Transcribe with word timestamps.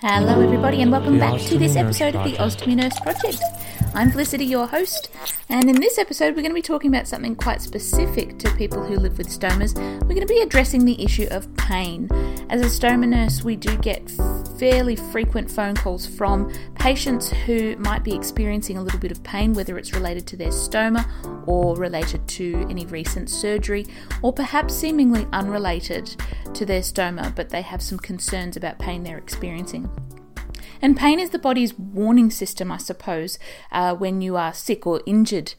Hello, 0.00 0.42
everybody, 0.42 0.82
and 0.82 0.92
welcome 0.92 1.18
back 1.18 1.40
to 1.40 1.56
this 1.56 1.74
episode 1.74 2.14
of 2.14 2.22
the 2.22 2.36
Ostomy 2.36 2.76
Nurse 2.76 3.00
Project. 3.00 3.42
I'm 3.94 4.10
Felicity, 4.10 4.44
your 4.44 4.66
host, 4.66 5.08
and 5.48 5.70
in 5.70 5.80
this 5.80 5.96
episode, 5.96 6.36
we're 6.36 6.42
going 6.42 6.50
to 6.50 6.54
be 6.54 6.60
talking 6.60 6.94
about 6.94 7.08
something 7.08 7.34
quite 7.34 7.62
specific 7.62 8.38
to 8.40 8.54
people 8.56 8.84
who 8.84 8.96
live 8.96 9.16
with 9.16 9.28
stomas. 9.28 9.74
We're 10.02 10.08
going 10.08 10.20
to 10.20 10.26
be 10.26 10.42
addressing 10.42 10.84
the 10.84 11.02
issue 11.02 11.26
of 11.30 11.48
pain. 11.56 12.10
As 12.50 12.60
a 12.60 12.66
stoma 12.66 13.08
nurse, 13.08 13.42
we 13.42 13.56
do 13.56 13.74
get 13.78 14.06
fairly 14.58 14.96
frequent 14.96 15.50
phone 15.50 15.74
calls 15.74 16.06
from 16.06 16.52
patients 16.74 17.30
who 17.30 17.76
might 17.76 18.02
be 18.04 18.14
experiencing 18.14 18.78
a 18.78 18.82
little 18.82 18.98
bit 19.00 19.10
of 19.10 19.22
pain, 19.22 19.52
whether 19.52 19.78
it's 19.78 19.92
related 19.92 20.26
to 20.28 20.36
their 20.36 20.50
stoma 20.50 21.06
or 21.46 21.76
related 21.76 22.26
to 22.28 22.66
any 22.70 22.86
recent 22.86 23.28
surgery, 23.30 23.86
or 24.22 24.32
perhaps 24.32 24.74
seemingly 24.74 25.26
unrelated 25.32 26.16
to 26.54 26.64
their 26.64 26.80
stoma, 26.80 27.34
but 27.34 27.50
they 27.50 27.62
have 27.62 27.82
some 27.82 27.98
concerns 27.98 28.56
about 28.56 28.78
pain 28.78 29.02
they're 29.02 29.18
experiencing. 29.18 29.88
And 30.82 30.96
pain 30.96 31.18
is 31.18 31.30
the 31.30 31.38
body's 31.38 31.78
warning 31.78 32.30
system, 32.30 32.70
I 32.70 32.78
suppose, 32.78 33.38
uh, 33.72 33.94
when 33.94 34.20
you 34.20 34.36
are 34.36 34.52
sick 34.52 34.86
or 34.86 35.02
injured. 35.06 35.54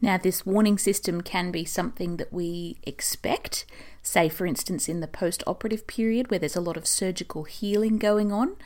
Now, 0.00 0.16
this 0.16 0.46
warning 0.46 0.78
system 0.78 1.20
can 1.20 1.50
be 1.50 1.64
something 1.64 2.16
that 2.16 2.32
we 2.32 2.78
expect, 2.84 3.66
say, 4.02 4.28
for 4.28 4.46
instance, 4.46 4.88
in 4.88 5.00
the 5.00 5.06
post 5.06 5.42
operative 5.46 5.86
period 5.86 6.30
where 6.30 6.38
there's 6.38 6.56
a 6.56 6.60
lot 6.60 6.76
of 6.76 6.86
surgical 6.86 7.44
healing 7.44 7.98
going 7.98 8.32
on, 8.32 8.56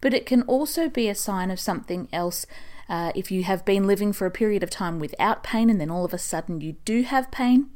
but 0.00 0.14
it 0.14 0.26
can 0.26 0.42
also 0.42 0.88
be 0.88 1.08
a 1.08 1.14
sign 1.14 1.50
of 1.50 1.60
something 1.60 2.08
else. 2.12 2.46
Uh, 2.88 3.10
if 3.14 3.30
you 3.30 3.42
have 3.42 3.64
been 3.64 3.86
living 3.86 4.12
for 4.12 4.26
a 4.26 4.30
period 4.30 4.62
of 4.62 4.70
time 4.70 4.98
without 4.98 5.42
pain 5.42 5.68
and 5.68 5.80
then 5.80 5.90
all 5.90 6.04
of 6.04 6.14
a 6.14 6.18
sudden 6.18 6.60
you 6.60 6.76
do 6.84 7.02
have 7.02 7.30
pain, 7.30 7.70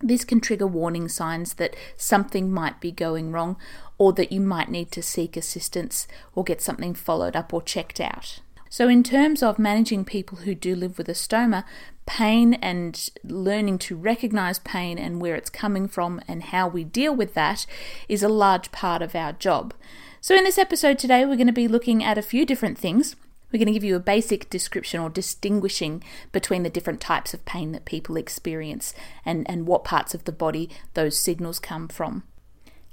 this 0.00 0.24
can 0.24 0.40
trigger 0.40 0.66
warning 0.66 1.08
signs 1.08 1.54
that 1.54 1.74
something 1.96 2.52
might 2.52 2.80
be 2.80 2.92
going 2.92 3.32
wrong 3.32 3.56
or 3.98 4.12
that 4.12 4.32
you 4.32 4.40
might 4.40 4.68
need 4.68 4.90
to 4.92 5.02
seek 5.02 5.36
assistance 5.36 6.06
or 6.34 6.44
get 6.44 6.60
something 6.60 6.94
followed 6.94 7.36
up 7.36 7.52
or 7.52 7.62
checked 7.62 8.00
out. 8.00 8.40
So, 8.76 8.88
in 8.88 9.04
terms 9.04 9.40
of 9.40 9.56
managing 9.56 10.04
people 10.04 10.38
who 10.38 10.52
do 10.52 10.74
live 10.74 10.98
with 10.98 11.08
a 11.08 11.12
stoma, 11.12 11.62
pain 12.06 12.54
and 12.54 13.08
learning 13.22 13.78
to 13.78 13.94
recognize 13.94 14.58
pain 14.58 14.98
and 14.98 15.20
where 15.20 15.36
it's 15.36 15.48
coming 15.48 15.86
from 15.86 16.20
and 16.26 16.42
how 16.42 16.66
we 16.66 16.82
deal 16.82 17.14
with 17.14 17.34
that 17.34 17.66
is 18.08 18.24
a 18.24 18.28
large 18.28 18.72
part 18.72 19.00
of 19.00 19.14
our 19.14 19.32
job. 19.32 19.74
So, 20.20 20.34
in 20.34 20.42
this 20.42 20.58
episode 20.58 20.98
today, 20.98 21.24
we're 21.24 21.36
going 21.36 21.46
to 21.46 21.52
be 21.52 21.68
looking 21.68 22.02
at 22.02 22.18
a 22.18 22.20
few 22.20 22.44
different 22.44 22.76
things. 22.76 23.14
We're 23.52 23.60
going 23.60 23.68
to 23.68 23.72
give 23.72 23.84
you 23.84 23.94
a 23.94 24.00
basic 24.00 24.50
description 24.50 24.98
or 24.98 25.08
distinguishing 25.08 26.02
between 26.32 26.64
the 26.64 26.68
different 26.68 27.00
types 27.00 27.32
of 27.32 27.44
pain 27.44 27.70
that 27.70 27.84
people 27.84 28.16
experience 28.16 28.92
and, 29.24 29.48
and 29.48 29.68
what 29.68 29.84
parts 29.84 30.16
of 30.16 30.24
the 30.24 30.32
body 30.32 30.68
those 30.94 31.16
signals 31.16 31.60
come 31.60 31.86
from. 31.86 32.24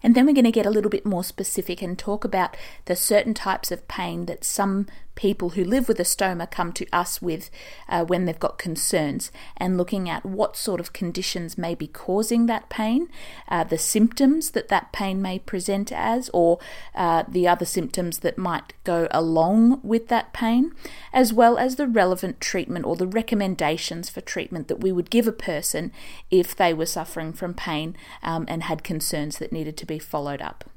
And 0.04 0.16
then 0.16 0.26
we're 0.26 0.34
going 0.34 0.46
to 0.46 0.52
get 0.52 0.66
a 0.66 0.72
little 0.72 0.90
bit 0.90 1.06
more 1.06 1.24
specific 1.24 1.82
and 1.82 1.98
talk 1.98 2.24
about 2.24 2.58
the 2.86 2.96
certain 2.96 3.34
types 3.34 3.72
of 3.72 3.88
pain 3.88 4.26
that 4.26 4.44
some 4.44 4.88
people 5.22 5.50
who 5.50 5.64
live 5.64 5.88
with 5.88 6.00
a 6.00 6.04
stoma 6.04 6.50
come 6.50 6.74
to 6.74 6.88
us 6.92 7.22
with 7.22 7.52
uh, 7.88 8.04
when 8.04 8.26
they've 8.26 8.40
got 8.40 8.58
concerns 8.58 9.32
and 9.56 9.78
looking 9.78 10.10
at 10.10 10.26
what 10.26 10.58
sort 10.58 10.80
of 10.80 10.94
conditions 10.94 11.60
may 11.60 11.76
be 11.76 11.86
causing 11.86 12.48
that 12.48 12.68
pain, 12.70 13.08
uh, 13.48 13.64
the 13.64 13.78
symptoms 13.78 14.50
that 14.50 14.68
that 14.70 14.92
pain 14.92 15.22
may 15.22 15.38
present 15.38 15.92
as, 15.92 16.32
or 16.34 16.58
uh, 16.96 17.24
the 17.28 17.48
other 17.48 17.66
symptoms 17.66 18.20
that 18.20 18.36
might 18.36 18.74
go 18.84 19.08
along 19.12 19.80
with 19.84 20.08
that 20.08 20.34
pain, 20.34 20.72
as 21.14 21.32
well 21.32 21.56
as 21.56 21.76
the 21.76 21.88
relevant 21.88 22.42
treatment 22.42 22.84
or 22.84 22.96
the 22.96 23.06
recommendations 23.06 24.10
for 24.10 24.22
treatment 24.22 24.70
that 24.70 24.82
we 24.82 24.92
would 24.92 25.12
give 25.12 25.28
a 25.28 25.32
person 25.32 25.92
if 26.32 26.56
they 26.56 26.74
were 26.74 26.88
suffering 26.88 27.32
from 27.32 27.54
pain 27.54 27.96
um, 28.24 28.44
and 28.48 28.64
had 28.64 28.84
concerns 28.84 29.38
that 29.38 29.52
needed 29.52 29.78
to 29.78 29.86
be 29.86 30.00
followed 30.00 30.42
up. 30.42 30.71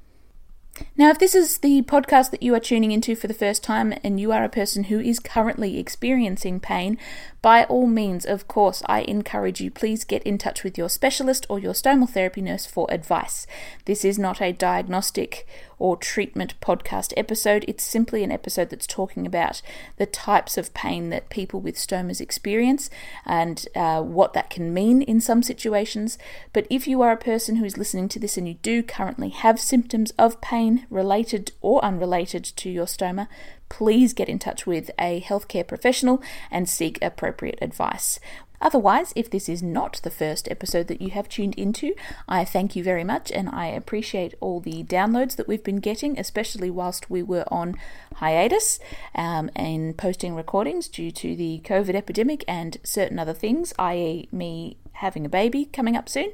Now, 0.97 1.11
if 1.11 1.19
this 1.19 1.34
is 1.34 1.58
the 1.58 1.83
podcast 1.83 2.30
that 2.30 2.42
you 2.42 2.55
are 2.55 2.61
tuning 2.61 2.91
into 2.91 3.14
for 3.14 3.27
the 3.27 3.34
first 3.34 3.62
time 3.62 3.94
and 4.03 4.19
you 4.19 4.33
are 4.33 4.42
a 4.42 4.48
person 4.48 4.84
who 4.84 4.98
is 4.98 5.20
currently 5.20 5.78
experiencing 5.78 6.61
pain, 6.61 6.98
by 7.42 7.64
all 7.64 7.86
means, 7.86 8.25
of 8.25 8.48
course, 8.48 8.83
I 8.86 9.03
encourage 9.03 9.61
you, 9.61 9.70
please 9.70 10.04
get 10.04 10.22
in 10.25 10.38
touch 10.38 10.65
with 10.65 10.76
your 10.76 10.88
specialist 10.88 11.47
or 11.49 11.59
your 11.59 11.75
stomal 11.75 12.09
therapy 12.09 12.41
nurse 12.41 12.66
for 12.66 12.87
advice. 12.91 13.47
This 13.84 14.04
is 14.04 14.19
not 14.19 14.41
a 14.41 14.53
diagnostic 14.53 15.47
or 15.84 15.99
treatment 15.99 16.59
podcast 16.62 17.12
episode. 17.15 17.62
It's 17.69 17.84
simply 17.84 18.25
an 18.25 18.33
episode 18.33 18.71
that's 18.71 18.87
talking 18.87 19.27
about 19.27 19.61
the 19.99 20.06
types 20.06 20.56
of 20.56 20.72
pain 20.72 21.11
that 21.11 21.28
people 21.28 21.61
with 21.61 21.77
stomas 21.77 22.22
experience 22.22 22.89
and 23.27 23.69
uh, 23.77 24.00
what 24.00 24.33
that 24.33 24.49
can 24.49 24.73
mean 24.73 25.03
in 25.03 25.21
some 25.21 25.43
situations. 25.43 26.17
But 26.55 26.67
if 26.71 26.89
you 26.89 27.03
are 27.03 27.12
a 27.12 27.19
person 27.19 27.56
who 27.56 27.67
is 27.67 27.77
listening 27.77 28.09
to 28.09 28.19
this 28.19 28.39
and 28.39 28.49
you 28.49 28.55
do 28.55 28.83
currently 28.83 29.28
have 29.28 29.61
symptoms 29.61 30.11
of 30.12 30.41
pain 30.41 30.87
related 30.89 31.53
or 31.61 31.84
unrelated 31.84 32.44
to 32.44 32.71
your 32.71 32.87
stoma, 32.87 33.28
please 33.69 34.15
get 34.15 34.28
in 34.28 34.39
touch 34.39 34.67
with 34.67 34.91
a 34.99 35.21
healthcare 35.21 35.67
professional 35.67 36.23
and 36.50 36.67
seek 36.67 36.99
appropriate 37.03 37.59
advice. 37.61 38.19
Otherwise, 38.60 39.12
if 39.15 39.31
this 39.31 39.48
is 39.48 39.62
not 39.62 40.00
the 40.03 40.10
first 40.10 40.48
episode 40.50 40.87
that 40.88 41.03
you 41.03 41.10
have 41.10 41.28
tuned 41.28 41.54
into, 41.56 41.94
I 42.28 42.44
thank 42.44 42.75
you 42.75 42.82
very 42.82 43.04
much 43.04 43.31
and 43.31 43.48
I 43.50 43.66
appreciate 43.66 44.34
all 44.41 44.60
the 44.60 44.84
downloads 44.84 45.37
that 45.37 45.48
we've 45.48 45.65
been 45.65 45.81
getting, 45.81 46.19
especially 46.19 46.70
whilst 46.70 47.10
we 47.10 47.22
were 47.22 47.44
on 47.48 47.76
hiatus 48.16 48.78
um, 49.14 49.50
and 49.54 49.97
posting 49.97 50.34
recordings 50.34 50.88
due 50.88 51.10
to 51.10 51.37
the 51.37 51.60
COVID 51.64 51.94
epidemic 51.94 52.44
and 52.48 52.78
certain 52.82 53.19
other 53.19 53.34
things, 53.34 53.75
i.e., 53.78 54.28
me 54.32 54.78
having 54.93 55.26
a 55.26 55.28
baby 55.31 55.66
coming 55.66 55.97
up 55.97 56.09
soon. 56.09 56.32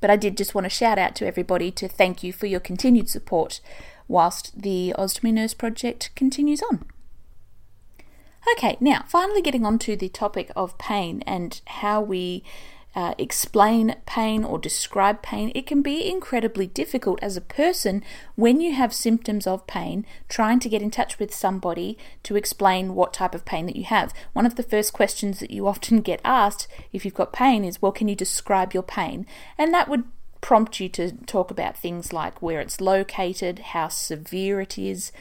But 0.00 0.10
I 0.10 0.16
did 0.16 0.36
just 0.36 0.54
want 0.54 0.64
to 0.64 0.70
shout 0.70 0.98
out 0.98 1.14
to 1.16 1.26
everybody 1.26 1.70
to 1.72 1.88
thank 1.88 2.22
you 2.22 2.32
for 2.32 2.46
your 2.46 2.60
continued 2.60 3.08
support 3.08 3.60
whilst 4.08 4.60
the 4.60 4.94
Ostomy 4.98 5.32
Nurse 5.32 5.54
project 5.54 6.10
continues 6.16 6.62
on. 6.62 6.84
Okay, 8.52 8.76
now 8.80 9.04
finally 9.06 9.42
getting 9.42 9.66
on 9.66 9.78
to 9.80 9.96
the 9.96 10.08
topic 10.08 10.50
of 10.56 10.78
pain 10.78 11.22
and 11.26 11.60
how 11.66 12.00
we 12.00 12.42
uh, 12.94 13.14
explain 13.18 13.94
pain 14.06 14.42
or 14.42 14.58
describe 14.58 15.22
pain, 15.22 15.52
it 15.54 15.66
can 15.66 15.82
be 15.82 16.10
incredibly 16.10 16.66
difficult 16.66 17.18
as 17.22 17.36
a 17.36 17.40
person 17.40 18.02
when 18.34 18.60
you 18.60 18.74
have 18.74 18.92
symptoms 18.92 19.46
of 19.46 19.66
pain 19.66 20.04
trying 20.28 20.58
to 20.58 20.68
get 20.68 20.82
in 20.82 20.90
touch 20.90 21.18
with 21.18 21.32
somebody 21.32 21.96
to 22.22 22.34
explain 22.34 22.94
what 22.94 23.12
type 23.12 23.34
of 23.34 23.44
pain 23.44 23.66
that 23.66 23.76
you 23.76 23.84
have. 23.84 24.12
One 24.32 24.46
of 24.46 24.56
the 24.56 24.62
first 24.62 24.92
questions 24.92 25.38
that 25.40 25.50
you 25.50 25.66
often 25.68 26.00
get 26.00 26.20
asked 26.24 26.66
if 26.92 27.04
you've 27.04 27.14
got 27.14 27.32
pain 27.32 27.64
is, 27.64 27.80
Well, 27.80 27.92
can 27.92 28.08
you 28.08 28.16
describe 28.16 28.74
your 28.74 28.82
pain? 28.82 29.26
And 29.56 29.72
that 29.72 29.88
would 29.88 30.04
prompt 30.40 30.80
you 30.80 30.88
to 30.88 31.12
talk 31.26 31.50
about 31.50 31.76
things 31.76 32.12
like 32.12 32.40
where 32.42 32.60
it's 32.60 32.80
located, 32.80 33.58
how 33.58 33.88
severe 33.88 34.60
it 34.60 34.78
is, 34.78 35.12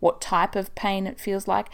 what 0.00 0.20
type 0.20 0.54
of 0.54 0.74
pain 0.74 1.06
it 1.06 1.20
feels 1.20 1.48
like. 1.48 1.68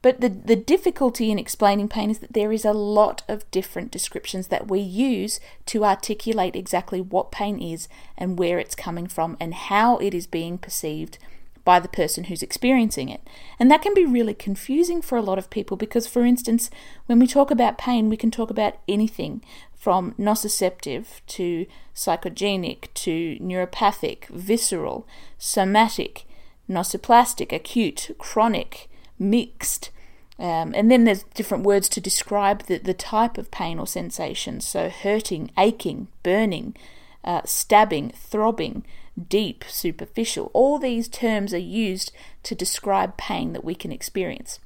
But 0.00 0.20
the, 0.20 0.28
the 0.28 0.56
difficulty 0.56 1.30
in 1.30 1.38
explaining 1.38 1.88
pain 1.88 2.10
is 2.10 2.20
that 2.20 2.32
there 2.32 2.52
is 2.52 2.64
a 2.64 2.72
lot 2.72 3.22
of 3.26 3.50
different 3.50 3.90
descriptions 3.90 4.48
that 4.48 4.68
we 4.68 4.80
use 4.80 5.40
to 5.66 5.84
articulate 5.84 6.54
exactly 6.54 7.00
what 7.00 7.32
pain 7.32 7.60
is 7.60 7.88
and 8.16 8.38
where 8.38 8.58
it's 8.58 8.76
coming 8.76 9.08
from 9.08 9.36
and 9.40 9.54
how 9.54 9.96
it 9.98 10.14
is 10.14 10.26
being 10.26 10.56
perceived 10.56 11.18
by 11.64 11.80
the 11.80 11.88
person 11.88 12.24
who's 12.24 12.42
experiencing 12.42 13.10
it. 13.10 13.20
And 13.58 13.70
that 13.70 13.82
can 13.82 13.92
be 13.92 14.06
really 14.06 14.32
confusing 14.34 15.02
for 15.02 15.18
a 15.18 15.22
lot 15.22 15.36
of 15.36 15.50
people 15.50 15.76
because, 15.76 16.06
for 16.06 16.24
instance, 16.24 16.70
when 17.06 17.18
we 17.18 17.26
talk 17.26 17.50
about 17.50 17.76
pain, 17.76 18.08
we 18.08 18.16
can 18.16 18.30
talk 18.30 18.48
about 18.48 18.78
anything 18.88 19.42
from 19.76 20.12
nociceptive 20.12 21.20
to 21.26 21.66
psychogenic 21.94 22.86
to 22.94 23.36
neuropathic, 23.40 24.28
visceral, 24.28 25.06
somatic, 25.36 26.24
nociplastic, 26.70 27.52
acute, 27.52 28.12
chronic, 28.16 28.88
mixed. 29.18 29.90
Um, 30.38 30.72
and 30.74 30.90
then 30.90 31.04
there's 31.04 31.24
different 31.34 31.64
words 31.64 31.88
to 31.90 32.00
describe 32.00 32.64
the, 32.64 32.78
the 32.78 32.94
type 32.94 33.38
of 33.38 33.50
pain 33.50 33.78
or 33.78 33.86
sensation. 33.86 34.60
So, 34.60 34.88
hurting, 34.88 35.50
aching, 35.58 36.08
burning, 36.22 36.76
uh, 37.24 37.42
stabbing, 37.44 38.10
throbbing, 38.10 38.84
deep, 39.28 39.64
superficial. 39.68 40.50
All 40.54 40.78
these 40.78 41.08
terms 41.08 41.52
are 41.52 41.58
used 41.58 42.12
to 42.44 42.54
describe 42.54 43.16
pain 43.16 43.52
that 43.52 43.64
we 43.64 43.74
can 43.74 43.90
experience. 43.90 44.60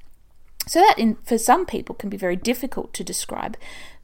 So, 0.67 0.79
that 0.79 0.99
in, 0.99 1.15
for 1.23 1.39
some 1.39 1.65
people 1.65 1.95
can 1.95 2.09
be 2.09 2.17
very 2.17 2.35
difficult 2.35 2.93
to 2.93 3.03
describe 3.03 3.57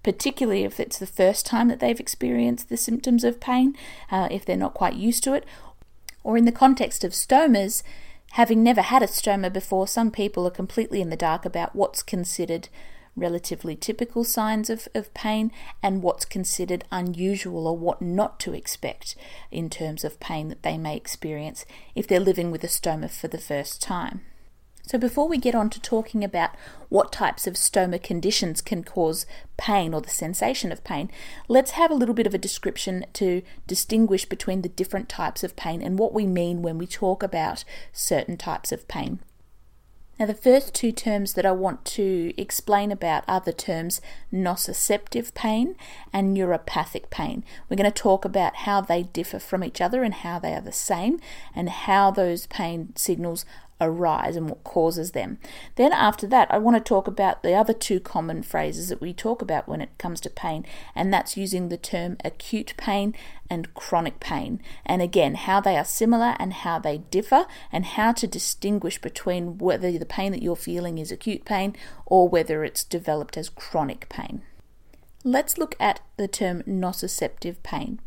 particularly 0.03 0.63
if 0.63 0.79
it's 0.79 1.00
the 1.00 1.06
first 1.06 1.45
time 1.45 1.68
that 1.68 1.79
they've 1.79 2.00
experienced 2.00 2.69
the 2.69 2.77
symptoms 2.77 3.23
of 3.23 3.39
pain, 3.39 3.75
uh, 4.12 4.27
if 4.31 4.45
they're 4.45 4.56
not 4.56 4.73
quite 4.73 4.95
used 4.95 5.23
to 5.23 5.33
it, 5.33 5.45
or 6.23 6.38
in 6.38 6.45
the 6.45 6.51
context 6.51 7.03
of 7.03 7.12
stomas, 7.12 7.83
having 8.31 8.63
never 8.63 8.81
had 8.81 9.03
a 9.03 9.07
stoma 9.07 9.51
before, 9.51 9.87
some 9.87 10.11
people 10.11 10.45
are 10.47 10.51
completely 10.51 11.01
in 11.01 11.09
the 11.09 11.15
dark 11.15 11.45
about 11.45 11.75
what's 11.75 12.03
considered 12.03 12.69
relatively 13.15 13.75
typical 13.75 14.23
signs 14.23 14.69
of, 14.69 14.87
of 14.95 15.13
pain 15.13 15.51
and 15.83 16.01
what's 16.01 16.25
considered 16.25 16.85
unusual 16.91 17.67
or 17.67 17.77
what 17.77 18.01
not 18.01 18.39
to 18.39 18.53
expect 18.53 19.15
in 19.51 19.69
terms 19.69 20.03
of 20.03 20.19
pain 20.19 20.47
that 20.49 20.63
they 20.63 20.77
may 20.77 20.95
experience 20.95 21.65
if 21.95 22.07
they're 22.07 22.19
living 22.19 22.51
with 22.51 22.63
a 22.63 22.67
stoma 22.67 23.09
for 23.09 23.27
the 23.27 23.37
first 23.37 23.81
time. 23.81 24.21
So, 24.89 24.97
before 24.97 25.27
we 25.27 25.38
get 25.38 25.53
on 25.53 25.69
to 25.69 25.80
talking 25.80 26.24
about 26.24 26.56
what 26.89 27.12
types 27.12 27.45
of 27.45 27.53
stoma 27.53 28.01
conditions 28.01 28.59
can 28.59 28.83
cause 28.83 29.27
pain 29.56 29.94
or 29.94 30.01
the 30.01 30.09
sensation 30.09 30.71
of 30.71 30.83
pain, 30.83 31.12
let's 31.47 31.71
have 31.71 31.91
a 31.91 31.94
little 31.94 32.15
bit 32.15 32.25
of 32.25 32.33
a 32.33 32.39
description 32.39 33.06
to 33.13 33.44
distinguish 33.68 34.25
between 34.25 34.63
the 34.63 34.68
different 34.68 35.07
types 35.07 35.44
of 35.44 35.56
pain 35.56 35.83
and 35.83 36.00
what 36.00 36.12
we 36.12 36.25
mean 36.25 36.63
when 36.63 36.80
we 36.80 36.88
talk 36.88 37.21
about 37.21 37.63
certain 37.94 38.36
types 38.36 38.71
of 38.71 38.88
pain. 38.88 39.19
Now, 40.19 40.25
the 40.25 40.33
first 40.33 40.74
two 40.74 40.92
terms 40.92 41.33
that 41.35 41.45
I 41.45 41.51
want 41.51 41.85
to 41.85 42.33
explain 42.35 42.92
about 42.92 43.24
are 43.27 43.39
the 43.39 43.53
terms 43.53 44.01
nociceptive 44.33 45.35
pain 45.35 45.75
and 46.12 46.35
neuropathic 46.35 47.12
pain. 47.12 47.45
We're 47.69 47.77
going 47.77 47.89
to 47.89 48.01
talk 48.01 48.25
about 48.25 48.56
how 48.56 48.81
they 48.81 49.03
differ 49.03 49.38
from 49.38 49.63
each 49.63 49.80
other 49.80 50.01
and 50.01 50.15
how 50.15 50.39
they 50.39 50.53
are 50.56 50.62
the 50.62 50.71
same, 50.71 51.19
and 51.56 51.69
how 51.69 52.09
those 52.09 52.47
pain 52.47 52.92
signals 52.95 53.45
arise 53.81 54.35
and 54.35 54.49
what 54.49 54.63
causes 54.63 55.11
them. 55.11 55.37
Then, 55.75 55.93
after 55.93 56.27
that, 56.27 56.51
I 56.51 56.57
want 56.57 56.77
to 56.77 56.87
talk 56.87 57.07
about 57.07 57.43
the 57.43 57.53
other 57.53 57.73
two 57.73 57.99
common 57.99 58.43
phrases 58.43 58.89
that 58.89 59.01
we 59.01 59.13
talk 59.13 59.41
about 59.41 59.67
when 59.67 59.81
it 59.81 59.97
comes 59.97 60.19
to 60.21 60.29
pain, 60.29 60.65
and 60.95 61.13
that's 61.13 61.37
using 61.37 61.69
the 61.69 61.77
term 61.77 62.17
acute 62.23 62.73
pain 62.77 63.15
and 63.49 63.73
chronic 63.73 64.19
pain. 64.19 64.61
And 64.85 65.01
again, 65.01 65.35
how 65.35 65.61
they 65.61 65.77
are 65.77 65.85
similar 65.85 66.35
and 66.39 66.53
how 66.53 66.79
they 66.79 66.99
differ, 66.99 67.45
and 67.71 67.85
how 67.85 68.11
to 68.13 68.27
distinguish 68.27 69.01
between 69.01 69.57
whether 69.57 69.97
the 69.97 70.05
pain 70.05 70.31
that 70.31 70.43
you're 70.43 70.55
feeling 70.55 70.97
is 70.97 71.11
acute 71.11 71.45
pain 71.45 71.75
or 72.05 72.27
whether 72.27 72.63
it's 72.63 72.83
developed 72.83 73.37
as 73.37 73.49
chronic 73.49 74.07
pain. 74.09 74.43
Let's 75.23 75.57
look 75.57 75.75
at 75.79 75.99
the 76.15 76.29
term 76.29 76.63
nociceptive 76.63 77.61
pain. 77.61 77.99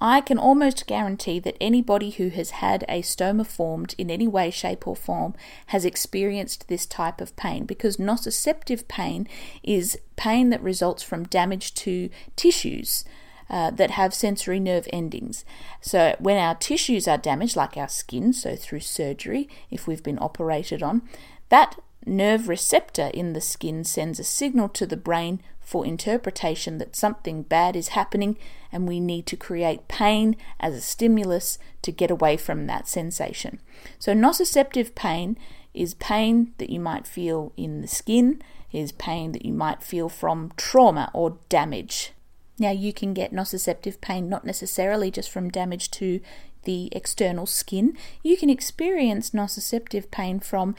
I 0.00 0.22
can 0.22 0.38
almost 0.38 0.86
guarantee 0.86 1.38
that 1.40 1.56
anybody 1.60 2.10
who 2.10 2.28
has 2.30 2.50
had 2.50 2.84
a 2.88 3.02
stoma 3.02 3.46
formed 3.46 3.94
in 3.98 4.10
any 4.10 4.26
way, 4.26 4.50
shape, 4.50 4.86
or 4.86 4.96
form 4.96 5.34
has 5.66 5.84
experienced 5.84 6.68
this 6.68 6.86
type 6.86 7.20
of 7.20 7.36
pain 7.36 7.66
because 7.66 7.98
nociceptive 7.98 8.88
pain 8.88 9.28
is 9.62 9.98
pain 10.16 10.48
that 10.50 10.62
results 10.62 11.02
from 11.02 11.24
damage 11.24 11.74
to 11.74 12.08
tissues. 12.36 13.04
Uh, 13.48 13.68
that 13.68 13.90
have 13.90 14.14
sensory 14.14 14.60
nerve 14.60 14.86
endings. 14.92 15.44
So, 15.80 16.14
when 16.20 16.36
our 16.36 16.54
tissues 16.54 17.08
are 17.08 17.18
damaged, 17.18 17.56
like 17.56 17.76
our 17.76 17.88
skin, 17.88 18.32
so 18.32 18.54
through 18.54 18.78
surgery, 18.78 19.48
if 19.72 19.88
we've 19.88 20.04
been 20.04 20.20
operated 20.20 20.84
on, 20.84 21.02
that 21.48 21.76
nerve 22.06 22.48
receptor 22.48 23.10
in 23.12 23.32
the 23.32 23.40
skin 23.40 23.82
sends 23.82 24.20
a 24.20 24.24
signal 24.24 24.68
to 24.68 24.86
the 24.86 24.96
brain 24.96 25.42
for 25.70 25.86
interpretation 25.86 26.78
that 26.78 26.96
something 26.96 27.42
bad 27.44 27.76
is 27.76 27.88
happening 27.88 28.36
and 28.72 28.88
we 28.88 28.98
need 28.98 29.24
to 29.24 29.36
create 29.36 29.86
pain 29.86 30.34
as 30.58 30.74
a 30.74 30.80
stimulus 30.80 31.60
to 31.80 31.92
get 31.92 32.10
away 32.10 32.36
from 32.36 32.66
that 32.66 32.88
sensation. 32.88 33.60
So, 33.96 34.12
nociceptive 34.12 34.96
pain 34.96 35.38
is 35.72 35.94
pain 35.94 36.52
that 36.58 36.70
you 36.70 36.80
might 36.80 37.06
feel 37.06 37.52
in 37.56 37.82
the 37.82 37.86
skin, 37.86 38.42
is 38.72 38.90
pain 38.90 39.30
that 39.30 39.46
you 39.46 39.52
might 39.52 39.84
feel 39.84 40.08
from 40.08 40.50
trauma 40.56 41.08
or 41.14 41.38
damage. 41.48 42.14
Now, 42.58 42.72
you 42.72 42.92
can 42.92 43.14
get 43.14 43.32
nociceptive 43.32 44.00
pain 44.00 44.28
not 44.28 44.44
necessarily 44.44 45.12
just 45.12 45.30
from 45.30 45.50
damage 45.50 45.88
to 45.92 46.20
the 46.64 46.88
external 46.92 47.46
skin, 47.46 47.96
you 48.24 48.36
can 48.36 48.50
experience 48.50 49.30
nociceptive 49.30 50.10
pain 50.10 50.40
from 50.40 50.74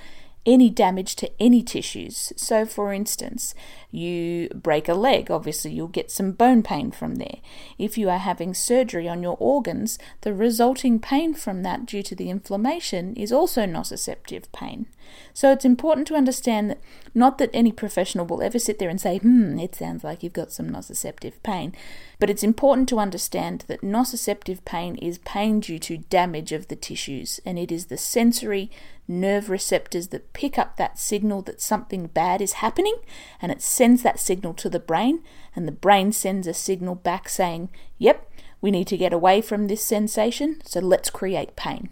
any 0.46 0.70
damage 0.70 1.16
to 1.18 1.30
any 1.40 1.62
tissues. 1.62 2.34
So, 2.36 2.66
for 2.66 2.92
instance, 2.94 3.54
you 3.92 4.50
break 4.56 4.90
a 4.90 4.94
leg, 4.94 5.30
obviously, 5.30 5.72
you'll 5.72 5.88
get 5.88 6.10
some 6.10 6.32
bone 6.32 6.64
pain 6.64 6.90
from 6.92 7.16
there. 7.16 7.38
If 7.78 7.98
you 7.98 8.10
are 8.10 8.18
having 8.18 8.54
surgery 8.54 9.08
on 9.08 9.22
your 9.22 9.38
organs, 9.40 10.00
the 10.22 10.34
resulting 10.34 11.00
pain 11.00 11.34
from 11.36 11.62
that 11.64 11.86
due 11.86 12.02
to 12.04 12.16
the 12.16 12.30
inflammation 12.30 13.16
is 13.16 13.32
also 13.32 13.66
nociceptive 13.66 14.46
pain. 14.52 14.88
So, 15.34 15.52
it's 15.52 15.66
important 15.66 16.08
to 16.08 16.16
understand 16.16 16.72
that 16.72 16.80
not 17.14 17.38
that 17.38 17.52
any 17.54 17.72
professional 17.72 18.26
will 18.26 18.42
ever 18.42 18.58
sit 18.58 18.80
there 18.80 18.90
and 18.90 19.00
say, 19.00 19.18
hmm, 19.20 19.60
it 19.60 19.76
sounds 19.76 20.04
like 20.04 20.24
you've 20.24 20.34
got 20.34 20.52
some 20.52 20.70
nociceptive 20.70 21.34
pain, 21.44 21.76
but 22.20 22.30
it's 22.30 22.44
important 22.44 22.88
to 22.90 23.00
understand 23.00 23.66
that 23.68 23.82
nociceptive 23.82 24.64
pain 24.66 24.96
is 24.96 25.18
pain 25.20 25.60
due 25.60 25.80
to 25.80 25.98
damage 25.98 26.52
of 26.52 26.68
the 26.68 26.76
tissues, 26.76 27.40
and 27.46 27.60
it 27.60 27.72
is 27.72 27.88
the 27.88 27.98
sensory 27.98 28.72
nerve 29.08 29.50
receptors 29.50 30.10
that 30.10 30.34
pick 30.34 30.58
up 30.58 30.78
that 30.78 30.98
signal 31.00 31.42
that 31.44 31.62
something 31.62 32.08
bad 32.08 32.42
is 32.42 32.54
happening 32.54 32.96
and 33.42 33.52
it 33.52 33.62
sends 33.62 34.04
that 34.04 34.20
signal 34.20 34.54
to 34.54 34.70
the 34.70 34.80
brain 34.80 35.22
and 35.56 35.68
the 35.68 35.72
brain 35.72 36.12
sends 36.12 36.48
a 36.48 36.54
signal 36.54 36.96
back 36.96 37.28
saying, 37.28 37.70
"Yep, 37.98 38.32
we 38.62 38.72
need 38.72 38.88
to 38.88 38.98
get 38.98 39.14
away 39.14 39.42
from 39.42 39.68
this 39.68 39.84
sensation, 39.84 40.62
so 40.64 40.80
let's 40.80 41.10
create 41.10 41.56
pain." 41.56 41.90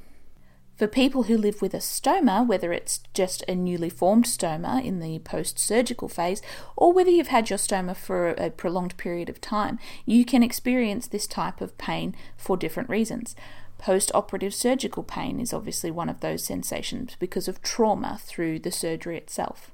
For 0.80 0.88
people 0.88 1.24
who 1.24 1.38
live 1.38 1.62
with 1.62 1.74
a 1.74 1.80
stoma, 1.80 2.48
whether 2.48 2.72
it's 2.72 3.02
just 3.14 3.44
a 3.50 3.54
newly 3.54 3.90
formed 3.90 4.24
stoma 4.24 4.82
in 4.82 5.02
the 5.02 5.20
post 5.20 5.60
surgical 5.60 6.08
phase, 6.08 6.42
or 6.78 6.94
whether 6.94 7.10
you've 7.10 7.28
had 7.28 7.50
your 7.50 7.60
stoma 7.60 7.98
for 7.98 8.30
a 8.30 8.50
prolonged 8.50 8.96
period 8.96 9.28
of 9.28 9.42
time, 9.42 9.78
you 10.06 10.24
can 10.24 10.42
experience 10.42 11.06
this 11.06 11.28
type 11.28 11.60
of 11.60 11.78
pain 11.78 12.16
for 12.38 12.56
different 12.56 12.88
reasons. 12.88 13.36
Post 13.80 14.12
operative 14.14 14.54
surgical 14.54 15.04
pain 15.04 15.40
is 15.40 15.54
obviously 15.54 15.90
one 15.90 16.10
of 16.10 16.20
those 16.20 16.44
sensations 16.44 17.16
because 17.18 17.48
of 17.48 17.62
trauma 17.62 18.20
through 18.22 18.60
the 18.60 18.72
surgery 18.72 19.18
itself. 19.18 19.72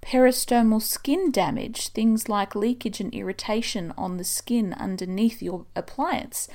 Peristomal 0.00 0.82
skin 0.82 1.30
damage, 1.30 1.88
things 1.88 2.28
like 2.28 2.56
leakage 2.56 2.98
and 2.98 3.14
irritation 3.14 3.92
on 3.96 4.16
the 4.16 4.24
skin 4.24 4.72
underneath 4.72 5.40
your 5.42 5.66
appliance. 5.76 6.48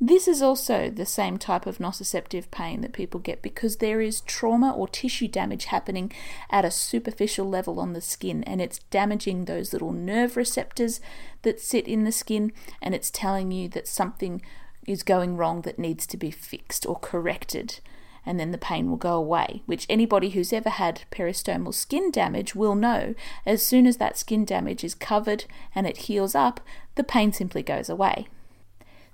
This 0.00 0.28
is 0.28 0.42
also 0.42 0.90
the 0.90 1.06
same 1.06 1.38
type 1.38 1.66
of 1.66 1.78
nociceptive 1.78 2.50
pain 2.50 2.80
that 2.80 2.92
people 2.92 3.20
get 3.20 3.42
because 3.42 3.76
there 3.76 4.00
is 4.00 4.20
trauma 4.22 4.72
or 4.72 4.88
tissue 4.88 5.28
damage 5.28 5.66
happening 5.66 6.12
at 6.50 6.64
a 6.64 6.70
superficial 6.70 7.48
level 7.48 7.80
on 7.80 7.92
the 7.92 8.00
skin 8.00 8.42
and 8.44 8.60
it's 8.60 8.80
damaging 8.90 9.44
those 9.44 9.72
little 9.72 9.92
nerve 9.92 10.36
receptors 10.36 11.00
that 11.42 11.60
sit 11.60 11.86
in 11.86 12.04
the 12.04 12.12
skin 12.12 12.52
and 12.80 12.94
it's 12.94 13.10
telling 13.10 13.50
you 13.50 13.68
that 13.68 13.88
something 13.88 14.42
is 14.86 15.02
going 15.02 15.36
wrong 15.36 15.62
that 15.62 15.78
needs 15.78 16.06
to 16.08 16.16
be 16.16 16.30
fixed 16.30 16.86
or 16.86 16.98
corrected, 16.98 17.80
and 18.26 18.40
then 18.40 18.50
the 18.50 18.58
pain 18.58 18.88
will 18.88 18.96
go 18.96 19.14
away, 19.14 19.62
which 19.66 19.86
anybody 19.88 20.30
who's 20.30 20.52
ever 20.52 20.70
had 20.70 21.02
peristomal 21.10 21.74
skin 21.74 22.10
damage 22.10 22.54
will 22.54 22.74
know. 22.74 23.14
As 23.44 23.62
soon 23.62 23.86
as 23.86 23.98
that 23.98 24.18
skin 24.18 24.44
damage 24.44 24.84
is 24.84 24.94
covered 24.94 25.44
and 25.74 25.86
it 25.86 26.08
heals 26.08 26.34
up, 26.34 26.60
the 26.94 27.04
pain 27.04 27.32
simply 27.32 27.62
goes 27.62 27.88
away. 27.88 28.26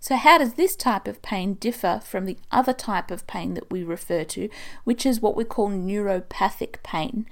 So, 0.02 0.16
how 0.16 0.38
does 0.38 0.54
this 0.54 0.76
type 0.76 1.06
of 1.06 1.20
pain 1.20 1.54
differ 1.54 2.00
from 2.02 2.24
the 2.24 2.38
other 2.50 2.72
type 2.72 3.10
of 3.10 3.26
pain 3.26 3.52
that 3.54 3.70
we 3.70 3.84
refer 3.84 4.24
to, 4.24 4.48
which 4.84 5.04
is 5.04 5.20
what 5.20 5.36
we 5.36 5.44
call 5.44 5.68
neuropathic 5.68 6.82
pain? 6.82 7.26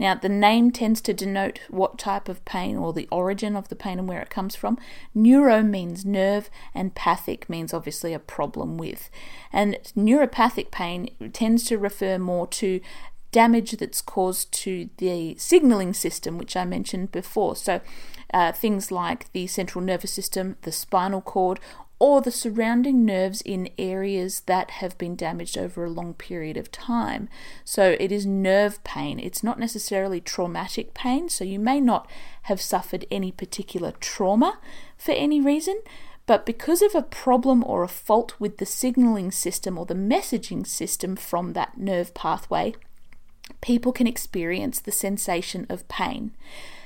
Now, 0.00 0.14
the 0.14 0.30
name 0.30 0.70
tends 0.70 1.02
to 1.02 1.12
denote 1.12 1.60
what 1.68 1.98
type 1.98 2.30
of 2.30 2.42
pain 2.46 2.78
or 2.78 2.94
the 2.94 3.06
origin 3.12 3.54
of 3.54 3.68
the 3.68 3.76
pain 3.76 3.98
and 3.98 4.08
where 4.08 4.22
it 4.22 4.30
comes 4.30 4.56
from. 4.56 4.78
Neuro 5.14 5.62
means 5.62 6.06
nerve, 6.06 6.48
and 6.74 6.94
pathic 6.94 7.50
means 7.50 7.74
obviously 7.74 8.14
a 8.14 8.18
problem 8.18 8.78
with. 8.78 9.10
And 9.52 9.76
neuropathic 9.94 10.70
pain 10.70 11.10
tends 11.34 11.64
to 11.64 11.76
refer 11.76 12.16
more 12.18 12.46
to 12.46 12.80
damage 13.30 13.72
that's 13.72 14.00
caused 14.00 14.50
to 14.52 14.88
the 14.96 15.36
signaling 15.36 15.92
system, 15.92 16.38
which 16.38 16.56
I 16.56 16.64
mentioned 16.64 17.12
before. 17.12 17.54
So, 17.54 17.82
uh, 18.32 18.52
things 18.52 18.90
like 18.90 19.30
the 19.32 19.46
central 19.48 19.84
nervous 19.84 20.12
system, 20.12 20.56
the 20.62 20.72
spinal 20.72 21.20
cord, 21.20 21.60
or 22.00 22.22
the 22.22 22.30
surrounding 22.30 23.04
nerves 23.04 23.42
in 23.42 23.68
areas 23.78 24.40
that 24.46 24.70
have 24.70 24.96
been 24.96 25.14
damaged 25.14 25.58
over 25.58 25.84
a 25.84 25.90
long 25.90 26.14
period 26.14 26.56
of 26.56 26.72
time. 26.72 27.28
So 27.62 27.94
it 28.00 28.10
is 28.10 28.24
nerve 28.24 28.82
pain. 28.84 29.20
It's 29.20 29.44
not 29.44 29.58
necessarily 29.58 30.20
traumatic 30.20 30.94
pain, 30.94 31.28
so 31.28 31.44
you 31.44 31.58
may 31.58 31.78
not 31.78 32.10
have 32.44 32.60
suffered 32.60 33.04
any 33.10 33.30
particular 33.30 33.92
trauma 34.00 34.58
for 34.96 35.12
any 35.12 35.42
reason. 35.42 35.82
But 36.24 36.46
because 36.46 36.80
of 36.80 36.94
a 36.94 37.02
problem 37.02 37.62
or 37.66 37.82
a 37.82 37.88
fault 37.88 38.34
with 38.38 38.56
the 38.56 38.66
signaling 38.66 39.30
system 39.30 39.76
or 39.76 39.84
the 39.84 39.94
messaging 39.94 40.66
system 40.66 41.16
from 41.16 41.52
that 41.52 41.76
nerve 41.76 42.14
pathway, 42.14 42.74
people 43.60 43.92
can 43.92 44.06
experience 44.06 44.80
the 44.80 44.92
sensation 44.92 45.66
of 45.68 45.86
pain. 45.88 46.30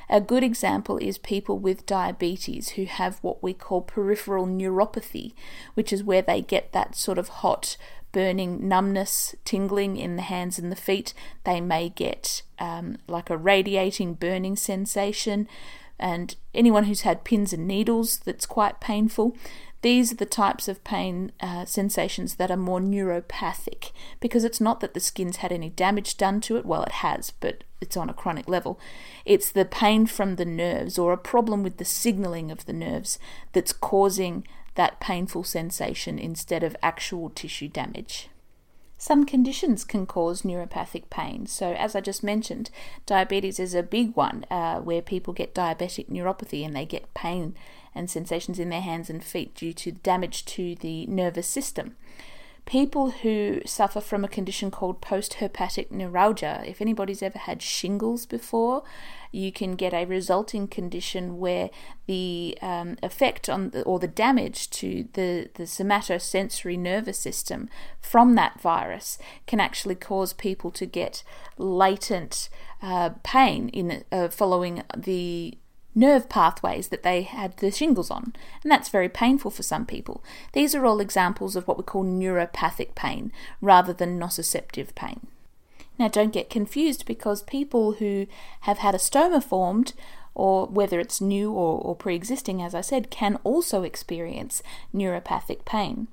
A 0.09 0.21
good 0.21 0.45
example 0.45 0.99
is 0.99 1.19
people 1.19 1.59
with 1.59 1.87
diabetes 1.87 2.71
who 2.71 2.85
have 2.85 3.19
what 3.23 3.43
we 3.43 3.55
call 3.55 3.81
peripheral 3.81 4.47
neuropathy, 4.47 5.33
which 5.75 5.93
is 5.93 6.05
where 6.05 6.23
they 6.23 6.43
get 6.43 6.73
that 6.73 6.95
sort 6.95 7.19
of 7.19 7.29
hot, 7.29 7.77
burning 8.13 8.69
numbness, 8.69 9.35
tingling 9.45 9.97
in 9.97 10.17
the 10.17 10.23
hands 10.23 10.59
and 10.59 10.71
the 10.71 10.77
feet. 10.77 11.15
They 11.45 11.61
may 11.61 11.89
get 11.89 12.43
um, 12.59 12.99
like 13.09 13.31
a 13.31 13.37
radiating, 13.37 14.15
burning 14.15 14.57
sensation. 14.57 15.49
And 15.99 16.35
anyone 16.55 16.85
who's 16.85 17.03
had 17.03 17.25
pins 17.25 17.53
and 17.53 17.67
needles, 17.67 18.19
that's 18.19 18.47
quite 18.47 18.81
painful. 18.81 19.37
These 19.83 20.13
are 20.13 20.17
the 20.17 20.25
types 20.25 20.67
of 20.67 20.83
pain 20.83 21.31
uh, 21.41 21.67
sensations 21.67 22.37
that 22.37 22.51
are 22.51 22.57
more 22.57 22.81
neuropathic 22.81 23.91
because 24.19 24.43
it's 24.43 24.61
not 24.61 24.81
that 24.81 24.95
the 24.95 25.01
skin's 25.01 25.37
had 25.37 25.53
any 25.53 25.69
damage 25.69 26.17
done 26.17 26.41
to 26.41 26.57
it, 26.57 26.65
well, 26.65 26.85
it 26.85 26.93
has, 26.93 27.33
but 27.33 27.65
it's 27.83 27.97
on 27.97 28.09
a 28.09 28.15
chronic 28.15 28.49
level. 28.49 28.81
It's 29.27 29.53
the 29.53 29.67
pain 29.67 30.07
from 30.07 30.37
the 30.37 30.47
nerves 30.47 30.99
or 30.99 31.13
a 31.13 31.19
problem 31.19 31.63
with 31.63 31.77
the 31.77 31.85
signaling 31.85 32.51
of 32.51 32.65
the 32.65 32.73
nerves 32.73 33.19
that's 33.53 33.75
causing 33.75 34.47
that 34.75 35.01
painful 35.01 35.45
sensation 35.45 36.19
instead 36.19 36.63
of 36.63 36.77
actual 36.83 37.29
tissue 37.29 37.69
damage. 37.69 38.31
Some 39.05 39.27
conditions 39.27 39.85
can 39.85 40.07
cause 40.07 40.45
neuropathic 40.45 41.11
pain. 41.11 41.45
So, 41.45 41.75
as 41.75 41.95
I 41.95 42.01
just 42.01 42.23
mentioned, 42.25 42.71
diabetes 43.05 43.61
is 43.61 43.75
a 43.75 43.83
big 43.83 44.17
one 44.17 44.47
uh, 44.51 44.81
where 44.81 45.03
people 45.03 45.35
get 45.35 45.55
diabetic 45.55 46.09
neuropathy 46.09 46.65
and 46.65 46.75
they 46.75 46.87
get 46.87 47.13
pain 47.13 47.55
and 47.95 48.09
sensations 48.09 48.59
in 48.59 48.71
their 48.71 48.81
hands 48.81 49.11
and 49.11 49.23
feet 49.23 49.55
due 49.55 49.75
to 49.75 49.93
damage 49.93 50.47
to 50.47 50.75
the 50.77 51.05
nervous 51.05 51.47
system. 51.47 51.97
people 52.65 53.11
who 53.11 53.61
suffer 53.67 54.01
from 54.01 54.25
a 54.25 54.29
condition 54.29 54.71
called 54.71 55.03
postherpetic 55.03 55.91
neuralgia, 55.91 56.63
if 56.67 56.81
anybody's 56.81 57.23
ever 57.23 57.39
had 57.39 57.61
shingles 57.61 58.25
before, 58.25 58.83
you 59.35 59.51
can 59.51 59.75
get 59.75 59.93
a 59.93 60.05
resulting 60.05 60.69
condition 60.69 61.39
where 61.39 61.71
the 62.07 62.57
um, 62.63 62.97
effect 63.03 63.49
on 63.49 63.71
the, 63.71 63.83
or 63.83 63.99
the 63.99 64.07
damage 64.07 64.71
to 64.71 65.09
the, 65.15 65.51
the 65.55 65.65
somatosensory 65.65 66.79
nervous 66.79 67.19
system 67.19 67.69
from 68.01 68.37
that 68.37 68.61
virus 68.61 69.19
can 69.47 69.59
actually 69.59 69.97
cause 69.97 70.33
people 70.33 70.71
to 70.71 70.87
get 70.87 71.25
latent 71.59 72.49
uh, 72.81 73.11
pain 73.23 73.69
in 73.71 74.05
uh, 74.13 74.29
following 74.29 74.83
the 74.97 75.59
nerve 75.95 76.29
pathways 76.29 76.89
that 76.89 77.03
they 77.03 77.23
had 77.23 77.57
the 77.59 77.71
shingles 77.71 78.11
on, 78.11 78.33
and 78.63 78.71
that's 78.71 78.89
very 78.89 79.09
painful 79.09 79.51
for 79.51 79.63
some 79.63 79.87
people. 79.87 80.23
These 80.53 80.75
are 80.75 80.85
all 80.85 81.01
examples 81.01 81.57
of 81.57 81.67
what 81.67 81.79
we 81.79 81.85
call 81.85 82.05
neuropathic 82.05 82.95
pain 82.95 83.33
rather 83.61 83.93
than 83.93 84.19
nociceptive 84.19 84.95
pain. 84.95 85.29
Now, 85.99 86.09
don't 86.09 86.33
get 86.33 86.51
confused 86.51 87.07
because 87.07 87.43
people 87.43 87.93
who 87.95 88.27
have 88.63 88.79
had 88.79 88.95
a 88.95 88.99
stoma 88.99 89.43
formed, 89.43 89.93
or 90.35 90.67
whether 90.67 90.99
it's 90.99 91.21
new 91.21 91.53
or, 91.53 91.79
or 91.81 91.95
pre 91.95 92.17
existing, 92.17 92.61
as 92.61 92.75
I 92.75 92.81
said, 92.81 93.11
can 93.11 93.39
also 93.45 93.83
experience 93.83 94.63
neuropathic 94.93 95.65
pain 95.65 96.09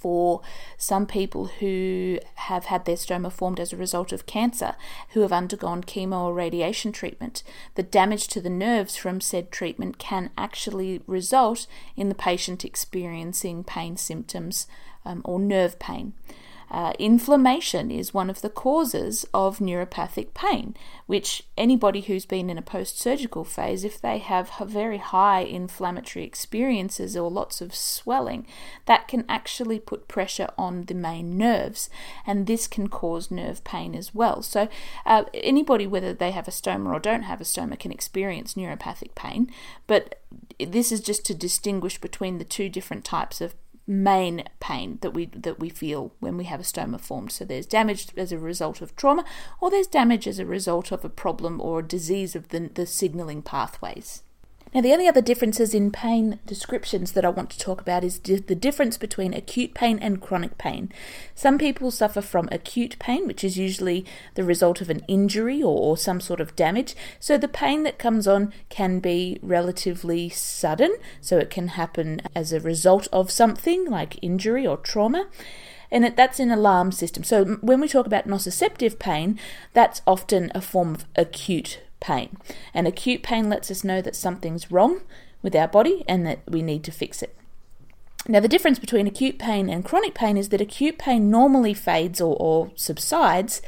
for 0.00 0.40
some 0.78 1.06
people 1.06 1.46
who 1.46 2.18
have 2.36 2.66
had 2.66 2.84
their 2.84 2.96
stoma 2.96 3.30
formed 3.30 3.60
as 3.60 3.72
a 3.72 3.76
result 3.76 4.12
of 4.12 4.24
cancer, 4.24 4.74
who 5.10 5.20
have 5.20 5.32
undergone 5.32 5.84
chemo 5.84 6.24
or 6.24 6.34
radiation 6.34 6.90
treatment. 6.90 7.42
The 7.74 7.82
damage 7.82 8.26
to 8.28 8.40
the 8.40 8.50
nerves 8.50 8.96
from 8.96 9.20
said 9.20 9.50
treatment 9.50 9.98
can 9.98 10.30
actually 10.38 11.02
result 11.06 11.66
in 11.96 12.08
the 12.08 12.14
patient 12.14 12.64
experiencing 12.64 13.62
pain 13.62 13.96
symptoms 13.98 14.66
um, 15.04 15.20
or 15.24 15.38
nerve 15.38 15.78
pain. 15.78 16.14
Uh, 16.70 16.92
inflammation 16.98 17.90
is 17.90 18.14
one 18.14 18.30
of 18.30 18.42
the 18.42 18.48
causes 18.48 19.26
of 19.34 19.58
neuropathic 19.58 20.32
pain, 20.34 20.76
which 21.06 21.42
anybody 21.58 22.02
who's 22.02 22.24
been 22.24 22.48
in 22.48 22.56
a 22.56 22.62
post 22.62 23.00
surgical 23.00 23.42
phase, 23.42 23.82
if 23.82 24.00
they 24.00 24.18
have 24.18 24.50
very 24.66 24.98
high 24.98 25.40
inflammatory 25.40 26.24
experiences 26.24 27.16
or 27.16 27.28
lots 27.28 27.60
of 27.60 27.74
swelling, 27.74 28.46
that 28.86 29.08
can 29.08 29.24
actually 29.28 29.80
put 29.80 30.06
pressure 30.06 30.48
on 30.56 30.84
the 30.84 30.94
main 30.94 31.36
nerves, 31.36 31.90
and 32.24 32.46
this 32.46 32.68
can 32.68 32.88
cause 32.88 33.30
nerve 33.30 33.64
pain 33.64 33.96
as 33.96 34.14
well. 34.14 34.40
So, 34.40 34.68
uh, 35.04 35.24
anybody, 35.34 35.86
whether 35.88 36.12
they 36.12 36.30
have 36.30 36.46
a 36.46 36.52
stoma 36.52 36.92
or 36.92 37.00
don't 37.00 37.22
have 37.22 37.40
a 37.40 37.44
stoma, 37.44 37.78
can 37.78 37.90
experience 37.90 38.54
neuropathic 38.54 39.16
pain, 39.16 39.50
but 39.88 40.20
this 40.60 40.92
is 40.92 41.00
just 41.00 41.26
to 41.26 41.34
distinguish 41.34 42.00
between 42.00 42.38
the 42.38 42.44
two 42.44 42.68
different 42.68 43.04
types 43.04 43.40
of 43.40 43.54
main 43.86 44.44
pain 44.60 44.98
that 45.00 45.12
we 45.12 45.26
that 45.26 45.58
we 45.58 45.68
feel 45.68 46.12
when 46.20 46.36
we 46.36 46.44
have 46.44 46.60
a 46.60 46.64
stoma 46.64 47.00
formed. 47.00 47.32
So 47.32 47.44
there's 47.44 47.66
damage 47.66 48.08
as 48.16 48.32
a 48.32 48.38
result 48.38 48.80
of 48.80 48.94
trauma, 48.96 49.24
or 49.60 49.70
there's 49.70 49.86
damage 49.86 50.26
as 50.28 50.38
a 50.38 50.46
result 50.46 50.92
of 50.92 51.04
a 51.04 51.08
problem 51.08 51.60
or 51.60 51.80
a 51.80 51.86
disease 51.86 52.36
of 52.36 52.48
the, 52.48 52.70
the 52.72 52.86
signaling 52.86 53.42
pathways. 53.42 54.22
Now, 54.72 54.80
the 54.80 54.92
only 54.92 55.08
other 55.08 55.20
differences 55.20 55.74
in 55.74 55.90
pain 55.90 56.38
descriptions 56.46 57.10
that 57.12 57.24
I 57.24 57.28
want 57.28 57.50
to 57.50 57.58
talk 57.58 57.80
about 57.80 58.04
is 58.04 58.20
the 58.20 58.54
difference 58.54 58.96
between 58.96 59.34
acute 59.34 59.74
pain 59.74 59.98
and 59.98 60.20
chronic 60.20 60.58
pain. 60.58 60.92
Some 61.34 61.58
people 61.58 61.90
suffer 61.90 62.20
from 62.20 62.48
acute 62.52 62.96
pain, 63.00 63.26
which 63.26 63.42
is 63.42 63.58
usually 63.58 64.06
the 64.34 64.44
result 64.44 64.80
of 64.80 64.88
an 64.88 65.04
injury 65.08 65.60
or, 65.60 65.76
or 65.76 65.96
some 65.96 66.20
sort 66.20 66.40
of 66.40 66.54
damage. 66.54 66.94
So, 67.18 67.36
the 67.36 67.48
pain 67.48 67.82
that 67.82 67.98
comes 67.98 68.28
on 68.28 68.52
can 68.68 69.00
be 69.00 69.40
relatively 69.42 70.28
sudden, 70.28 70.96
so 71.20 71.38
it 71.38 71.50
can 71.50 71.68
happen 71.68 72.22
as 72.36 72.52
a 72.52 72.60
result 72.60 73.08
of 73.12 73.32
something 73.32 73.90
like 73.90 74.22
injury 74.22 74.64
or 74.66 74.76
trauma 74.76 75.26
and 75.90 76.04
that's 76.16 76.38
an 76.38 76.52
alarm 76.52 76.92
system. 76.92 77.24
So 77.24 77.56
when 77.62 77.80
we 77.80 77.88
talk 77.88 78.06
about 78.06 78.28
nociceptive 78.28 79.00
pain, 79.00 79.40
that's 79.72 80.02
often 80.06 80.52
a 80.54 80.60
form 80.60 80.94
of 80.94 81.04
acute 81.16 81.80
pain. 82.00 82.36
And 82.74 82.86
acute 82.86 83.22
pain 83.22 83.48
lets 83.48 83.70
us 83.70 83.84
know 83.84 84.00
that 84.02 84.16
something's 84.16 84.70
wrong 84.70 85.02
with 85.42 85.54
our 85.54 85.68
body 85.68 86.04
and 86.08 86.26
that 86.26 86.40
we 86.48 86.62
need 86.62 86.84
to 86.84 86.92
fix 86.92 87.22
it. 87.22 87.36
Now, 88.28 88.40
the 88.40 88.48
difference 88.48 88.78
between 88.78 89.06
acute 89.06 89.38
pain 89.38 89.70
and 89.70 89.84
chronic 89.84 90.14
pain 90.14 90.36
is 90.36 90.50
that 90.50 90.60
acute 90.60 90.98
pain 90.98 91.30
normally 91.30 91.72
fades 91.72 92.20
or, 92.20 92.36
or 92.38 92.70
subsides 92.74 93.62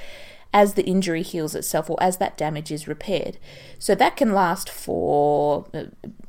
as 0.52 0.74
the 0.74 0.84
injury 0.84 1.22
heals 1.22 1.54
itself 1.54 1.88
or 1.88 1.96
as 2.00 2.18
that 2.18 2.36
damage 2.36 2.70
is 2.70 2.86
repaired. 2.86 3.38
So 3.78 3.94
that 3.94 4.16
can 4.16 4.32
last 4.32 4.68
for 4.68 5.66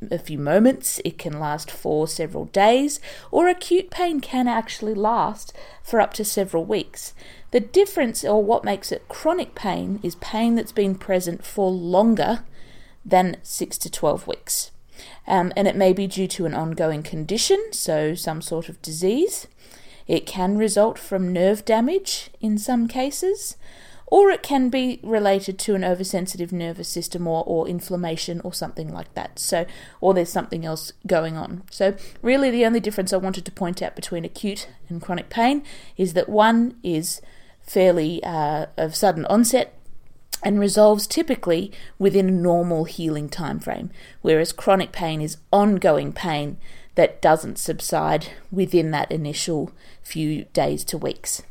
a 0.10 0.18
few 0.18 0.38
moments, 0.38 1.02
it 1.04 1.18
can 1.18 1.40
last 1.40 1.70
for 1.70 2.08
several 2.08 2.46
days, 2.46 3.00
or 3.32 3.48
acute 3.48 3.90
pain 3.90 4.22
can 4.22 4.48
actually 4.48 4.94
last 4.94 5.54
for 5.82 6.00
up 6.00 6.14
to 6.14 6.26
several 6.26 6.66
weeks. 6.66 7.14
The 7.52 7.60
difference, 7.60 8.24
or 8.24 8.44
what 8.44 8.64
makes 8.64 8.92
it 8.92 9.08
chronic 9.10 9.56
pain, 9.56 10.00
is 10.02 10.16
pain 10.16 10.56
that's 10.56 10.72
been 10.72 10.96
present 10.96 11.46
for 11.46 11.70
longer 11.70 12.44
than 13.06 13.38
6 13.44 13.78
to 13.80 13.92
12 13.92 14.28
weeks. 14.28 14.72
Um, 15.28 15.52
and 15.56 15.68
it 15.68 15.76
may 15.76 15.94
be 15.94 16.08
due 16.08 16.28
to 16.30 16.46
an 16.46 16.54
ongoing 16.54 17.04
condition, 17.04 17.62
so 17.72 18.16
some 18.16 18.42
sort 18.42 18.70
of 18.70 18.82
disease. 18.82 19.48
It 20.08 20.26
can 20.26 20.58
result 20.58 20.98
from 20.98 21.32
nerve 21.32 21.66
damage 21.66 22.30
in 22.42 22.58
some 22.58 22.88
cases, 22.88 23.58
or 24.08 24.30
it 24.30 24.44
can 24.44 24.70
be 24.70 25.00
related 25.04 25.58
to 25.60 25.76
an 25.76 25.84
oversensitive 25.84 26.52
nervous 26.52 26.88
system 26.88 27.28
or, 27.28 27.44
or 27.46 27.68
inflammation 27.68 28.42
or 28.42 28.54
something 28.54 28.94
like 28.94 29.14
that. 29.16 29.40
So, 29.40 29.66
or 30.02 30.14
there's 30.14 30.32
something 30.32 30.66
else 30.66 30.92
going 31.08 31.38
on. 31.38 31.64
So, 31.72 31.96
really, 32.22 32.52
the 32.52 32.66
only 32.66 32.80
difference 32.80 33.14
I 33.14 33.18
wanted 33.18 33.46
to 33.46 33.52
point 33.52 33.82
out 33.82 33.96
between 33.96 34.26
acute 34.26 34.68
and 34.90 35.02
chronic 35.02 35.30
pain 35.30 35.64
is 35.98 36.14
that 36.14 36.30
one 36.30 36.76
is 36.84 37.22
fairly 37.62 38.24
uh, 38.24 38.68
of 38.78 38.96
sudden 38.96 39.26
onset 39.26 39.74
and 40.44 40.60
resolves 40.60 41.08
typically 41.08 41.72
within 41.98 42.28
a 42.28 42.32
normal 42.32 42.84
healing 42.84 43.30
time 43.30 43.60
frame, 43.60 43.90
whereas 44.22 44.52
chronic 44.52 44.92
pain 44.92 45.22
is 45.22 45.38
ongoing 45.52 46.12
pain 46.12 46.58
that 46.96 47.22
doesn't 47.22 47.58
subside 47.58 48.28
within 48.52 48.92
that 48.92 49.12
initial 49.12 49.72
few 50.04 50.46
days 50.54 50.84
to 50.84 50.98
weeks. 50.98 51.42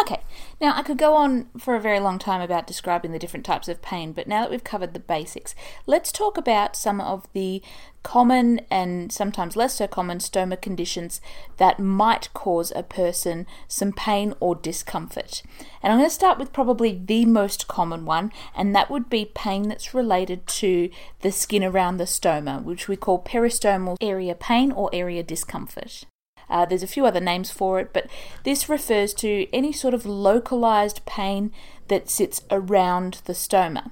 Okay, 0.00 0.22
now 0.60 0.74
I 0.76 0.82
could 0.82 0.98
go 0.98 1.14
on 1.14 1.48
for 1.58 1.74
a 1.74 1.80
very 1.80 1.98
long 1.98 2.20
time 2.20 2.40
about 2.40 2.68
describing 2.68 3.10
the 3.10 3.18
different 3.18 3.44
types 3.44 3.68
of 3.68 3.82
pain, 3.82 4.12
but 4.12 4.28
now 4.28 4.42
that 4.42 4.50
we've 4.50 4.62
covered 4.62 4.94
the 4.94 5.00
basics, 5.00 5.56
let's 5.86 6.12
talk 6.12 6.36
about 6.36 6.76
some 6.76 7.00
of 7.00 7.26
the 7.32 7.62
common 8.04 8.60
and 8.70 9.10
sometimes 9.12 9.56
less 9.56 9.74
so 9.74 9.88
common 9.88 10.18
stoma 10.18 10.60
conditions 10.60 11.20
that 11.56 11.80
might 11.80 12.32
cause 12.32 12.72
a 12.76 12.82
person 12.84 13.44
some 13.66 13.92
pain 13.92 14.34
or 14.38 14.54
discomfort. 14.54 15.42
And 15.82 15.92
I'm 15.92 15.98
going 15.98 16.08
to 16.08 16.14
start 16.14 16.38
with 16.38 16.52
probably 16.52 17.02
the 17.04 17.24
most 17.24 17.66
common 17.66 18.04
one, 18.04 18.30
and 18.54 18.74
that 18.76 18.90
would 18.90 19.10
be 19.10 19.24
pain 19.24 19.68
that's 19.68 19.94
related 19.94 20.46
to 20.46 20.90
the 21.22 21.32
skin 21.32 21.64
around 21.64 21.96
the 21.96 22.04
stoma, 22.04 22.62
which 22.62 22.86
we 22.86 22.96
call 22.96 23.22
peristomal 23.22 23.96
area 24.00 24.36
pain 24.36 24.70
or 24.70 24.90
area 24.92 25.24
discomfort. 25.24 26.04
Uh, 26.50 26.64
there's 26.64 26.82
a 26.82 26.88
few 26.88 27.06
other 27.06 27.20
names 27.20 27.50
for 27.50 27.78
it, 27.80 27.92
but 27.92 28.06
this 28.44 28.68
refers 28.68 29.14
to 29.14 29.46
any 29.52 29.72
sort 29.72 29.94
of 29.94 30.06
localized 30.06 31.04
pain 31.06 31.52
that 31.88 32.08
sits 32.10 32.42
around 32.50 33.20
the 33.24 33.32
stoma. 33.32 33.90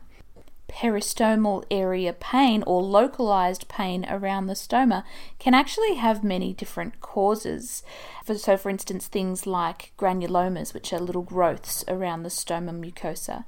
Peristomal 0.69 1.65
area 1.71 2.13
pain 2.13 2.63
or 2.67 2.83
localized 2.83 3.69
pain 3.69 4.05
around 4.09 4.47
the 4.47 4.55
stoma 4.55 5.05
can 5.39 5.55
actually 5.55 5.95
have 5.95 6.25
many 6.25 6.53
different 6.53 7.01
causes. 7.01 7.83
So, 8.27 8.57
for 8.57 8.69
instance, 8.69 9.07
things 9.07 9.47
like 9.47 9.93
granulomas, 9.97 10.75
which 10.75 10.93
are 10.93 10.99
little 10.99 11.23
growths 11.23 11.85
around 11.89 12.25
the 12.25 12.29
stoma 12.29 12.73
mucosa 12.79 13.45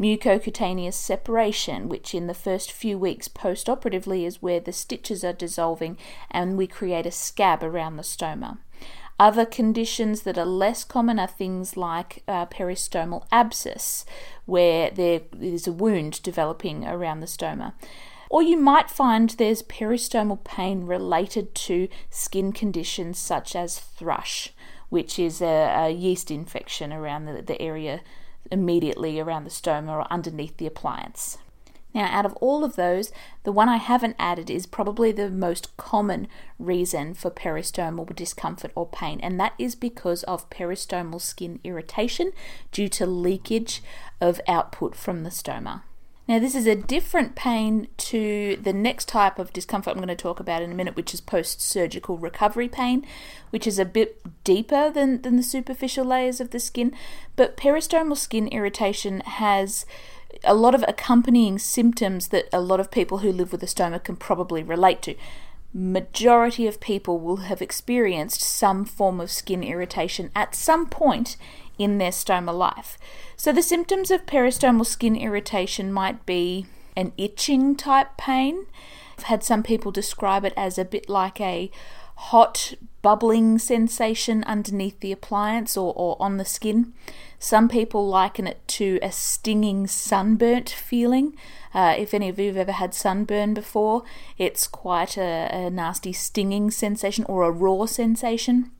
mucocutaneous 0.00 0.94
separation, 0.94 1.88
which 1.88 2.14
in 2.14 2.26
the 2.26 2.34
first 2.34 2.70
few 2.70 2.98
weeks 2.98 3.28
post 3.28 3.68
operatively 3.68 4.24
is 4.24 4.42
where 4.42 4.60
the 4.60 4.72
stitches 4.72 5.24
are 5.24 5.32
dissolving 5.32 5.96
and 6.30 6.56
we 6.56 6.66
create 6.66 7.06
a 7.06 7.10
scab 7.10 7.62
around 7.62 7.96
the 7.96 8.02
stoma. 8.02 8.58
Other 9.18 9.46
conditions 9.46 10.22
that 10.22 10.36
are 10.36 10.44
less 10.44 10.84
common 10.84 11.18
are 11.18 11.26
things 11.26 11.76
like 11.76 12.22
uh, 12.28 12.44
peristomal 12.46 13.26
abscess, 13.32 14.04
where 14.44 14.90
there 14.90 15.22
is 15.40 15.66
a 15.66 15.72
wound 15.72 16.22
developing 16.22 16.84
around 16.84 17.20
the 17.20 17.26
stoma. 17.26 17.72
Or 18.28 18.42
you 18.42 18.58
might 18.58 18.90
find 18.90 19.30
there's 19.30 19.62
peristomal 19.62 20.44
pain 20.44 20.84
related 20.84 21.54
to 21.54 21.88
skin 22.10 22.52
conditions 22.52 23.18
such 23.18 23.56
as 23.56 23.78
thrush, 23.78 24.52
which 24.90 25.18
is 25.18 25.40
a, 25.40 25.86
a 25.86 25.90
yeast 25.90 26.30
infection 26.30 26.92
around 26.92 27.24
the, 27.24 27.40
the 27.40 27.60
area 27.62 28.02
immediately 28.50 29.20
around 29.20 29.44
the 29.44 29.50
stoma 29.50 29.90
or 29.90 30.12
underneath 30.12 30.56
the 30.56 30.66
appliance. 30.66 31.38
Now, 31.96 32.08
out 32.10 32.26
of 32.26 32.34
all 32.42 32.62
of 32.62 32.76
those, 32.76 33.10
the 33.44 33.52
one 33.52 33.70
I 33.70 33.78
haven't 33.78 34.16
added 34.18 34.50
is 34.50 34.66
probably 34.66 35.12
the 35.12 35.30
most 35.30 35.74
common 35.78 36.28
reason 36.58 37.14
for 37.14 37.30
peristomal 37.30 38.14
discomfort 38.14 38.70
or 38.74 38.86
pain, 38.86 39.18
and 39.22 39.40
that 39.40 39.54
is 39.58 39.74
because 39.74 40.22
of 40.24 40.50
peristomal 40.50 41.22
skin 41.22 41.58
irritation 41.64 42.32
due 42.70 42.90
to 42.90 43.06
leakage 43.06 43.82
of 44.20 44.42
output 44.46 44.94
from 44.94 45.22
the 45.22 45.30
stoma. 45.30 45.84
Now, 46.28 46.40
this 46.40 46.56
is 46.56 46.66
a 46.66 46.74
different 46.74 47.36
pain 47.36 47.86
to 47.98 48.58
the 48.60 48.72
next 48.72 49.06
type 49.06 49.38
of 49.38 49.52
discomfort 49.52 49.92
I'm 49.92 49.98
going 49.98 50.08
to 50.08 50.16
talk 50.16 50.40
about 50.40 50.60
in 50.60 50.72
a 50.72 50.74
minute, 50.74 50.96
which 50.96 51.14
is 51.14 51.20
post 51.20 51.60
surgical 51.60 52.18
recovery 52.18 52.68
pain, 52.68 53.06
which 53.50 53.64
is 53.64 53.78
a 53.78 53.84
bit 53.84 54.20
deeper 54.42 54.90
than, 54.90 55.22
than 55.22 55.36
the 55.36 55.42
superficial 55.44 56.04
layers 56.04 56.40
of 56.40 56.50
the 56.50 56.58
skin. 56.58 56.92
But 57.36 57.56
peristomal 57.56 58.16
skin 58.16 58.48
irritation 58.48 59.20
has 59.20 59.86
a 60.42 60.54
lot 60.54 60.74
of 60.74 60.84
accompanying 60.88 61.60
symptoms 61.60 62.28
that 62.28 62.48
a 62.52 62.60
lot 62.60 62.80
of 62.80 62.90
people 62.90 63.18
who 63.18 63.30
live 63.30 63.52
with 63.52 63.62
a 63.62 63.66
stoma 63.66 64.02
can 64.02 64.16
probably 64.16 64.64
relate 64.64 65.02
to. 65.02 65.14
Majority 65.72 66.66
of 66.66 66.80
people 66.80 67.20
will 67.20 67.36
have 67.36 67.62
experienced 67.62 68.40
some 68.40 68.84
form 68.84 69.20
of 69.20 69.30
skin 69.30 69.62
irritation 69.62 70.30
at 70.34 70.54
some 70.56 70.86
point 70.86 71.36
in 71.78 71.98
their 71.98 72.10
stoma 72.10 72.56
life. 72.56 72.98
So, 73.36 73.52
the 73.52 73.62
symptoms 73.62 74.10
of 74.10 74.26
peristomal 74.26 74.86
skin 74.86 75.16
irritation 75.16 75.92
might 75.92 76.24
be 76.26 76.66
an 76.96 77.12
itching 77.16 77.76
type 77.76 78.16
pain. 78.16 78.66
I've 79.18 79.24
had 79.24 79.44
some 79.44 79.62
people 79.62 79.92
describe 79.92 80.44
it 80.44 80.54
as 80.56 80.78
a 80.78 80.84
bit 80.84 81.08
like 81.08 81.40
a 81.40 81.70
hot 82.16 82.74
bubbling 83.02 83.58
sensation 83.58 84.42
underneath 84.44 84.98
the 85.00 85.12
appliance 85.12 85.76
or, 85.76 85.92
or 85.94 86.16
on 86.18 86.38
the 86.38 86.44
skin. 86.44 86.92
Some 87.38 87.68
people 87.68 88.08
liken 88.08 88.46
it 88.46 88.66
to 88.68 88.98
a 89.02 89.12
stinging 89.12 89.86
sunburnt 89.86 90.70
feeling. 90.70 91.36
Uh, 91.74 91.94
if 91.96 92.14
any 92.14 92.30
of 92.30 92.38
you 92.38 92.46
have 92.46 92.56
ever 92.56 92.72
had 92.72 92.94
sunburn 92.94 93.52
before, 93.52 94.02
it's 94.38 94.66
quite 94.66 95.18
a, 95.18 95.48
a 95.52 95.70
nasty 95.70 96.12
stinging 96.12 96.70
sensation 96.70 97.24
or 97.28 97.42
a 97.42 97.50
raw 97.50 97.84
sensation. 97.84 98.70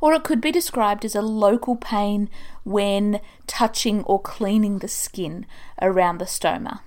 Or 0.00 0.14
it 0.14 0.24
could 0.24 0.40
be 0.40 0.52
described 0.52 1.04
as 1.04 1.14
a 1.14 1.22
local 1.22 1.76
pain 1.76 2.30
when 2.64 3.20
touching 3.46 4.02
or 4.04 4.20
cleaning 4.20 4.78
the 4.78 4.88
skin 4.88 5.46
around 5.80 6.18
the 6.18 6.24
stoma. 6.24 6.80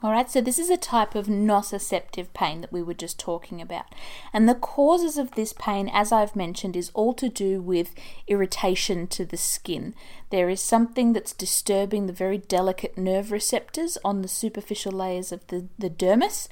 Alright, 0.00 0.30
so 0.30 0.40
this 0.40 0.60
is 0.60 0.70
a 0.70 0.76
type 0.76 1.16
of 1.16 1.26
nociceptive 1.26 2.28
pain 2.32 2.60
that 2.60 2.72
we 2.72 2.84
were 2.84 2.94
just 2.94 3.18
talking 3.18 3.60
about. 3.60 3.86
And 4.32 4.48
the 4.48 4.54
causes 4.54 5.18
of 5.18 5.32
this 5.32 5.52
pain, 5.52 5.90
as 5.92 6.12
I've 6.12 6.36
mentioned, 6.36 6.76
is 6.76 6.92
all 6.94 7.12
to 7.14 7.28
do 7.28 7.60
with 7.60 7.96
irritation 8.28 9.08
to 9.08 9.24
the 9.24 9.36
skin. 9.36 9.96
There 10.30 10.48
is 10.48 10.60
something 10.60 11.14
that's 11.14 11.32
disturbing 11.32 12.06
the 12.06 12.12
very 12.12 12.38
delicate 12.38 12.96
nerve 12.96 13.32
receptors 13.32 13.98
on 14.04 14.22
the 14.22 14.28
superficial 14.28 14.92
layers 14.92 15.32
of 15.32 15.44
the, 15.48 15.66
the 15.80 15.90
dermis, 15.90 16.46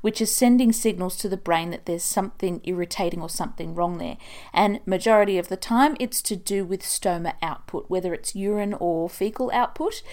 which 0.00 0.20
is 0.20 0.32
sending 0.32 0.70
signals 0.70 1.16
to 1.16 1.28
the 1.28 1.36
brain 1.36 1.70
that 1.70 1.86
there's 1.86 2.04
something 2.04 2.60
irritating 2.62 3.20
or 3.20 3.28
something 3.28 3.74
wrong 3.74 3.98
there. 3.98 4.16
And 4.52 4.78
majority 4.86 5.38
of 5.38 5.48
the 5.48 5.56
time, 5.56 5.96
it's 5.98 6.22
to 6.22 6.36
do 6.36 6.64
with 6.64 6.82
stoma 6.82 7.34
output, 7.42 7.90
whether 7.90 8.14
it's 8.14 8.36
urine 8.36 8.74
or 8.74 9.10
fecal 9.10 9.50
output 9.52 10.04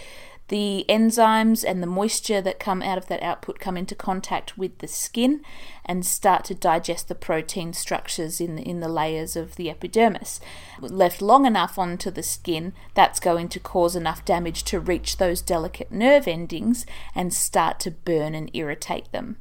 the 0.50 0.86
enzymes 0.90 1.64
and 1.68 1.82
the 1.82 1.88
moisture 1.88 2.42
that 2.42 2.60
come 2.60 2.82
out 2.82 2.98
of 2.98 3.08
that 3.08 3.24
output 3.24 3.60
come 3.60 3.78
into 3.78 3.96
contact 3.96 4.58
with 4.58 4.78
the 4.80 4.88
skin 4.88 5.42
and 5.86 6.06
start 6.06 6.44
to 6.46 6.56
digest 6.56 7.08
the 7.08 7.16
protein 7.16 7.72
structures 7.74 8.42
in 8.42 8.56
the, 8.56 8.62
in 8.64 8.80
the 8.80 8.90
layers 8.90 9.36
of 9.36 9.56
the 9.56 9.70
epidermis. 9.70 10.40
Left 10.82 11.22
long 11.22 11.46
enough 11.46 11.80
onto 11.80 12.12
the 12.12 12.24
skin, 12.24 12.74
that's 12.94 13.20
going 13.20 13.48
to 13.50 13.60
cause 13.60 13.96
enough 13.96 14.26
damage 14.26 14.64
to 14.66 14.80
reach 14.80 15.18
those 15.18 15.42
delicate 15.42 15.92
nerve 15.92 16.28
endings 16.28 16.86
and 17.16 17.34
start 17.34 17.80
to 17.80 17.92
burn 17.92 18.36
and 18.36 18.52
irritate 18.54 19.12
them. 19.12 19.38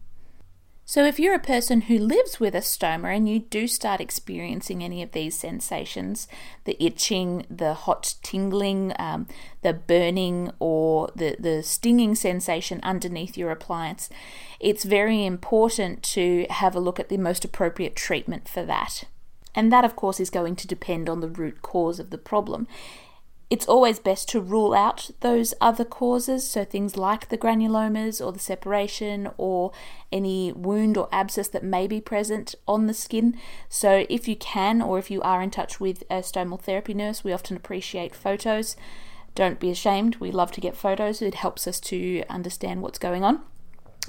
So, 0.90 1.04
if 1.04 1.20
you're 1.20 1.34
a 1.34 1.38
person 1.38 1.82
who 1.82 1.98
lives 1.98 2.40
with 2.40 2.54
a 2.54 2.62
stoma 2.62 3.14
and 3.14 3.28
you 3.28 3.40
do 3.40 3.68
start 3.68 4.00
experiencing 4.00 4.82
any 4.82 5.02
of 5.02 5.12
these 5.12 5.38
sensations 5.38 6.26
the 6.64 6.82
itching, 6.82 7.44
the 7.50 7.74
hot 7.74 8.14
tingling, 8.22 8.94
um, 8.98 9.26
the 9.60 9.74
burning, 9.74 10.50
or 10.58 11.10
the, 11.14 11.36
the 11.38 11.62
stinging 11.62 12.14
sensation 12.14 12.80
underneath 12.82 13.36
your 13.36 13.50
appliance, 13.50 14.08
it's 14.60 14.84
very 14.84 15.26
important 15.26 16.02
to 16.04 16.46
have 16.48 16.74
a 16.74 16.80
look 16.80 16.98
at 16.98 17.10
the 17.10 17.18
most 17.18 17.44
appropriate 17.44 17.94
treatment 17.94 18.48
for 18.48 18.62
that. 18.62 19.04
And 19.54 19.70
that, 19.70 19.84
of 19.84 19.94
course, 19.94 20.18
is 20.18 20.30
going 20.30 20.56
to 20.56 20.66
depend 20.66 21.10
on 21.10 21.20
the 21.20 21.28
root 21.28 21.60
cause 21.60 22.00
of 22.00 22.08
the 22.08 22.16
problem. 22.16 22.66
It's 23.50 23.66
always 23.66 23.98
best 23.98 24.28
to 24.30 24.40
rule 24.40 24.74
out 24.74 25.10
those 25.20 25.54
other 25.58 25.84
causes, 25.84 26.46
so 26.48 26.64
things 26.64 26.98
like 26.98 27.28
the 27.28 27.38
granulomas 27.38 28.24
or 28.24 28.30
the 28.30 28.38
separation 28.38 29.30
or 29.38 29.72
any 30.12 30.52
wound 30.52 30.98
or 30.98 31.08
abscess 31.10 31.48
that 31.48 31.64
may 31.64 31.86
be 31.86 32.00
present 32.00 32.54
on 32.66 32.86
the 32.86 32.94
skin. 32.94 33.38
So, 33.70 34.04
if 34.10 34.28
you 34.28 34.36
can, 34.36 34.82
or 34.82 34.98
if 34.98 35.10
you 35.10 35.22
are 35.22 35.40
in 35.40 35.50
touch 35.50 35.80
with 35.80 36.02
a 36.10 36.16
stomal 36.16 36.60
therapy 36.60 36.92
nurse, 36.92 37.24
we 37.24 37.32
often 37.32 37.56
appreciate 37.56 38.14
photos. 38.14 38.76
Don't 39.34 39.60
be 39.60 39.70
ashamed, 39.70 40.16
we 40.16 40.30
love 40.30 40.52
to 40.52 40.60
get 40.60 40.76
photos, 40.76 41.22
it 41.22 41.34
helps 41.34 41.66
us 41.66 41.80
to 41.80 42.24
understand 42.28 42.82
what's 42.82 42.98
going 42.98 43.24
on. 43.24 43.40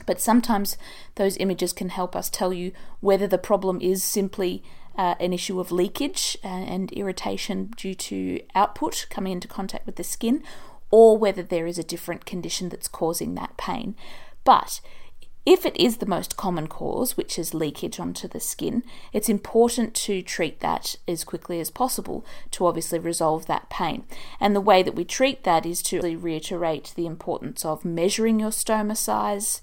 But 0.05 0.19
sometimes 0.19 0.77
those 1.15 1.37
images 1.37 1.71
can 1.71 1.89
help 1.89 2.15
us 2.15 2.29
tell 2.29 2.51
you 2.51 2.71
whether 2.99 3.27
the 3.27 3.37
problem 3.37 3.79
is 3.81 4.03
simply 4.03 4.63
uh, 4.99 5.15
an 5.21 5.31
issue 5.31 5.61
of 5.61 5.71
leakage 5.71 6.37
and, 6.43 6.67
and 6.67 6.91
irritation 6.91 7.71
due 7.77 7.95
to 7.95 8.41
output 8.53 9.07
coming 9.09 9.31
into 9.31 9.47
contact 9.47 9.85
with 9.85 9.95
the 9.95 10.03
skin, 10.03 10.43
or 10.91 11.17
whether 11.17 11.41
there 11.41 11.65
is 11.65 11.79
a 11.79 11.83
different 11.83 12.25
condition 12.25 12.67
that's 12.67 12.89
causing 12.89 13.33
that 13.33 13.55
pain. 13.55 13.95
But 14.43 14.81
if 15.45 15.65
it 15.65 15.79
is 15.79 15.97
the 15.97 16.05
most 16.05 16.35
common 16.35 16.67
cause, 16.67 17.15
which 17.15 17.39
is 17.39 17.53
leakage 17.53 17.97
onto 17.97 18.27
the 18.27 18.41
skin, 18.41 18.83
it's 19.13 19.29
important 19.29 19.93
to 19.93 20.21
treat 20.21 20.59
that 20.59 20.97
as 21.07 21.23
quickly 21.23 21.61
as 21.61 21.71
possible 21.71 22.25
to 22.51 22.65
obviously 22.65 22.99
resolve 22.99 23.45
that 23.45 23.69
pain. 23.69 24.03
And 24.41 24.53
the 24.53 24.61
way 24.69 24.83
that 24.83 24.95
we 24.95 25.05
treat 25.05 25.45
that 25.45 25.65
is 25.65 25.81
to 25.83 26.01
reiterate 26.17 26.91
the 26.97 27.05
importance 27.05 27.63
of 27.63 27.85
measuring 27.85 28.41
your 28.41 28.51
stoma 28.51 28.97
size, 28.97 29.61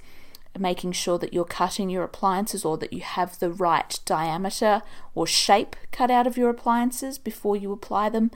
making 0.60 0.92
sure 0.92 1.18
that 1.18 1.32
you're 1.32 1.44
cutting 1.44 1.90
your 1.90 2.04
appliances 2.04 2.64
or 2.64 2.76
that 2.78 2.92
you 2.92 3.00
have 3.00 3.38
the 3.38 3.50
right 3.50 3.98
diameter 4.04 4.82
or 5.14 5.26
shape 5.26 5.76
cut 5.92 6.10
out 6.10 6.26
of 6.26 6.36
your 6.36 6.50
appliances 6.50 7.18
before 7.18 7.56
you 7.56 7.72
apply 7.72 8.08
them, 8.08 8.30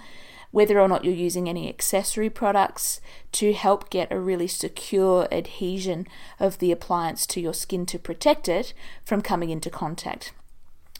whether 0.50 0.80
or 0.80 0.88
not 0.88 1.04
you're 1.04 1.14
using 1.14 1.48
any 1.48 1.68
accessory 1.68 2.30
products 2.30 3.00
to 3.32 3.52
help 3.52 3.90
get 3.90 4.10
a 4.10 4.18
really 4.18 4.48
secure 4.48 5.28
adhesion 5.32 6.06
of 6.38 6.58
the 6.58 6.72
appliance 6.72 7.26
to 7.26 7.40
your 7.40 7.54
skin 7.54 7.86
to 7.86 7.98
protect 7.98 8.48
it 8.48 8.74
from 9.04 9.22
coming 9.22 9.50
into 9.50 9.70
contact. 9.70 10.32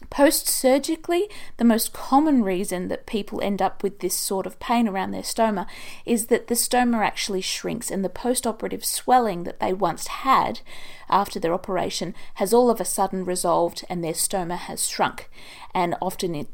Post 0.09 0.47
surgically, 0.47 1.29
the 1.57 1.63
most 1.63 1.93
common 1.93 2.43
reason 2.43 2.87
that 2.89 3.05
people 3.05 3.41
end 3.41 3.61
up 3.61 3.81
with 3.81 3.99
this 3.99 4.15
sort 4.15 4.45
of 4.45 4.59
pain 4.59 4.87
around 4.87 5.11
their 5.11 5.21
stoma 5.21 5.67
is 6.05 6.27
that 6.27 6.47
the 6.47 6.55
stoma 6.55 6.97
actually 6.97 7.41
shrinks 7.41 7.89
and 7.89 8.03
the 8.03 8.09
post 8.09 8.45
operative 8.45 8.83
swelling 8.83 9.43
that 9.43 9.59
they 9.59 9.71
once 9.71 10.07
had 10.07 10.61
after 11.09 11.39
their 11.39 11.53
operation 11.53 12.13
has 12.35 12.53
all 12.53 12.69
of 12.69 12.81
a 12.81 12.85
sudden 12.85 13.23
resolved 13.23 13.85
and 13.89 14.03
their 14.03 14.13
stoma 14.13 14.57
has 14.57 14.87
shrunk. 14.87 15.29
And 15.73 15.95
often 16.01 16.35
it, 16.35 16.49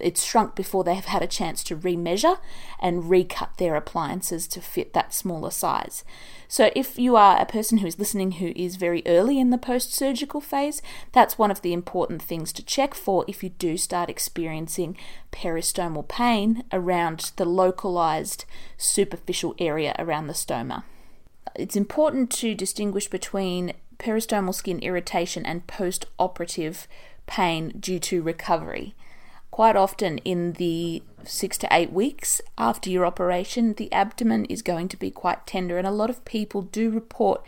it's 0.00 0.24
shrunk 0.24 0.54
before 0.54 0.84
they 0.84 0.94
have 0.94 1.04
had 1.06 1.22
a 1.22 1.26
chance 1.26 1.62
to 1.64 1.76
remeasure 1.76 2.38
and 2.80 3.08
recut 3.10 3.56
their 3.58 3.76
appliances 3.76 4.48
to 4.48 4.60
fit 4.60 4.92
that 4.92 5.14
smaller 5.14 5.50
size. 5.50 6.04
So, 6.48 6.70
if 6.74 6.98
you 6.98 7.16
are 7.16 7.40
a 7.40 7.46
person 7.46 7.78
who 7.78 7.86
is 7.86 7.98
listening 7.98 8.32
who 8.32 8.52
is 8.56 8.76
very 8.76 9.02
early 9.06 9.38
in 9.38 9.50
the 9.50 9.58
post 9.58 9.94
surgical 9.94 10.40
phase, 10.40 10.82
that's 11.12 11.38
one 11.38 11.50
of 11.50 11.62
the 11.62 11.72
important 11.72 12.22
things 12.22 12.52
to 12.54 12.64
check 12.64 12.94
for 12.94 13.24
if 13.28 13.42
you 13.42 13.50
do 13.50 13.76
start 13.76 14.10
experiencing 14.10 14.96
peristomal 15.32 16.06
pain 16.06 16.64
around 16.72 17.32
the 17.36 17.44
localized 17.44 18.44
superficial 18.76 19.54
area 19.58 19.94
around 19.98 20.26
the 20.26 20.34
stoma. 20.34 20.84
It's 21.54 21.76
important 21.76 22.30
to 22.32 22.54
distinguish 22.54 23.08
between 23.08 23.74
peristomal 23.98 24.54
skin 24.54 24.80
irritation 24.80 25.46
and 25.46 25.66
post 25.66 26.06
operative 26.18 26.88
pain 27.26 27.72
due 27.78 27.98
to 28.00 28.22
recovery. 28.22 28.94
Quite 29.54 29.76
often, 29.76 30.18
in 30.24 30.54
the 30.54 31.04
six 31.22 31.56
to 31.58 31.68
eight 31.70 31.92
weeks 31.92 32.40
after 32.58 32.90
your 32.90 33.06
operation, 33.06 33.74
the 33.74 33.92
abdomen 33.92 34.46
is 34.46 34.62
going 34.62 34.88
to 34.88 34.96
be 34.96 35.12
quite 35.12 35.46
tender, 35.46 35.78
and 35.78 35.86
a 35.86 35.92
lot 35.92 36.10
of 36.10 36.24
people 36.24 36.62
do 36.62 36.90
report 36.90 37.40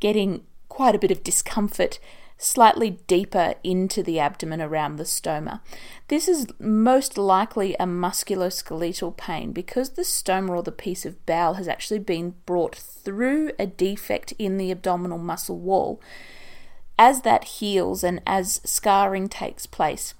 getting 0.00 0.42
quite 0.68 0.96
a 0.96 0.98
bit 0.98 1.12
of 1.12 1.22
discomfort 1.22 2.00
slightly 2.38 2.98
deeper 3.06 3.54
into 3.62 4.02
the 4.02 4.18
abdomen 4.18 4.60
around 4.60 4.96
the 4.96 5.04
stoma. 5.04 5.60
This 6.08 6.26
is 6.26 6.48
most 6.58 7.16
likely 7.16 7.74
a 7.74 7.86
musculoskeletal 7.86 9.16
pain 9.16 9.52
because 9.52 9.90
the 9.90 10.02
stoma 10.02 10.50
or 10.50 10.62
the 10.64 10.72
piece 10.72 11.06
of 11.06 11.24
bowel 11.24 11.54
has 11.54 11.68
actually 11.68 12.00
been 12.00 12.34
brought 12.46 12.74
through 12.74 13.52
a 13.60 13.66
defect 13.68 14.32
in 14.40 14.56
the 14.56 14.72
abdominal 14.72 15.18
muscle 15.18 15.60
wall. 15.60 16.00
As 16.98 17.22
that 17.22 17.44
heals 17.44 18.02
and 18.02 18.20
as 18.26 18.60
scarring 18.64 19.28
takes 19.28 19.66
place, 19.66 20.14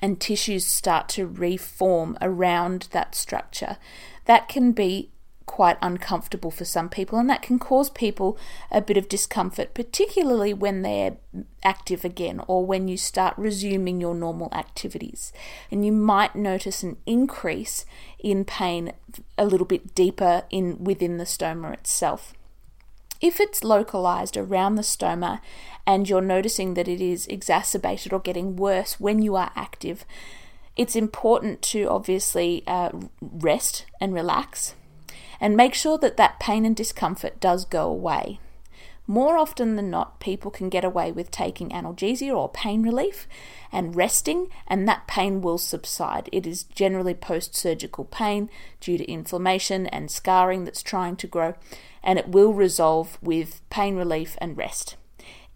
and 0.00 0.20
tissues 0.20 0.64
start 0.64 1.08
to 1.10 1.26
reform 1.26 2.16
around 2.20 2.88
that 2.92 3.14
structure, 3.14 3.76
that 4.26 4.48
can 4.48 4.72
be 4.72 5.10
quite 5.46 5.78
uncomfortable 5.80 6.50
for 6.50 6.64
some 6.64 6.88
people, 6.88 7.18
and 7.18 7.28
that 7.30 7.42
can 7.42 7.58
cause 7.58 7.88
people 7.90 8.38
a 8.70 8.82
bit 8.82 8.98
of 8.98 9.08
discomfort, 9.08 9.72
particularly 9.74 10.52
when 10.52 10.82
they're 10.82 11.16
active 11.64 12.04
again 12.04 12.40
or 12.46 12.64
when 12.64 12.86
you 12.86 12.96
start 12.96 13.34
resuming 13.36 14.00
your 14.00 14.14
normal 14.14 14.50
activities. 14.52 15.32
And 15.70 15.84
you 15.84 15.90
might 15.90 16.36
notice 16.36 16.82
an 16.82 16.98
increase 17.06 17.86
in 18.18 18.44
pain 18.44 18.92
a 19.38 19.46
little 19.46 19.66
bit 19.66 19.94
deeper 19.94 20.44
in 20.50 20.84
within 20.84 21.16
the 21.16 21.24
stoma 21.24 21.72
itself. 21.72 22.34
If 23.20 23.40
it's 23.40 23.64
localized 23.64 24.36
around 24.36 24.76
the 24.76 24.82
stoma 24.82 25.40
and 25.86 26.08
you're 26.08 26.20
noticing 26.20 26.74
that 26.74 26.88
it 26.88 27.00
is 27.00 27.26
exacerbated 27.26 28.12
or 28.12 28.20
getting 28.20 28.56
worse 28.56 29.00
when 29.00 29.22
you 29.22 29.34
are 29.36 29.50
active, 29.56 30.04
it's 30.76 30.94
important 30.94 31.60
to 31.62 31.84
obviously 31.86 32.62
uh, 32.66 32.90
rest 33.20 33.86
and 34.00 34.14
relax 34.14 34.74
and 35.40 35.56
make 35.56 35.74
sure 35.74 35.98
that 35.98 36.16
that 36.16 36.38
pain 36.38 36.64
and 36.64 36.76
discomfort 36.76 37.40
does 37.40 37.64
go 37.64 37.88
away. 37.88 38.38
More 39.10 39.38
often 39.38 39.76
than 39.76 39.88
not, 39.88 40.20
people 40.20 40.50
can 40.50 40.68
get 40.68 40.84
away 40.84 41.10
with 41.10 41.30
taking 41.30 41.70
analgesia 41.70 42.36
or 42.36 42.50
pain 42.50 42.82
relief 42.82 43.26
and 43.72 43.96
resting, 43.96 44.48
and 44.66 44.86
that 44.86 45.06
pain 45.06 45.40
will 45.40 45.56
subside. 45.56 46.28
It 46.30 46.46
is 46.46 46.64
generally 46.64 47.14
post 47.14 47.56
surgical 47.56 48.04
pain 48.04 48.50
due 48.82 48.98
to 48.98 49.10
inflammation 49.10 49.86
and 49.86 50.10
scarring 50.10 50.64
that's 50.64 50.82
trying 50.82 51.16
to 51.16 51.26
grow, 51.26 51.54
and 52.02 52.18
it 52.18 52.28
will 52.28 52.52
resolve 52.52 53.16
with 53.22 53.62
pain 53.70 53.96
relief 53.96 54.36
and 54.42 54.58
rest. 54.58 54.96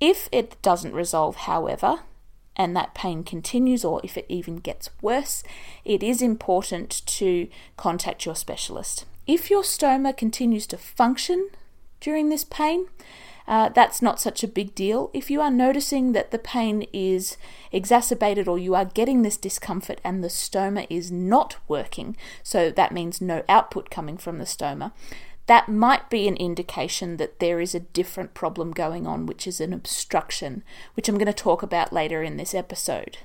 If 0.01 0.31
it 0.33 0.57
doesn't 0.63 0.95
resolve, 0.95 1.37
however, 1.37 2.01
and 2.57 2.75
that 2.75 2.95
pain 2.95 3.23
continues, 3.23 3.85
or 3.85 4.01
if 4.03 4.17
it 4.17 4.25
even 4.31 4.57
gets 4.57 4.89
worse, 5.03 5.43
it 5.85 6.03
is 6.03 6.23
important 6.23 7.03
to 7.05 7.49
contact 7.77 8.25
your 8.25 8.35
specialist. 8.35 9.05
If 9.27 9.51
your 9.51 9.63
stoma 9.63 10.17
continues 10.17 10.67
to 10.69 10.79
function 10.79 11.51
during 12.01 12.31
this 12.31 12.45
pain, 12.45 12.87
uh, 13.53 13.69
that's 13.69 14.01
not 14.01 14.19
such 14.19 14.43
a 14.43 14.49
big 14.49 14.75
deal. 14.75 15.11
If 15.13 15.31
you 15.31 15.43
are 15.43 15.51
noticing 15.51 16.13
that 16.13 16.31
the 16.31 16.39
pain 16.39 16.87
is 16.91 17.37
exacerbated 17.71 18.49
or 18.49 18.59
you 18.59 18.75
are 18.75 18.87
getting 18.87 19.21
this 19.21 19.37
discomfort 19.37 20.01
and 20.03 20.25
the 20.25 20.29
stoma 20.29 20.87
is 20.89 21.13
not 21.13 21.59
working, 21.69 22.17
so 22.43 22.71
that 22.71 22.93
means 22.93 23.21
no 23.21 23.43
output 23.51 23.91
coming 23.91 24.17
from 24.17 24.39
the 24.39 24.47
stoma, 24.47 24.93
that 25.49 25.69
might 25.69 26.09
be 26.09 26.27
an 26.27 26.37
indication 26.37 27.19
that 27.19 27.41
there 27.41 27.61
is 27.61 27.75
a 27.75 27.81
different 27.81 28.33
problem 28.33 28.71
going 28.71 29.07
on, 29.07 29.27
which 29.27 29.47
is 29.47 29.61
an 29.61 29.75
obstruction, 29.75 30.65
which 30.95 31.07
I'm 31.07 31.19
going 31.19 31.27
to 31.27 31.35
talk 31.35 31.63
about 31.63 31.93
later 31.93 32.23
in 32.23 32.39
this 32.39 32.55
episode. 32.55 33.19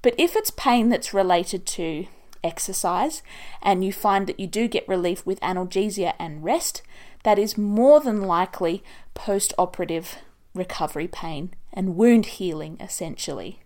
But 0.00 0.14
if 0.16 0.34
it's 0.34 0.50
pain 0.50 0.88
that's 0.88 1.12
related 1.12 1.66
to 1.66 2.06
exercise 2.42 3.22
and 3.60 3.84
you 3.84 3.92
find 3.92 4.26
that 4.28 4.40
you 4.40 4.46
do 4.46 4.66
get 4.66 4.88
relief 4.88 5.26
with 5.26 5.40
analgesia 5.40 6.14
and 6.18 6.42
rest, 6.42 6.80
that 7.24 7.38
is 7.38 7.58
more 7.58 8.00
than 8.00 8.22
likely 8.22 8.82
post 9.14 9.52
operative 9.58 10.18
recovery 10.54 11.08
pain 11.08 11.50
and 11.72 11.96
wound 11.96 12.26
healing, 12.26 12.76
essentially. 12.80 13.60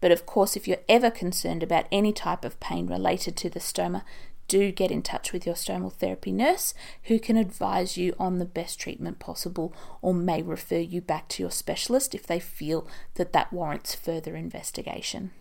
But 0.00 0.12
of 0.12 0.26
course, 0.26 0.56
if 0.56 0.68
you're 0.68 0.78
ever 0.88 1.10
concerned 1.10 1.62
about 1.62 1.86
any 1.90 2.12
type 2.12 2.44
of 2.44 2.60
pain 2.60 2.86
related 2.86 3.36
to 3.38 3.48
the 3.50 3.60
stoma, 3.60 4.02
do 4.48 4.70
get 4.70 4.90
in 4.90 5.02
touch 5.02 5.32
with 5.32 5.46
your 5.46 5.54
stomal 5.54 5.92
therapy 5.92 6.30
nurse 6.30 6.74
who 7.04 7.18
can 7.18 7.36
advise 7.36 7.96
you 7.96 8.14
on 8.18 8.38
the 8.38 8.44
best 8.44 8.78
treatment 8.78 9.18
possible 9.18 9.74
or 10.02 10.14
may 10.14 10.42
refer 10.42 10.78
you 10.78 11.00
back 11.00 11.28
to 11.28 11.42
your 11.42 11.50
specialist 11.50 12.14
if 12.14 12.26
they 12.26 12.38
feel 12.38 12.86
that 13.14 13.32
that 13.32 13.52
warrants 13.52 13.94
further 13.94 14.36
investigation. 14.36 15.32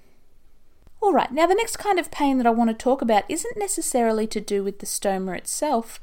Alright, 1.04 1.32
now 1.32 1.46
the 1.46 1.54
next 1.54 1.78
kind 1.78 2.00
of 2.00 2.10
pain 2.10 2.38
that 2.38 2.48
I 2.48 2.52
want 2.52 2.72
to 2.72 2.74
talk 2.74 3.02
about 3.02 3.30
isn't 3.30 3.58
necessarily 3.58 4.26
to 4.28 4.42
do 4.42 4.64
with 4.64 4.80
the 4.80 4.88
stoma 4.88 5.38
itself, 5.38 6.00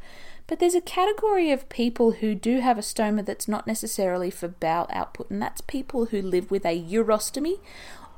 but 0.52 0.58
there's 0.58 0.74
a 0.74 0.82
category 0.82 1.50
of 1.50 1.66
people 1.70 2.10
who 2.10 2.34
do 2.34 2.60
have 2.60 2.76
a 2.76 2.82
stoma 2.82 3.24
that's 3.24 3.48
not 3.48 3.66
necessarily 3.66 4.30
for 4.30 4.48
bowel 4.48 4.86
output, 4.92 5.30
and 5.30 5.40
that's 5.40 5.62
people 5.62 6.04
who 6.04 6.20
live 6.20 6.50
with 6.50 6.66
a 6.66 6.78
urostomy 6.78 7.58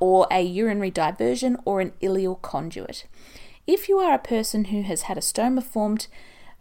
or 0.01 0.27
a 0.33 0.43
urinary 0.43 0.91
diversion 0.91 1.57
or 1.65 1.81
an 1.81 1.93
ileal 2.03 2.43
conduit. 2.43 3.07
If 3.69 3.89
you 3.89 3.99
are 3.99 4.13
a 4.13 4.19
person 4.19 4.65
who 4.65 4.83
has 4.83 5.03
had 5.03 5.17
a 5.17 5.21
stoma 5.21 5.63
formed 5.63 6.09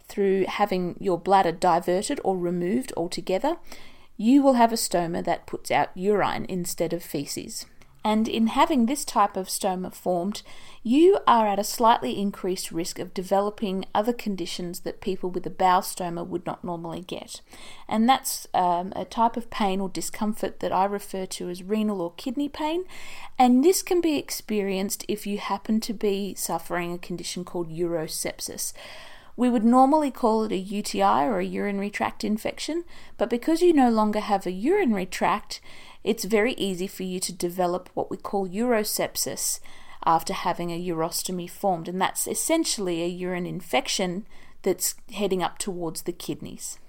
through 0.07 0.45
having 0.47 0.95
your 0.99 1.17
bladder 1.17 1.51
diverted 1.51 2.21
or 2.23 2.37
removed 2.37 2.93
altogether, 2.95 3.57
you 4.15 4.43
will 4.43 4.53
have 4.53 4.71
a 4.71 4.75
stoma 4.75 5.23
that 5.23 5.47
puts 5.47 5.71
out 5.71 5.89
urine 5.95 6.45
instead 6.47 6.93
of 6.93 7.01
feces. 7.01 7.65
And 8.05 8.27
in 8.27 8.47
having 8.47 8.85
this 8.85 9.05
type 9.05 9.37
of 9.37 9.47
stoma 9.47 9.93
formed, 9.93 10.41
you 10.83 11.19
are 11.25 11.47
at 11.47 11.59
a 11.59 11.63
slightly 11.63 12.19
increased 12.19 12.71
risk 12.71 12.99
of 12.99 13.13
developing 13.13 13.85
other 13.95 14.11
conditions 14.11 14.81
that 14.81 14.99
people 14.99 15.29
with 15.29 15.47
a 15.47 15.49
bowel 15.49 15.81
stoma 15.81 16.27
would 16.27 16.45
not 16.45 16.65
normally 16.65 16.99
get. 16.99 17.39
And 17.87 18.09
that's 18.09 18.45
um, 18.53 18.91
a 18.95 19.05
type 19.05 19.37
of 19.37 19.49
pain 19.49 19.79
or 19.79 19.87
discomfort 19.87 20.59
that 20.59 20.73
I 20.73 20.83
refer 20.83 21.25
to 21.27 21.49
as 21.49 21.63
renal 21.63 22.01
or 22.01 22.13
kidney 22.17 22.49
pain. 22.49 22.83
And 23.39 23.63
this 23.63 23.81
can 23.81 24.01
be 24.01 24.17
experienced 24.17 25.05
if 25.07 25.25
you 25.25 25.37
happen 25.37 25.79
to 25.81 25.93
be 25.93 26.35
suffering 26.35 26.91
a 26.91 26.97
condition 26.97 27.45
called 27.45 27.71
urosepsis. 27.71 28.73
We 29.35 29.49
would 29.49 29.63
normally 29.63 30.11
call 30.11 30.43
it 30.43 30.51
a 30.51 30.57
UTI 30.57 31.25
or 31.25 31.39
a 31.39 31.45
urinary 31.45 31.89
tract 31.89 32.23
infection, 32.23 32.83
but 33.17 33.29
because 33.29 33.61
you 33.61 33.73
no 33.73 33.89
longer 33.89 34.19
have 34.19 34.45
a 34.45 34.51
urinary 34.51 35.07
tract, 35.07 35.59
it's 36.03 36.25
very 36.25 36.53
easy 36.53 36.87
for 36.87 37.03
you 37.03 37.19
to 37.19 37.33
develop 37.33 37.89
what 37.93 38.09
we 38.09 38.17
call 38.17 38.47
urosepsis 38.47 39.59
after 40.05 40.33
having 40.33 40.69
a 40.71 40.87
urostomy 40.87 41.49
formed, 41.49 41.87
and 41.87 42.01
that's 42.01 42.27
essentially 42.27 43.01
a 43.01 43.07
urine 43.07 43.45
infection 43.45 44.25
that's 44.63 44.95
heading 45.13 45.41
up 45.41 45.57
towards 45.57 46.03
the 46.03 46.11
kidneys. 46.11 46.79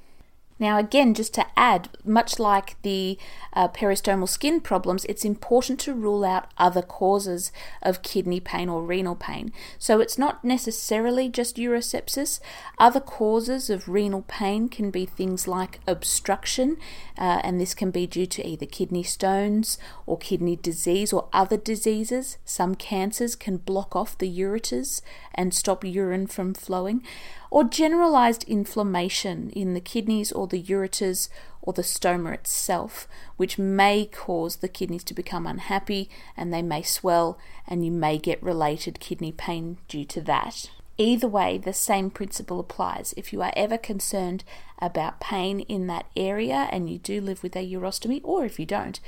Now, 0.59 0.79
again, 0.79 1.15
just 1.15 1.35
to 1.35 1.47
add, 1.57 1.89
much 2.05 2.39
like 2.39 2.81
the 2.83 3.19
uh, 3.53 3.69
peristomal 3.69 4.29
skin 4.29 4.61
problems, 4.61 5.05
it's 5.07 5.25
important 5.25 5.81
to 5.81 5.95
rule 5.95 6.25
out 6.25 6.51
other 6.57 6.83
causes 6.83 7.51
of 7.83 8.03
kidney 8.03 8.39
pain 8.39 8.69
or 8.69 8.83
renal 8.83 9.17
pain. 9.17 9.53
So 9.79 10.01
it's 10.01 10.17
not 10.17 10.45
necessarily 10.45 11.29
just 11.29 11.57
urosepsis. 11.57 12.39
Other 12.79 13.01
causes 13.01 13.69
of 13.69 13.89
renal 13.89 14.23
pain 14.23 14.69
can 14.69 14.91
be 14.91 15.07
things 15.07 15.49
like 15.49 15.81
obstruction, 15.89 16.77
uh, 17.19 17.41
and 17.43 17.61
this 17.61 17.75
can 17.75 17.91
be 17.91 18.07
due 18.07 18.27
to 18.27 18.47
either 18.47 18.67
kidney 18.67 19.03
stones 19.03 19.77
or 20.07 20.19
kidney 20.19 20.57
disease 20.57 21.13
or 21.13 21.29
other 21.33 21.57
diseases. 21.57 22.39
Some 22.45 22.77
cancers 22.77 23.35
can 23.35 23.57
block 23.57 23.97
off 23.97 24.17
the 24.19 24.39
ureters 24.39 25.01
and 25.35 25.55
stop 25.55 25.85
urine 25.85 26.27
from 26.27 26.55
flowing 26.55 27.03
or 27.51 27.65
generalized 27.65 28.45
inflammation 28.45 29.51
in 29.51 29.75
the 29.75 29.81
kidneys 29.81 30.33
or 30.33 30.47
the 30.47 30.63
ureters 30.63 31.29
or 31.63 31.73
the 31.73 31.83
stoma 31.83 32.35
itself, 32.35 33.09
which 33.37 33.59
may 33.59 34.05
cause 34.07 34.57
the 34.57 34.69
kidneys 34.69 35.05
to 35.05 35.15
become 35.15 35.47
unhappy 35.47 36.11
and 36.37 36.53
they 36.53 36.63
may 36.63 36.83
swell, 36.83 37.39
and 37.67 37.85
you 37.85 37.91
may 37.91 38.19
get 38.19 38.43
related 38.43 39.01
kidney 39.01 39.33
pain 39.33 39.79
due 39.89 40.05
to 40.05 40.21
that. 40.21 40.71
Either 40.97 41.27
way, 41.27 41.59
the 41.59 41.73
same 41.73 42.09
principle 42.09 42.61
applies. 42.61 43.15
If 43.17 43.33
you 43.33 43.43
are 43.43 43.53
ever 43.57 43.77
concerned 43.77 44.45
about 44.79 45.19
pain 45.19 45.61
in 45.61 45.89
that 45.89 46.07
area 46.17 46.69
and 46.71 46.89
you 46.89 46.99
do 46.99 47.21
live 47.21 47.43
with 47.43 47.57
a 47.57 47.69
urostomy, 47.69 48.21
or 48.23 48.45
if 48.45 48.61
you 48.61 48.67
don't, 48.67 49.01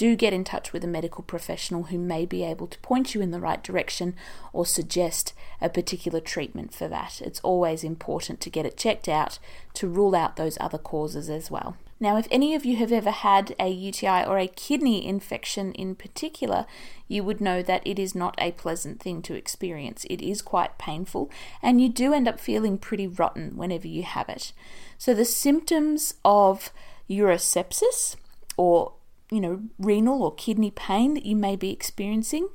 do 0.00 0.16
get 0.16 0.32
in 0.32 0.44
touch 0.44 0.72
with 0.72 0.82
a 0.82 0.86
medical 0.86 1.22
professional 1.22 1.82
who 1.82 1.98
may 1.98 2.24
be 2.24 2.42
able 2.42 2.66
to 2.66 2.78
point 2.78 3.14
you 3.14 3.20
in 3.20 3.32
the 3.32 3.38
right 3.38 3.62
direction 3.62 4.14
or 4.50 4.64
suggest 4.64 5.34
a 5.60 5.68
particular 5.68 6.20
treatment 6.20 6.72
for 6.72 6.88
that. 6.88 7.20
It's 7.20 7.40
always 7.40 7.84
important 7.84 8.40
to 8.40 8.48
get 8.48 8.64
it 8.64 8.78
checked 8.78 9.10
out 9.10 9.38
to 9.74 9.86
rule 9.86 10.14
out 10.14 10.36
those 10.36 10.56
other 10.58 10.78
causes 10.78 11.28
as 11.28 11.50
well. 11.50 11.76
Now, 12.00 12.16
if 12.16 12.26
any 12.30 12.54
of 12.54 12.64
you 12.64 12.76
have 12.76 12.92
ever 12.92 13.10
had 13.10 13.54
a 13.60 13.68
UTI 13.68 14.24
or 14.24 14.38
a 14.38 14.48
kidney 14.48 15.06
infection 15.06 15.74
in 15.74 15.94
particular, 15.94 16.64
you 17.06 17.22
would 17.22 17.42
know 17.42 17.62
that 17.62 17.86
it 17.86 17.98
is 17.98 18.14
not 18.14 18.34
a 18.38 18.52
pleasant 18.52 19.02
thing 19.02 19.20
to 19.20 19.34
experience. 19.34 20.06
It 20.08 20.22
is 20.22 20.40
quite 20.40 20.78
painful, 20.78 21.30
and 21.60 21.78
you 21.78 21.90
do 21.90 22.14
end 22.14 22.26
up 22.26 22.40
feeling 22.40 22.78
pretty 22.78 23.06
rotten 23.06 23.54
whenever 23.54 23.86
you 23.86 24.04
have 24.04 24.30
it. 24.30 24.54
So, 24.96 25.12
the 25.12 25.26
symptoms 25.26 26.14
of 26.24 26.72
urosepsis 27.10 28.16
or 28.56 28.94
you 29.30 29.40
know, 29.40 29.62
renal 29.78 30.22
or 30.22 30.34
kidney 30.34 30.70
pain 30.70 31.14
that 31.14 31.24
you 31.24 31.36
may 31.36 31.56
be 31.56 31.70
experiencing 31.70 32.48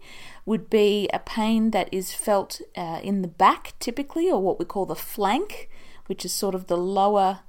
would 0.46 0.70
be 0.70 1.10
a 1.14 1.20
pain 1.20 1.72
that 1.72 1.88
is 1.92 2.14
felt 2.14 2.62
uh, 2.76 3.00
in 3.02 3.22
the 3.22 3.28
back 3.28 3.74
typically, 3.80 4.30
or 4.30 4.42
what 4.42 4.60
we 4.60 4.66
call 4.66 4.86
the 4.86 4.96
flank, 4.96 5.70
which 6.08 6.26
is 6.26 6.34
sort 6.34 6.54
of 6.54 6.68
the 6.68 6.78
lower 6.78 7.40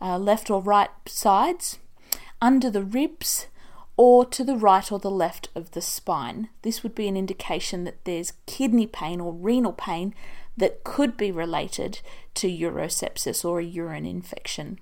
uh, 0.00 0.18
left 0.18 0.50
or 0.50 0.60
right 0.60 0.90
sides, 1.06 1.78
under 2.40 2.70
the 2.70 2.84
ribs, 2.84 3.46
or 3.96 4.24
to 4.24 4.44
the 4.44 4.56
right 4.56 4.92
or 4.92 4.98
the 4.98 5.10
left 5.10 5.48
of 5.54 5.72
the 5.72 5.80
spine. 5.80 6.48
This 6.62 6.82
would 6.82 6.94
be 6.94 7.08
an 7.08 7.16
indication 7.16 7.84
that 7.84 8.04
there's 8.04 8.34
kidney 8.46 8.86
pain 8.86 9.20
or 9.20 9.32
renal 9.32 9.72
pain 9.72 10.14
that 10.56 10.84
could 10.84 11.16
be 11.16 11.30
related 11.30 12.00
to 12.34 12.48
urosepsis 12.48 13.44
or 13.44 13.58
a 13.58 13.64
urine 13.64 14.06
infection. 14.06 14.78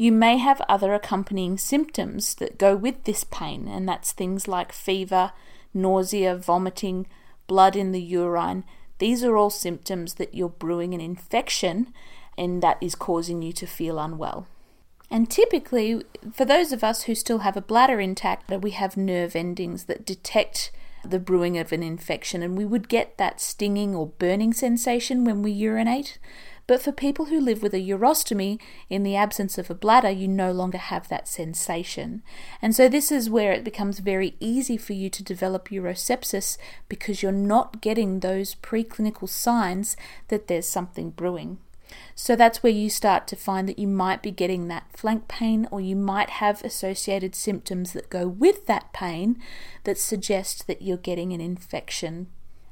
You 0.00 0.12
may 0.12 0.38
have 0.38 0.62
other 0.66 0.94
accompanying 0.94 1.58
symptoms 1.58 2.36
that 2.36 2.56
go 2.56 2.74
with 2.74 3.04
this 3.04 3.22
pain, 3.22 3.68
and 3.68 3.86
that's 3.86 4.12
things 4.12 4.48
like 4.48 4.72
fever, 4.72 5.32
nausea, 5.74 6.36
vomiting, 6.36 7.06
blood 7.46 7.76
in 7.76 7.92
the 7.92 8.00
urine. 8.00 8.64
These 8.96 9.22
are 9.22 9.36
all 9.36 9.50
symptoms 9.50 10.14
that 10.14 10.34
you're 10.34 10.48
brewing 10.48 10.94
an 10.94 11.02
infection 11.02 11.92
and 12.38 12.62
that 12.62 12.78
is 12.80 12.94
causing 12.94 13.42
you 13.42 13.52
to 13.52 13.66
feel 13.66 13.98
unwell. 13.98 14.46
And 15.10 15.28
typically, 15.30 16.02
for 16.32 16.46
those 16.46 16.72
of 16.72 16.82
us 16.82 17.02
who 17.02 17.14
still 17.14 17.40
have 17.40 17.58
a 17.58 17.60
bladder 17.60 18.00
intact, 18.00 18.50
we 18.50 18.70
have 18.70 18.96
nerve 18.96 19.36
endings 19.36 19.84
that 19.84 20.06
detect 20.06 20.72
the 21.04 21.18
brewing 21.18 21.58
of 21.58 21.72
an 21.72 21.82
infection, 21.82 22.42
and 22.42 22.56
we 22.56 22.64
would 22.64 22.88
get 22.88 23.18
that 23.18 23.38
stinging 23.38 23.94
or 23.94 24.06
burning 24.06 24.54
sensation 24.54 25.26
when 25.26 25.42
we 25.42 25.50
urinate. 25.50 26.18
But 26.70 26.82
for 26.82 26.92
people 26.92 27.24
who 27.24 27.40
live 27.40 27.64
with 27.64 27.74
a 27.74 27.80
urostomy, 27.80 28.60
in 28.88 29.02
the 29.02 29.16
absence 29.16 29.58
of 29.58 29.70
a 29.70 29.74
bladder, 29.74 30.08
you 30.08 30.28
no 30.28 30.52
longer 30.52 30.78
have 30.78 31.08
that 31.08 31.26
sensation. 31.26 32.22
And 32.62 32.76
so 32.76 32.88
this 32.88 33.10
is 33.10 33.28
where 33.28 33.50
it 33.50 33.64
becomes 33.64 33.98
very 33.98 34.36
easy 34.38 34.76
for 34.76 34.92
you 34.92 35.10
to 35.10 35.24
develop 35.24 35.70
urosepsis 35.70 36.58
because 36.88 37.24
you're 37.24 37.32
not 37.32 37.80
getting 37.80 38.20
those 38.20 38.54
preclinical 38.54 39.28
signs 39.28 39.96
that 40.28 40.46
there's 40.46 40.68
something 40.68 41.10
brewing. 41.10 41.58
So 42.14 42.36
that's 42.36 42.62
where 42.62 42.70
you 42.72 42.88
start 42.88 43.26
to 43.26 43.34
find 43.34 43.68
that 43.68 43.80
you 43.80 43.88
might 43.88 44.22
be 44.22 44.30
getting 44.30 44.68
that 44.68 44.96
flank 44.96 45.26
pain 45.26 45.66
or 45.72 45.80
you 45.80 45.96
might 45.96 46.30
have 46.30 46.62
associated 46.62 47.34
symptoms 47.34 47.94
that 47.94 48.10
go 48.10 48.28
with 48.28 48.66
that 48.66 48.92
pain 48.92 49.42
that 49.82 49.98
suggest 49.98 50.68
that 50.68 50.82
you're 50.82 50.96
getting 50.96 51.32
an 51.32 51.40
infection 51.40 52.28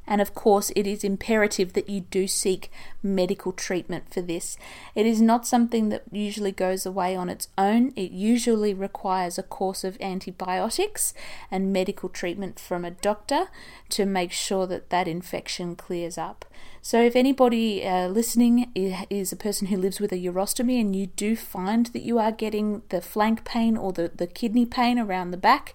and 0.09 0.23
of 0.23 0.35
course, 0.35 0.73
it 0.75 0.87
is 0.87 1.05
imperative 1.05 1.75
that 1.75 1.89
you 1.89 2.01
do 2.01 2.27
seek 2.27 2.71
medical 3.03 3.53
treatment 3.53 4.13
for 4.13 4.23
this. 4.23 4.57
It 4.95 5.05
is 5.05 5.21
not 5.21 5.47
something 5.47 5.91
that 5.91 6.05
usually 6.11 6.51
goes 6.51 6.87
away 6.87 7.15
on 7.15 7.29
its 7.29 7.49
own. 7.59 7.93
It 7.95 8.11
usually 8.11 8.73
requires 8.73 9.39
a 9.39 9.43
course 9.43 9.85
of 9.85 10.01
antibiotics 10.01 11.13
and 11.51 11.73
medical 11.73 12.09
treatment 12.09 12.59
from 12.59 12.87
a 12.87 12.91
doctor 12.91 13.49
to 13.91 14.07
make 14.07 14.33
sure 14.33 14.67
that 14.67 14.89
that 14.89 15.07
infection 15.07 15.77
clears 15.77 16.17
up. 16.17 16.47
So, 16.81 17.03
if 17.03 17.15
anybody 17.15 17.87
uh, 17.87 18.09
listening 18.09 18.71
is 18.75 19.33
a 19.33 19.37
person 19.37 19.67
who 19.67 19.77
lives 19.77 20.01
with 20.01 20.13
a 20.13 20.17
urostomy 20.17 20.81
and 20.81 20.97
you 20.97 21.09
do 21.09 21.37
find 21.37 21.87
that 21.87 22.03
you 22.03 22.19
are 22.19 22.33
getting 22.33 22.83
the 22.89 23.03
flank 23.03 23.45
pain 23.45 23.77
or 23.77 23.93
the, 23.93 24.11
the 24.15 24.27
kidney 24.27 24.65
pain 24.65 24.99
around 24.99 25.33
the 25.33 25.37
back, 25.37 25.75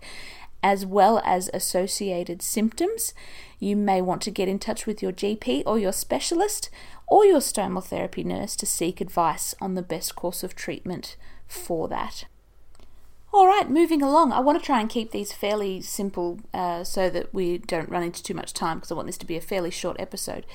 as 0.64 0.86
well 0.86 1.22
as 1.26 1.50
associated 1.54 2.42
symptoms, 2.42 3.14
you 3.60 3.76
may 3.76 4.02
want 4.02 4.22
to 4.24 4.32
get 4.32 4.48
in 4.48 4.58
touch 4.58 4.88
with 4.88 5.04
your 5.04 5.12
GP 5.12 5.64
or 5.66 5.78
your 5.78 5.92
specialist 5.92 6.70
or 7.06 7.26
your 7.26 7.40
stomal 7.40 7.84
therapy 7.84 8.24
nurse 8.24 8.56
to 8.56 8.66
seek 8.66 9.02
advice 9.02 9.54
on 9.60 9.76
the 9.76 9.82
best 9.82 10.16
course 10.16 10.42
of 10.42 10.56
treatment 10.56 11.18
for 11.46 11.88
that. 11.90 12.26
All 13.34 13.48
right, 13.48 13.70
moving 13.70 14.02
along. 14.02 14.32
I 14.32 14.40
want 14.40 14.60
to 14.60 14.66
try 14.66 14.80
and 14.80 14.90
keep 14.90 15.12
these 15.12 15.34
fairly 15.34 15.82
simple 15.82 16.40
uh, 16.54 16.84
so 16.84 17.10
that 17.10 17.34
we 17.34 17.58
don't 17.58 17.90
run 17.90 18.04
into 18.04 18.22
too 18.22 18.36
much 18.36 18.54
time 18.54 18.78
because 18.78 18.92
I 18.92 18.96
want 18.96 19.08
this 19.08 19.18
to 19.18 19.26
be 19.26 19.36
a 19.36 19.42
fairly 19.42 19.72
short 19.72 19.98
episode. 20.00 20.46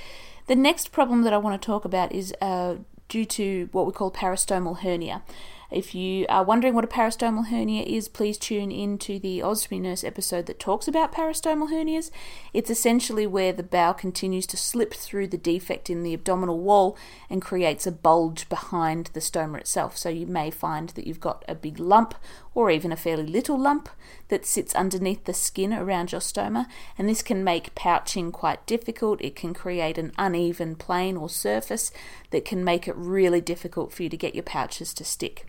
The 0.46 0.54
next 0.54 0.92
problem 0.92 1.22
that 1.22 1.32
I 1.32 1.38
want 1.38 1.60
to 1.60 1.66
talk 1.66 1.84
about 1.84 2.12
is 2.12 2.32
uh, 2.40 2.76
due 3.08 3.24
to 3.24 3.68
what 3.72 3.86
we 3.86 3.92
call 3.92 4.12
peristomal 4.12 4.78
hernia. 4.78 5.22
If 5.70 5.94
you 5.94 6.24
are 6.30 6.44
wondering 6.44 6.72
what 6.72 6.84
a 6.84 6.88
peristomal 6.88 7.48
hernia 7.48 7.82
is, 7.82 8.08
please 8.08 8.38
tune 8.38 8.72
in 8.72 8.96
to 9.00 9.18
the 9.18 9.40
Ostomy 9.40 9.78
Nurse 9.82 10.02
episode 10.02 10.46
that 10.46 10.58
talks 10.58 10.88
about 10.88 11.12
peristomal 11.12 11.70
hernias. 11.70 12.10
It's 12.54 12.70
essentially 12.70 13.26
where 13.26 13.52
the 13.52 13.62
bowel 13.62 13.92
continues 13.92 14.46
to 14.46 14.56
slip 14.56 14.94
through 14.94 15.26
the 15.26 15.36
defect 15.36 15.90
in 15.90 16.04
the 16.04 16.14
abdominal 16.14 16.58
wall 16.58 16.96
and 17.28 17.42
creates 17.42 17.86
a 17.86 17.92
bulge 17.92 18.48
behind 18.48 19.10
the 19.12 19.20
stoma 19.20 19.58
itself. 19.58 19.98
So 19.98 20.08
you 20.08 20.26
may 20.26 20.50
find 20.50 20.88
that 20.90 21.06
you've 21.06 21.20
got 21.20 21.44
a 21.46 21.54
big 21.54 21.78
lump 21.78 22.14
or 22.54 22.70
even 22.70 22.90
a 22.90 22.96
fairly 22.96 23.26
little 23.26 23.60
lump 23.60 23.90
that 24.28 24.46
sits 24.46 24.74
underneath 24.74 25.26
the 25.26 25.34
skin 25.34 25.74
around 25.74 26.12
your 26.12 26.22
stoma, 26.22 26.66
and 26.96 27.06
this 27.06 27.22
can 27.22 27.44
make 27.44 27.74
pouching 27.74 28.32
quite 28.32 28.66
difficult. 28.66 29.20
It 29.20 29.36
can 29.36 29.52
create 29.52 29.98
an 29.98 30.12
uneven 30.16 30.76
plane 30.76 31.18
or 31.18 31.28
surface 31.28 31.92
that 32.30 32.46
can 32.46 32.64
make 32.64 32.88
it 32.88 32.96
really 32.96 33.42
difficult 33.42 33.92
for 33.92 34.02
you 34.02 34.08
to 34.08 34.16
get 34.16 34.34
your 34.34 34.44
pouches 34.44 34.94
to 34.94 35.04
stick. 35.04 35.46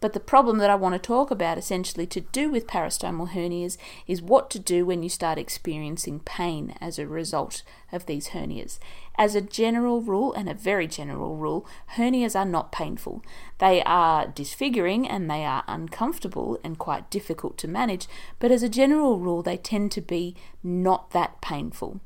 But 0.00 0.14
the 0.14 0.20
problem 0.20 0.58
that 0.58 0.70
I 0.70 0.76
want 0.76 0.94
to 0.94 0.98
talk 0.98 1.30
about, 1.30 1.58
essentially 1.58 2.06
to 2.06 2.22
do 2.22 2.50
with 2.50 2.66
peristomal 2.66 3.30
hernias, 3.30 3.76
is 4.06 4.22
what 4.22 4.48
to 4.50 4.58
do 4.58 4.86
when 4.86 5.02
you 5.02 5.10
start 5.10 5.38
experiencing 5.38 6.20
pain 6.20 6.74
as 6.80 6.98
a 6.98 7.06
result 7.06 7.62
of 7.92 8.06
these 8.06 8.28
hernias. 8.28 8.78
As 9.18 9.34
a 9.34 9.42
general 9.42 10.00
rule, 10.00 10.32
and 10.32 10.48
a 10.48 10.54
very 10.54 10.86
general 10.86 11.36
rule, 11.36 11.66
hernias 11.96 12.34
are 12.34 12.46
not 12.46 12.72
painful. 12.72 13.22
They 13.58 13.82
are 13.82 14.26
disfiguring 14.26 15.06
and 15.06 15.30
they 15.30 15.44
are 15.44 15.64
uncomfortable 15.68 16.58
and 16.64 16.78
quite 16.78 17.10
difficult 17.10 17.58
to 17.58 17.68
manage, 17.68 18.08
but 18.38 18.50
as 18.50 18.62
a 18.62 18.68
general 18.70 19.18
rule, 19.18 19.42
they 19.42 19.58
tend 19.58 19.92
to 19.92 20.00
be 20.00 20.34
not 20.62 21.10
that 21.10 21.42
painful. 21.42 22.00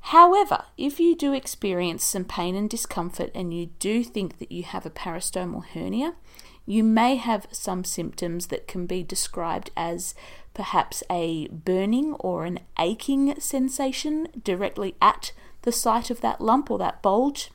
However, 0.00 0.64
if 0.76 1.00
you 1.00 1.16
do 1.16 1.32
experience 1.32 2.04
some 2.04 2.24
pain 2.24 2.54
and 2.54 2.70
discomfort 2.70 3.30
and 3.34 3.52
you 3.52 3.66
do 3.78 4.04
think 4.04 4.38
that 4.38 4.52
you 4.52 4.62
have 4.62 4.86
a 4.86 4.90
peristomal 4.90 5.64
hernia, 5.66 6.14
you 6.68 6.84
may 6.84 7.16
have 7.16 7.46
some 7.50 7.82
symptoms 7.82 8.48
that 8.48 8.68
can 8.68 8.84
be 8.84 9.02
described 9.02 9.70
as 9.74 10.14
perhaps 10.52 11.02
a 11.10 11.48
burning 11.48 12.12
or 12.14 12.44
an 12.44 12.60
aching 12.78 13.40
sensation 13.40 14.28
directly 14.44 14.94
at 15.00 15.32
the 15.62 15.72
site 15.72 16.10
of 16.10 16.20
that 16.20 16.42
lump 16.42 16.70
or 16.70 16.76
that 16.76 17.00
bulge. 17.00 17.50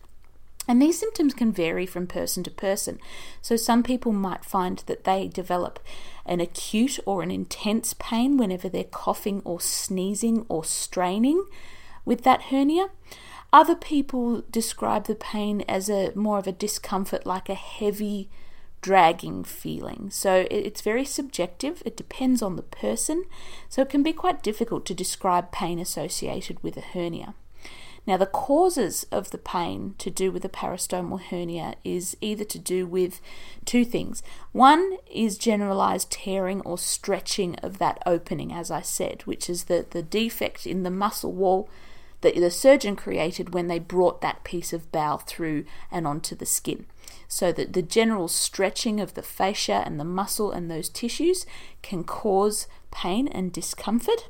And 0.67 0.81
these 0.81 0.97
symptoms 0.99 1.35
can 1.35 1.51
vary 1.51 1.85
from 1.85 2.07
person 2.07 2.43
to 2.43 2.49
person. 2.49 2.97
So, 3.39 3.55
some 3.55 3.83
people 3.83 4.13
might 4.13 4.43
find 4.45 4.79
that 4.87 5.03
they 5.03 5.27
develop 5.27 5.79
an 6.25 6.39
acute 6.39 6.99
or 7.05 7.21
an 7.21 7.29
intense 7.29 7.93
pain 7.99 8.35
whenever 8.37 8.67
they're 8.67 8.83
coughing 8.83 9.43
or 9.45 9.61
sneezing 9.61 10.45
or 10.49 10.63
straining 10.63 11.45
with 12.03 12.23
that 12.23 12.43
hernia. 12.43 12.87
Other 13.51 13.75
people 13.75 14.41
describe 14.49 15.05
the 15.05 15.13
pain 15.13 15.61
as 15.67 15.87
a 15.87 16.13
more 16.15 16.39
of 16.39 16.47
a 16.47 16.51
discomfort, 16.51 17.27
like 17.27 17.47
a 17.47 17.53
heavy 17.53 18.29
dragging 18.83 19.45
feeling. 19.45 20.09
So 20.11 20.45
it's 20.51 20.81
very 20.81 21.05
subjective, 21.05 21.81
it 21.85 21.97
depends 21.97 22.43
on 22.43 22.57
the 22.57 22.61
person, 22.61 23.23
so 23.69 23.81
it 23.81 23.89
can 23.89 24.03
be 24.03 24.13
quite 24.13 24.43
difficult 24.43 24.85
to 24.85 24.93
describe 24.93 25.51
pain 25.51 25.79
associated 25.79 26.61
with 26.61 26.77
a 26.77 26.81
hernia. 26.81 27.33
Now, 28.05 28.17
the 28.17 28.25
causes 28.25 29.05
of 29.13 29.31
the 29.31 29.37
pain 29.37 29.95
to 29.99 30.09
do 30.09 30.29
with 30.29 30.43
a 30.43 30.49
peristomal 30.49 31.21
hernia 31.21 31.75
is 31.85 32.17
either 32.19 32.43
to 32.43 32.59
do 32.59 32.85
with 32.85 33.21
two 33.63 33.85
things. 33.85 34.21
One 34.51 34.97
is 35.09 35.37
generalized 35.37 36.11
tearing 36.11 36.59
or 36.61 36.77
stretching 36.77 37.55
of 37.63 37.77
that 37.77 38.03
opening, 38.05 38.51
as 38.51 38.69
I 38.69 38.81
said, 38.81 39.21
which 39.21 39.49
is 39.49 39.65
the, 39.65 39.85
the 39.89 40.03
defect 40.03 40.67
in 40.67 40.83
the 40.83 40.91
muscle 40.91 41.31
wall 41.31 41.69
that 42.19 42.35
the 42.35 42.51
surgeon 42.51 42.97
created 42.97 43.53
when 43.53 43.67
they 43.67 43.79
brought 43.79 44.19
that 44.19 44.43
piece 44.43 44.73
of 44.73 44.91
bowel 44.91 45.19
through 45.19 45.63
and 45.89 46.05
onto 46.05 46.35
the 46.35 46.45
skin 46.45 46.85
so 47.27 47.51
that 47.51 47.73
the 47.73 47.81
general 47.81 48.27
stretching 48.27 48.99
of 48.99 49.13
the 49.13 49.21
fascia 49.21 49.83
and 49.85 49.99
the 49.99 50.05
muscle 50.05 50.51
and 50.51 50.69
those 50.69 50.89
tissues 50.89 51.45
can 51.81 52.03
cause 52.03 52.67
pain 52.91 53.27
and 53.27 53.51
discomfort 53.51 54.29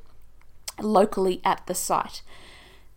locally 0.81 1.41
at 1.43 1.65
the 1.67 1.75
site. 1.75 2.21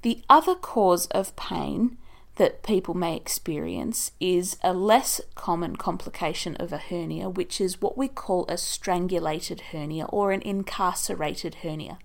The 0.03 0.23
other 0.29 0.55
cause 0.55 1.07
of 1.07 1.37
pain 1.37 1.99
that 2.37 2.63
people 2.63 2.95
may 2.95 3.17
experience 3.17 4.13
is 4.21 4.57
a 4.63 4.73
less 4.73 5.21
common 5.35 5.77
complication 5.77 6.55
of 6.57 6.73
a 6.73 6.79
hernia, 6.79 7.29
which 7.29 7.61
is 7.61 7.81
what 7.81 7.97
we 7.97 8.09
call 8.09 8.47
a 8.47 8.59
strangulated 8.59 9.61
hernia 9.73 10.05
or 10.07 10.33
an 10.33 10.43
incarcerated 10.43 11.57
hernia. 11.57 11.99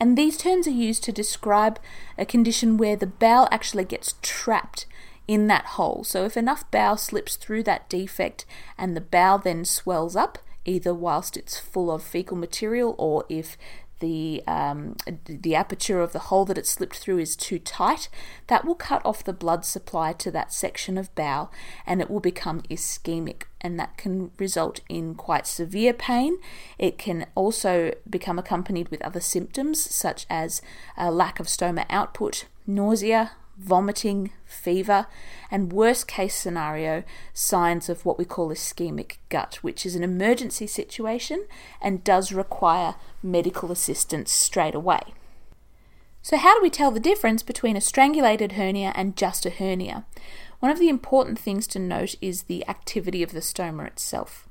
And 0.00 0.18
these 0.18 0.36
terms 0.36 0.66
are 0.66 0.72
used 0.72 1.04
to 1.04 1.12
describe 1.12 1.78
a 2.18 2.26
condition 2.26 2.76
where 2.76 2.96
the 2.96 3.06
bowel 3.06 3.48
actually 3.50 3.84
gets 3.84 4.16
trapped 4.22 4.86
in 5.26 5.46
that 5.46 5.66
hole. 5.66 6.04
So 6.04 6.24
if 6.24 6.36
enough 6.36 6.70
bowel 6.70 6.96
slips 6.96 7.36
through 7.36 7.62
that 7.64 7.88
defect 7.88 8.44
and 8.76 8.96
the 8.96 9.00
bowel 9.00 9.38
then 9.38 9.64
swells 9.64 10.16
up, 10.16 10.38
either 10.64 10.94
whilst 10.94 11.36
it's 11.36 11.58
full 11.58 11.90
of 11.90 12.02
fecal 12.02 12.36
material 12.36 12.94
or 12.98 13.24
if 13.28 13.56
the 14.00 14.42
um, 14.46 14.96
the 15.24 15.54
aperture 15.54 16.00
of 16.00 16.12
the 16.12 16.18
hole 16.18 16.44
that 16.44 16.58
it 16.58 16.66
slipped 16.66 16.96
through 16.96 17.18
is 17.18 17.36
too 17.36 17.58
tight, 17.58 18.08
that 18.48 18.64
will 18.64 18.74
cut 18.74 19.00
off 19.04 19.24
the 19.24 19.32
blood 19.32 19.64
supply 19.64 20.12
to 20.12 20.30
that 20.30 20.52
section 20.52 20.98
of 20.98 21.14
bowel 21.14 21.50
and 21.86 22.00
it 22.00 22.10
will 22.10 22.20
become 22.20 22.60
ischemic 22.62 23.44
and 23.60 23.78
that 23.78 23.96
can 23.96 24.30
result 24.38 24.80
in 24.88 25.14
quite 25.14 25.46
severe 25.46 25.94
pain. 25.94 26.36
It 26.76 26.98
can 26.98 27.26
also 27.34 27.94
become 28.08 28.38
accompanied 28.38 28.88
with 28.88 29.00
other 29.02 29.20
symptoms 29.20 29.80
such 29.80 30.26
as 30.28 30.60
a 30.96 31.10
lack 31.10 31.40
of 31.40 31.46
stoma 31.46 31.86
output, 31.88 32.46
nausea, 32.66 33.32
vomiting, 33.58 34.30
fever, 34.44 35.06
and 35.50 35.72
worst 35.72 36.06
case 36.08 36.34
scenario, 36.34 37.04
signs 37.32 37.88
of 37.88 38.04
what 38.04 38.18
we 38.18 38.24
call 38.24 38.48
ischemic 38.48 39.16
gut, 39.28 39.58
which 39.62 39.84
is 39.86 39.94
an 39.94 40.02
emergency 40.02 40.66
situation 40.66 41.46
and 41.80 42.04
does 42.04 42.32
require 42.32 42.94
medical 43.22 43.70
assistance 43.70 44.32
straight 44.32 44.74
away. 44.74 45.00
So, 46.22 46.38
how 46.38 46.54
do 46.56 46.62
we 46.62 46.70
tell 46.70 46.90
the 46.90 47.00
difference 47.00 47.42
between 47.42 47.76
a 47.76 47.82
strangulated 47.82 48.52
hernia 48.52 48.92
and 48.94 49.16
just 49.16 49.44
a 49.44 49.50
hernia? 49.50 50.06
One 50.58 50.72
of 50.72 50.78
the 50.78 50.88
important 50.88 51.38
things 51.38 51.66
to 51.68 51.78
note 51.78 52.14
is 52.22 52.44
the 52.44 52.66
activity 52.66 53.22
of 53.22 53.32
the 53.32 53.40
stoma 53.40 53.86
itself. 53.86 54.48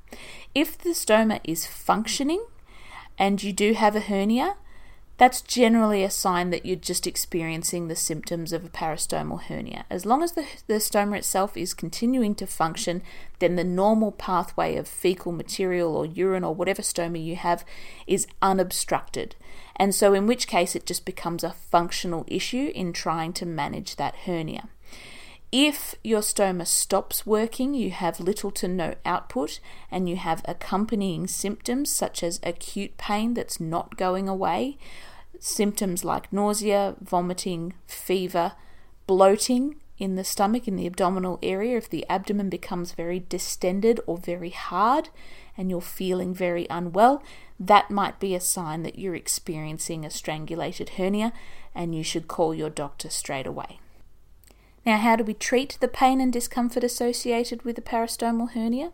If 0.54 0.78
the 0.78 0.92
stoma 0.92 1.40
is 1.44 1.66
functioning 1.66 2.46
and 3.18 3.42
you 3.42 3.52
do 3.52 3.74
have 3.74 3.96
a 3.96 4.02
hernia, 4.02 4.58
that's 5.18 5.42
generally 5.42 6.04
a 6.04 6.10
sign 6.10 6.50
that 6.50 6.66
you're 6.66 6.76
just 6.76 7.06
experiencing 7.06 7.88
the 7.88 7.96
symptoms 7.96 8.52
of 8.52 8.66
a 8.66 8.70
peristomal 8.70 9.44
hernia. 9.44 9.86
As 9.90 10.06
long 10.06 10.24
as 10.24 10.32
the, 10.32 10.46
the 10.68 10.76
stoma 10.76 11.18
itself 11.18 11.56
is 11.56 11.74
continuing 11.74 12.34
to 12.36 12.48
function, 12.48 13.04
then 13.40 13.56
the 13.56 13.64
normal 13.64 14.12
pathway 14.12 14.76
of 14.76 14.88
fecal 14.88 15.32
material 15.32 15.96
or 15.96 16.06
urine 16.06 16.44
or 16.44 16.56
whatever 16.56 16.82
stoma 16.82 17.24
you 17.24 17.36
have 17.36 17.64
is 18.08 18.28
unobstructed. 18.42 19.36
And 19.76 19.94
so, 19.94 20.14
in 20.14 20.26
which 20.26 20.48
case, 20.48 20.76
it 20.76 20.86
just 20.86 21.06
becomes 21.06 21.44
a 21.44 21.52
functional 21.52 22.26
issue 22.28 22.72
in 22.74 22.92
trying 22.92 23.34
to 23.34 23.46
manage 23.46 23.96
that 23.98 24.16
hernia. 24.26 24.70
If 25.56 25.94
your 26.04 26.22
stoma 26.22 26.66
stops 26.66 27.28
working, 27.28 27.76
you 27.76 27.92
have 27.92 28.20
little 28.20 28.50
to 28.50 28.68
no 28.68 28.96
output, 29.06 29.60
and 29.92 30.10
you 30.10 30.16
have 30.16 30.42
accompanying 30.46 31.28
symptoms 31.28 31.92
such 31.92 32.24
as 32.24 32.40
acute 32.42 32.98
pain 32.98 33.36
that's 33.36 33.60
not 33.60 33.96
going 33.96 34.28
away, 34.28 34.80
symptoms 35.38 36.04
like 36.04 36.34
nausea, 36.34 36.96
vomiting, 37.00 37.76
fever, 37.86 38.54
bloating 39.06 39.76
in 40.00 40.16
the 40.16 40.24
stomach, 40.24 40.68
in 40.68 40.76
the 40.76 40.88
abdominal 40.88 41.38
area, 41.44 41.78
if 41.78 41.88
the 41.88 42.04
abdomen 42.10 42.50
becomes 42.50 42.94
very 42.94 43.20
distended 43.20 44.00
or 44.08 44.18
very 44.18 44.50
hard 44.50 45.10
and 45.56 45.70
you're 45.70 45.82
feeling 45.82 46.34
very 46.34 46.66
unwell, 46.72 47.22
that 47.60 47.92
might 47.92 48.20
be 48.20 48.34
a 48.34 48.40
sign 48.40 48.82
that 48.82 48.98
you're 48.98 49.14
experiencing 49.14 50.04
a 50.04 50.10
strangulated 50.10 50.98
hernia 50.98 51.32
and 51.76 51.94
you 51.94 52.04
should 52.04 52.28
call 52.28 52.56
your 52.56 52.72
doctor 52.72 53.12
straight 53.12 53.46
away. 53.46 53.78
Now, 54.86 54.98
how 54.98 55.16
do 55.16 55.24
we 55.24 55.34
treat 55.34 55.78
the 55.80 55.88
pain 55.88 56.20
and 56.20 56.32
discomfort 56.32 56.84
associated 56.84 57.64
with 57.64 57.78
a 57.78 57.82
peristomal 57.82 58.52
hernia? 58.52 58.92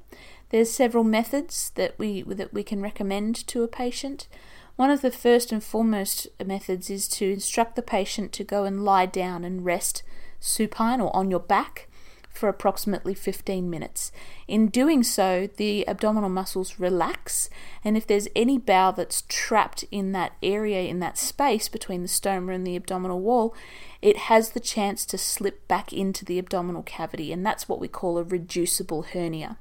There's 0.49 0.71
several 0.71 1.03
methods 1.03 1.71
that 1.75 1.97
we 1.97 2.21
that 2.23 2.53
we 2.53 2.63
can 2.63 2.81
recommend 2.81 3.35
to 3.47 3.63
a 3.63 3.67
patient. 3.67 4.27
One 4.75 4.91
of 4.91 5.01
the 5.01 5.11
first 5.11 5.51
and 5.51 5.63
foremost 5.63 6.27
methods 6.43 6.89
is 6.89 7.07
to 7.09 7.31
instruct 7.31 7.75
the 7.75 7.81
patient 7.81 8.31
to 8.33 8.43
go 8.43 8.63
and 8.63 8.85
lie 8.85 9.07
down 9.07 9.43
and 9.43 9.65
rest 9.65 10.03
supine 10.39 11.01
or 11.01 11.13
on 11.15 11.29
your 11.29 11.39
back 11.39 11.88
for 12.29 12.47
approximately 12.47 13.13
15 13.13 13.69
minutes. 13.69 14.11
In 14.47 14.67
doing 14.67 15.03
so, 15.03 15.49
the 15.57 15.87
abdominal 15.87 16.29
muscles 16.29 16.79
relax, 16.79 17.49
and 17.83 17.97
if 17.97 18.07
there's 18.07 18.27
any 18.35 18.57
bowel 18.57 18.91
that's 18.93 19.23
trapped 19.27 19.83
in 19.91 20.11
that 20.13 20.33
area, 20.41 20.83
in 20.83 20.99
that 20.99 21.17
space 21.17 21.67
between 21.67 22.01
the 22.01 22.07
stoma 22.07 22.53
and 22.53 22.65
the 22.65 22.75
abdominal 22.75 23.19
wall, 23.19 23.53
it 24.01 24.17
has 24.17 24.51
the 24.51 24.59
chance 24.59 25.05
to 25.05 25.17
slip 25.17 25.67
back 25.67 25.91
into 25.91 26.23
the 26.23 26.39
abdominal 26.39 26.83
cavity, 26.83 27.33
and 27.33 27.45
that's 27.45 27.67
what 27.67 27.79
we 27.79 27.87
call 27.87 28.17
a 28.17 28.23
reducible 28.23 29.01
hernia. 29.01 29.57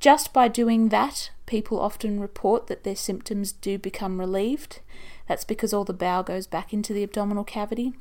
Just 0.00 0.32
by 0.32 0.48
doing 0.48 0.88
that, 0.88 1.30
people 1.44 1.78
often 1.78 2.20
report 2.20 2.66
that 2.68 2.84
their 2.84 2.96
symptoms 2.96 3.52
do 3.52 3.78
become 3.78 4.18
relieved. 4.18 4.80
That's 5.28 5.44
because 5.44 5.74
all 5.74 5.84
the 5.84 5.92
bowel 5.92 6.22
goes 6.22 6.46
back 6.46 6.72
into 6.72 6.94
the 6.94 7.02
abdominal 7.02 7.44
cavity. 7.44 7.92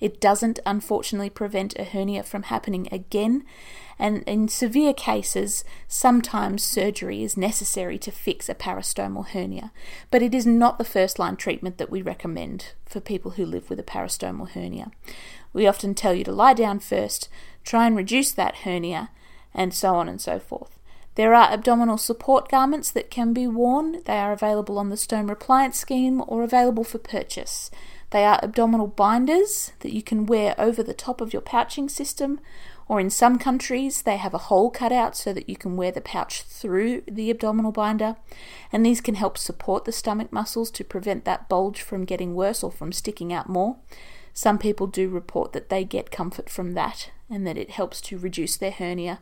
It 0.00 0.20
doesn't, 0.20 0.60
unfortunately, 0.64 1.30
prevent 1.30 1.78
a 1.78 1.84
hernia 1.84 2.22
from 2.22 2.44
happening 2.44 2.88
again, 2.92 3.44
and 3.98 4.22
in 4.24 4.46
severe 4.46 4.94
cases, 4.94 5.64
sometimes 5.88 6.62
surgery 6.62 7.24
is 7.24 7.36
necessary 7.36 7.98
to 7.98 8.12
fix 8.12 8.48
a 8.48 8.54
peristomal 8.54 9.28
hernia. 9.28 9.72
But 10.10 10.22
it 10.22 10.34
is 10.34 10.46
not 10.46 10.78
the 10.78 10.84
first 10.84 11.18
line 11.18 11.36
treatment 11.36 11.78
that 11.78 11.90
we 11.90 12.00
recommend 12.00 12.74
for 12.86 13.00
people 13.00 13.32
who 13.32 13.44
live 13.44 13.68
with 13.68 13.80
a 13.80 13.84
peristomal 13.84 14.50
hernia. 14.50 14.92
We 15.52 15.66
often 15.66 15.94
tell 15.94 16.14
you 16.14 16.24
to 16.24 16.32
lie 16.32 16.54
down 16.54 16.78
first, 16.78 17.28
try 17.64 17.86
and 17.86 17.96
reduce 17.96 18.30
that 18.32 18.58
hernia, 18.58 19.10
and 19.52 19.74
so 19.74 19.96
on 19.96 20.08
and 20.08 20.20
so 20.20 20.38
forth. 20.38 20.78
There 21.16 21.34
are 21.34 21.50
abdominal 21.50 21.98
support 21.98 22.48
garments 22.48 22.92
that 22.92 23.10
can 23.10 23.32
be 23.32 23.48
worn. 23.48 24.02
They 24.04 24.18
are 24.18 24.30
available 24.30 24.78
on 24.78 24.88
the 24.88 24.94
Stoma 24.94 25.32
Appliance 25.32 25.76
scheme 25.76 26.22
or 26.28 26.44
available 26.44 26.84
for 26.84 26.98
purchase. 26.98 27.72
They 28.10 28.24
are 28.24 28.40
abdominal 28.42 28.86
binders 28.86 29.72
that 29.80 29.92
you 29.92 30.02
can 30.02 30.24
wear 30.24 30.54
over 30.58 30.82
the 30.82 30.94
top 30.94 31.20
of 31.20 31.32
your 31.32 31.42
pouching 31.42 31.88
system, 31.88 32.40
or 32.88 33.00
in 33.00 33.10
some 33.10 33.38
countries, 33.38 34.02
they 34.02 34.16
have 34.16 34.32
a 34.32 34.38
hole 34.38 34.70
cut 34.70 34.92
out 34.92 35.14
so 35.14 35.34
that 35.34 35.48
you 35.48 35.56
can 35.56 35.76
wear 35.76 35.92
the 35.92 36.00
pouch 36.00 36.42
through 36.42 37.02
the 37.06 37.30
abdominal 37.30 37.70
binder. 37.70 38.16
And 38.72 38.84
these 38.84 39.02
can 39.02 39.14
help 39.14 39.36
support 39.36 39.84
the 39.84 39.92
stomach 39.92 40.32
muscles 40.32 40.70
to 40.70 40.84
prevent 40.84 41.26
that 41.26 41.50
bulge 41.50 41.82
from 41.82 42.06
getting 42.06 42.34
worse 42.34 42.64
or 42.64 42.72
from 42.72 42.92
sticking 42.92 43.30
out 43.30 43.48
more. 43.48 43.76
Some 44.32 44.56
people 44.56 44.86
do 44.86 45.08
report 45.08 45.52
that 45.52 45.68
they 45.68 45.84
get 45.84 46.10
comfort 46.10 46.48
from 46.48 46.72
that 46.74 47.10
and 47.28 47.46
that 47.46 47.58
it 47.58 47.70
helps 47.70 48.00
to 48.02 48.16
reduce 48.16 48.56
their 48.56 48.70
hernia 48.70 49.18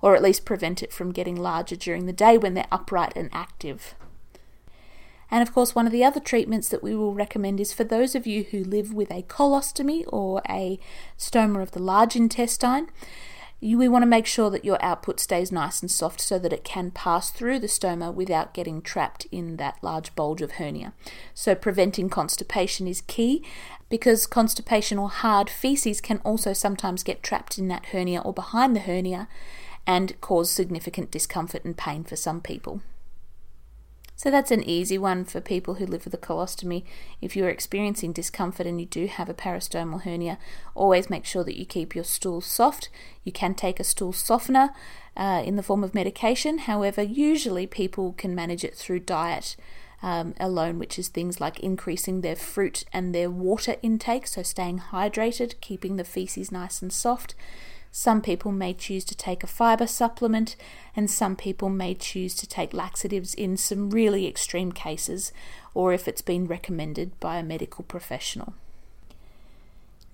or 0.00 0.16
at 0.16 0.22
least 0.22 0.44
prevent 0.44 0.82
it 0.82 0.92
from 0.92 1.12
getting 1.12 1.36
larger 1.36 1.76
during 1.76 2.06
the 2.06 2.12
day 2.12 2.36
when 2.36 2.54
they're 2.54 2.66
upright 2.72 3.12
and 3.14 3.30
active. 3.32 3.94
And 5.34 5.42
of 5.42 5.52
course, 5.52 5.74
one 5.74 5.84
of 5.84 5.90
the 5.90 6.04
other 6.04 6.20
treatments 6.20 6.68
that 6.68 6.80
we 6.80 6.94
will 6.94 7.12
recommend 7.12 7.58
is 7.58 7.72
for 7.72 7.82
those 7.82 8.14
of 8.14 8.24
you 8.24 8.44
who 8.44 8.62
live 8.62 8.94
with 8.94 9.10
a 9.10 9.24
colostomy 9.24 10.04
or 10.06 10.40
a 10.48 10.78
stoma 11.18 11.60
of 11.60 11.72
the 11.72 11.82
large 11.82 12.14
intestine. 12.14 12.86
You, 13.58 13.76
we 13.76 13.88
want 13.88 14.04
to 14.04 14.06
make 14.06 14.26
sure 14.26 14.48
that 14.50 14.64
your 14.64 14.80
output 14.80 15.18
stays 15.18 15.50
nice 15.50 15.80
and 15.80 15.90
soft 15.90 16.20
so 16.20 16.38
that 16.38 16.52
it 16.52 16.62
can 16.62 16.92
pass 16.92 17.30
through 17.30 17.58
the 17.58 17.66
stoma 17.66 18.14
without 18.14 18.54
getting 18.54 18.80
trapped 18.80 19.26
in 19.32 19.56
that 19.56 19.78
large 19.82 20.14
bulge 20.14 20.40
of 20.40 20.52
hernia. 20.52 20.92
So, 21.34 21.56
preventing 21.56 22.10
constipation 22.10 22.86
is 22.86 23.00
key 23.00 23.44
because 23.88 24.28
constipation 24.28 24.98
or 24.98 25.08
hard 25.08 25.50
feces 25.50 26.00
can 26.00 26.18
also 26.18 26.52
sometimes 26.52 27.02
get 27.02 27.24
trapped 27.24 27.58
in 27.58 27.66
that 27.66 27.86
hernia 27.86 28.20
or 28.20 28.32
behind 28.32 28.76
the 28.76 28.80
hernia 28.80 29.26
and 29.84 30.20
cause 30.20 30.48
significant 30.48 31.10
discomfort 31.10 31.64
and 31.64 31.76
pain 31.76 32.04
for 32.04 32.14
some 32.14 32.40
people. 32.40 32.82
So 34.24 34.30
that's 34.30 34.50
an 34.50 34.62
easy 34.62 34.96
one 34.96 35.26
for 35.26 35.42
people 35.42 35.74
who 35.74 35.84
live 35.84 36.06
with 36.06 36.14
a 36.14 36.16
colostomy. 36.16 36.84
If 37.20 37.36
you're 37.36 37.50
experiencing 37.50 38.14
discomfort 38.14 38.66
and 38.66 38.80
you 38.80 38.86
do 38.86 39.06
have 39.06 39.28
a 39.28 39.34
peristomal 39.34 40.00
hernia, 40.00 40.38
always 40.74 41.10
make 41.10 41.26
sure 41.26 41.44
that 41.44 41.58
you 41.58 41.66
keep 41.66 41.94
your 41.94 42.04
stool 42.04 42.40
soft. 42.40 42.88
You 43.22 43.32
can 43.32 43.54
take 43.54 43.78
a 43.78 43.84
stool 43.84 44.14
softener 44.14 44.70
uh, 45.14 45.42
in 45.44 45.56
the 45.56 45.62
form 45.62 45.84
of 45.84 45.94
medication. 45.94 46.56
However, 46.56 47.02
usually 47.02 47.66
people 47.66 48.14
can 48.14 48.34
manage 48.34 48.64
it 48.64 48.74
through 48.74 49.00
diet. 49.00 49.56
Um, 50.02 50.34
alone, 50.38 50.78
which 50.78 50.98
is 50.98 51.08
things 51.08 51.40
like 51.40 51.60
increasing 51.60 52.20
their 52.20 52.36
fruit 52.36 52.84
and 52.92 53.14
their 53.14 53.30
water 53.30 53.76
intake, 53.80 54.26
so 54.26 54.42
staying 54.42 54.78
hydrated, 54.90 55.58
keeping 55.62 55.96
the 55.96 56.04
feces 56.04 56.52
nice 56.52 56.82
and 56.82 56.92
soft, 56.92 57.34
some 57.96 58.20
people 58.20 58.50
may 58.50 58.74
choose 58.74 59.04
to 59.04 59.14
take 59.14 59.44
a 59.44 59.46
fiber 59.46 59.86
supplement, 59.86 60.56
and 60.96 61.08
some 61.08 61.36
people 61.36 61.70
may 61.70 61.94
choose 61.94 62.34
to 62.34 62.44
take 62.44 62.74
laxatives 62.74 63.34
in 63.34 63.56
some 63.56 63.88
really 63.90 64.26
extreme 64.26 64.72
cases 64.72 65.30
or 65.74 65.92
if 65.92 66.08
it's 66.08 66.20
been 66.20 66.48
recommended 66.48 67.12
by 67.20 67.38
a 67.38 67.42
medical 67.44 67.84
professional. 67.84 68.54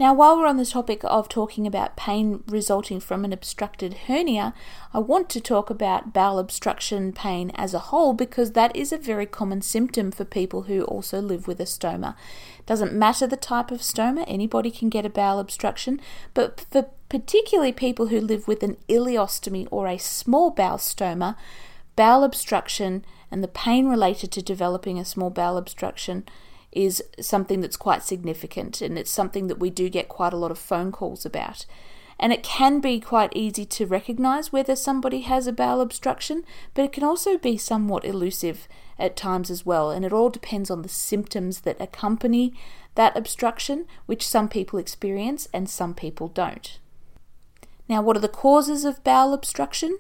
Now, 0.00 0.14
while 0.14 0.38
we're 0.38 0.46
on 0.46 0.56
the 0.56 0.64
topic 0.64 1.02
of 1.04 1.28
talking 1.28 1.66
about 1.66 1.94
pain 1.94 2.42
resulting 2.46 3.00
from 3.00 3.22
an 3.22 3.34
obstructed 3.34 3.92
hernia, 4.06 4.54
I 4.94 4.98
want 4.98 5.28
to 5.28 5.42
talk 5.42 5.68
about 5.68 6.14
bowel 6.14 6.38
obstruction 6.38 7.12
pain 7.12 7.52
as 7.54 7.74
a 7.74 7.90
whole 7.90 8.14
because 8.14 8.52
that 8.52 8.74
is 8.74 8.92
a 8.92 8.96
very 8.96 9.26
common 9.26 9.60
symptom 9.60 10.10
for 10.10 10.24
people 10.24 10.62
who 10.62 10.84
also 10.84 11.20
live 11.20 11.46
with 11.46 11.60
a 11.60 11.64
stoma. 11.64 12.16
Doesn't 12.64 12.94
matter 12.94 13.26
the 13.26 13.36
type 13.36 13.70
of 13.70 13.82
stoma, 13.82 14.24
anybody 14.26 14.70
can 14.70 14.88
get 14.88 15.04
a 15.04 15.10
bowel 15.10 15.38
obstruction, 15.38 16.00
but 16.32 16.64
for 16.70 16.86
particularly 17.10 17.72
people 17.72 18.06
who 18.06 18.22
live 18.22 18.48
with 18.48 18.62
an 18.62 18.78
ileostomy 18.88 19.68
or 19.70 19.86
a 19.86 19.98
small 19.98 20.50
bowel 20.50 20.78
stoma, 20.78 21.36
bowel 21.94 22.24
obstruction 22.24 23.04
and 23.30 23.44
the 23.44 23.48
pain 23.48 23.86
related 23.86 24.32
to 24.32 24.40
developing 24.40 24.98
a 24.98 25.04
small 25.04 25.28
bowel 25.28 25.58
obstruction 25.58 26.24
is 26.72 27.02
something 27.20 27.60
that's 27.60 27.76
quite 27.76 28.02
significant 28.02 28.80
and 28.80 28.98
it's 28.98 29.10
something 29.10 29.48
that 29.48 29.58
we 29.58 29.70
do 29.70 29.88
get 29.88 30.08
quite 30.08 30.32
a 30.32 30.36
lot 30.36 30.50
of 30.50 30.58
phone 30.58 30.92
calls 30.92 31.26
about. 31.26 31.66
And 32.18 32.34
it 32.34 32.42
can 32.42 32.80
be 32.80 33.00
quite 33.00 33.32
easy 33.34 33.64
to 33.64 33.86
recognize 33.86 34.52
whether 34.52 34.76
somebody 34.76 35.22
has 35.22 35.46
a 35.46 35.52
bowel 35.52 35.80
obstruction, 35.80 36.44
but 36.74 36.84
it 36.84 36.92
can 36.92 37.02
also 37.02 37.38
be 37.38 37.56
somewhat 37.56 38.04
elusive 38.04 38.68
at 38.98 39.16
times 39.16 39.50
as 39.50 39.64
well. 39.64 39.90
And 39.90 40.04
it 40.04 40.12
all 40.12 40.28
depends 40.28 40.70
on 40.70 40.82
the 40.82 40.88
symptoms 40.88 41.62
that 41.62 41.80
accompany 41.80 42.52
that 42.94 43.16
obstruction, 43.16 43.86
which 44.04 44.26
some 44.26 44.50
people 44.50 44.78
experience 44.78 45.48
and 45.54 45.68
some 45.70 45.94
people 45.94 46.28
don't. 46.28 46.78
Now, 47.88 48.02
what 48.02 48.16
are 48.16 48.20
the 48.20 48.28
causes 48.28 48.84
of 48.84 49.02
bowel 49.02 49.32
obstruction? 49.32 49.98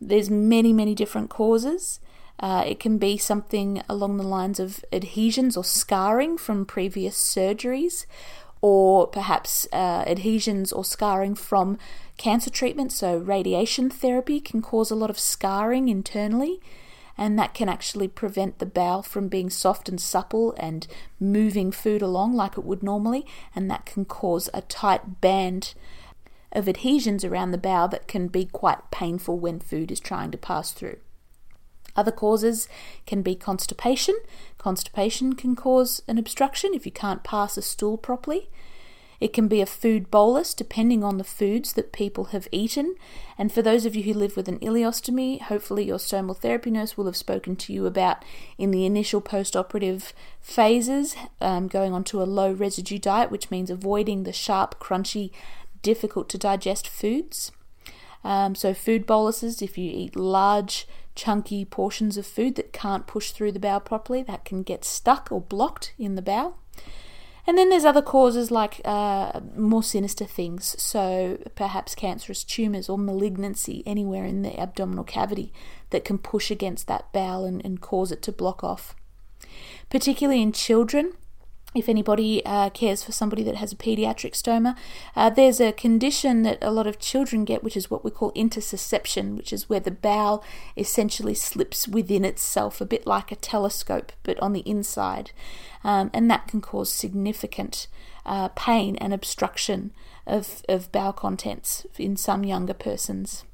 There's 0.00 0.30
many, 0.30 0.72
many 0.72 0.94
different 0.94 1.28
causes. 1.28 2.00
Uh, 2.40 2.62
it 2.66 2.78
can 2.78 2.98
be 2.98 3.16
something 3.16 3.82
along 3.88 4.16
the 4.16 4.22
lines 4.22 4.60
of 4.60 4.84
adhesions 4.92 5.56
or 5.56 5.64
scarring 5.64 6.38
from 6.38 6.64
previous 6.64 7.16
surgeries, 7.16 8.06
or 8.60 9.06
perhaps 9.06 9.66
uh, 9.72 10.04
adhesions 10.06 10.72
or 10.72 10.84
scarring 10.84 11.34
from 11.34 11.78
cancer 12.16 12.50
treatment. 12.50 12.92
So, 12.92 13.18
radiation 13.18 13.90
therapy 13.90 14.40
can 14.40 14.62
cause 14.62 14.90
a 14.90 14.96
lot 14.96 15.10
of 15.10 15.18
scarring 15.18 15.88
internally, 15.88 16.60
and 17.16 17.36
that 17.38 17.54
can 17.54 17.68
actually 17.68 18.08
prevent 18.08 18.58
the 18.58 18.66
bowel 18.66 19.02
from 19.02 19.28
being 19.28 19.50
soft 19.50 19.88
and 19.88 20.00
supple 20.00 20.54
and 20.58 20.86
moving 21.18 21.72
food 21.72 22.02
along 22.02 22.34
like 22.34 22.56
it 22.56 22.64
would 22.64 22.82
normally, 22.82 23.26
and 23.54 23.68
that 23.70 23.84
can 23.84 24.04
cause 24.04 24.48
a 24.54 24.62
tight 24.62 25.20
band 25.20 25.74
of 26.52 26.68
adhesions 26.68 27.24
around 27.24 27.50
the 27.50 27.58
bowel 27.58 27.88
that 27.88 28.08
can 28.08 28.28
be 28.28 28.44
quite 28.44 28.90
painful 28.90 29.38
when 29.38 29.58
food 29.58 29.90
is 29.90 30.00
trying 30.00 30.30
to 30.30 30.38
pass 30.38 30.72
through. 30.72 30.98
Other 31.98 32.12
causes 32.12 32.68
can 33.06 33.22
be 33.22 33.34
constipation. 33.34 34.14
Constipation 34.56 35.32
can 35.32 35.56
cause 35.56 36.00
an 36.06 36.16
obstruction 36.16 36.72
if 36.72 36.86
you 36.86 36.92
can't 36.92 37.24
pass 37.24 37.56
a 37.56 37.62
stool 37.62 37.98
properly. 37.98 38.48
It 39.18 39.32
can 39.32 39.48
be 39.48 39.60
a 39.60 39.66
food 39.66 40.08
bolus 40.08 40.54
depending 40.54 41.02
on 41.02 41.18
the 41.18 41.24
foods 41.24 41.72
that 41.72 41.90
people 41.90 42.26
have 42.26 42.46
eaten. 42.52 42.94
And 43.36 43.50
for 43.50 43.62
those 43.62 43.84
of 43.84 43.96
you 43.96 44.04
who 44.04 44.14
live 44.14 44.36
with 44.36 44.46
an 44.46 44.60
ileostomy, 44.60 45.40
hopefully 45.40 45.86
your 45.86 45.98
stomal 45.98 46.36
therapy 46.36 46.70
nurse 46.70 46.96
will 46.96 47.06
have 47.06 47.16
spoken 47.16 47.56
to 47.56 47.72
you 47.72 47.84
about 47.84 48.24
in 48.58 48.70
the 48.70 48.86
initial 48.86 49.20
post 49.20 49.56
operative 49.56 50.12
phases 50.40 51.16
um, 51.40 51.66
going 51.66 51.92
on 51.92 52.04
to 52.04 52.22
a 52.22 52.30
low 52.38 52.52
residue 52.52 53.00
diet, 53.00 53.32
which 53.32 53.50
means 53.50 53.70
avoiding 53.70 54.22
the 54.22 54.32
sharp, 54.32 54.78
crunchy, 54.78 55.32
difficult 55.82 56.28
to 56.28 56.38
digest 56.38 56.86
foods. 56.86 57.50
Um, 58.22 58.54
so, 58.54 58.72
food 58.72 59.04
boluses, 59.04 59.62
if 59.62 59.76
you 59.78 59.90
eat 59.92 60.14
large, 60.14 60.86
chunky 61.18 61.64
portions 61.64 62.16
of 62.16 62.24
food 62.24 62.54
that 62.54 62.72
can't 62.72 63.08
push 63.08 63.32
through 63.32 63.50
the 63.50 63.58
bowel 63.58 63.80
properly, 63.80 64.22
that 64.22 64.44
can 64.44 64.62
get 64.62 64.84
stuck 64.84 65.28
or 65.32 65.40
blocked 65.40 65.92
in 65.98 66.14
the 66.14 66.22
bowel. 66.22 66.56
And 67.44 67.58
then 67.58 67.70
there's 67.70 67.84
other 67.84 68.02
causes 68.02 68.50
like 68.50 68.80
uh, 68.84 69.40
more 69.56 69.82
sinister 69.82 70.24
things, 70.24 70.80
so 70.80 71.38
perhaps 71.56 71.94
cancerous 71.96 72.44
tumours 72.44 72.88
or 72.88 72.96
malignancy 72.98 73.82
anywhere 73.84 74.24
in 74.24 74.42
the 74.42 74.60
abdominal 74.60 75.02
cavity 75.02 75.52
that 75.90 76.04
can 76.04 76.18
push 76.18 76.50
against 76.50 76.86
that 76.86 77.12
bowel 77.12 77.44
and, 77.44 77.64
and 77.64 77.80
cause 77.80 78.12
it 78.12 78.22
to 78.22 78.32
block 78.32 78.62
off. 78.62 78.94
Particularly 79.90 80.40
in 80.40 80.52
children, 80.52 81.14
if 81.74 81.88
anybody 81.88 82.44
uh, 82.46 82.70
cares 82.70 83.04
for 83.04 83.12
somebody 83.12 83.42
that 83.42 83.56
has 83.56 83.72
a 83.72 83.76
pediatric 83.76 84.32
stoma, 84.32 84.76
uh, 85.14 85.28
there's 85.28 85.60
a 85.60 85.72
condition 85.72 86.42
that 86.42 86.58
a 86.62 86.70
lot 86.70 86.86
of 86.86 86.98
children 86.98 87.44
get, 87.44 87.62
which 87.62 87.76
is 87.76 87.90
what 87.90 88.04
we 88.04 88.10
call 88.10 88.32
intussusception, 88.32 89.36
which 89.36 89.52
is 89.52 89.68
where 89.68 89.80
the 89.80 89.90
bowel 89.90 90.42
essentially 90.76 91.34
slips 91.34 91.86
within 91.86 92.24
itself, 92.24 92.80
a 92.80 92.86
bit 92.86 93.06
like 93.06 93.30
a 93.30 93.36
telescope, 93.36 94.12
but 94.22 94.40
on 94.40 94.54
the 94.54 94.60
inside. 94.60 95.30
Um, 95.84 96.10
and 96.14 96.30
that 96.30 96.48
can 96.48 96.62
cause 96.62 96.92
significant 96.92 97.86
uh, 98.24 98.48
pain 98.48 98.96
and 98.96 99.12
obstruction 99.12 99.92
of, 100.26 100.62
of 100.68 100.90
bowel 100.90 101.12
contents 101.12 101.86
in 101.98 102.16
some 102.16 102.44
younger 102.44 102.74
persons. 102.74 103.44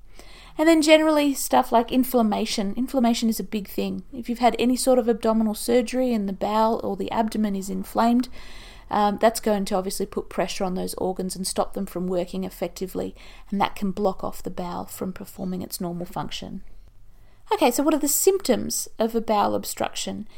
And 0.56 0.68
then 0.68 0.82
generally 0.82 1.34
stuff 1.34 1.72
like 1.72 1.90
inflammation. 1.90 2.74
Inflammation 2.76 3.28
is 3.28 3.40
a 3.40 3.44
big 3.44 3.68
thing. 3.68 4.04
If 4.12 4.28
you've 4.28 4.38
had 4.38 4.54
any 4.58 4.76
sort 4.76 4.98
of 5.00 5.08
abdominal 5.08 5.54
surgery 5.54 6.12
and 6.12 6.28
the 6.28 6.32
bowel 6.32 6.80
or 6.84 6.96
the 6.96 7.10
abdomen 7.10 7.56
is 7.56 7.68
inflamed, 7.68 8.28
um, 8.90 9.18
that's 9.20 9.40
going 9.40 9.64
to 9.66 9.74
obviously 9.74 10.06
put 10.06 10.28
pressure 10.28 10.62
on 10.62 10.74
those 10.74 10.94
organs 10.94 11.34
and 11.34 11.46
stop 11.46 11.74
them 11.74 11.86
from 11.86 12.06
working 12.06 12.44
effectively, 12.44 13.14
and 13.50 13.60
that 13.60 13.74
can 13.74 13.90
block 13.90 14.22
off 14.22 14.42
the 14.42 14.50
bowel 14.50 14.84
from 14.84 15.12
performing 15.12 15.62
its 15.62 15.80
normal 15.80 16.06
function. 16.06 16.62
Okay, 17.52 17.70
so 17.70 17.82
what 17.82 17.94
are 17.94 17.98
the 17.98 18.08
symptoms 18.08 18.88
of 18.98 19.14
a 19.14 19.20
bowel 19.20 19.54
obstruction? 19.54 20.28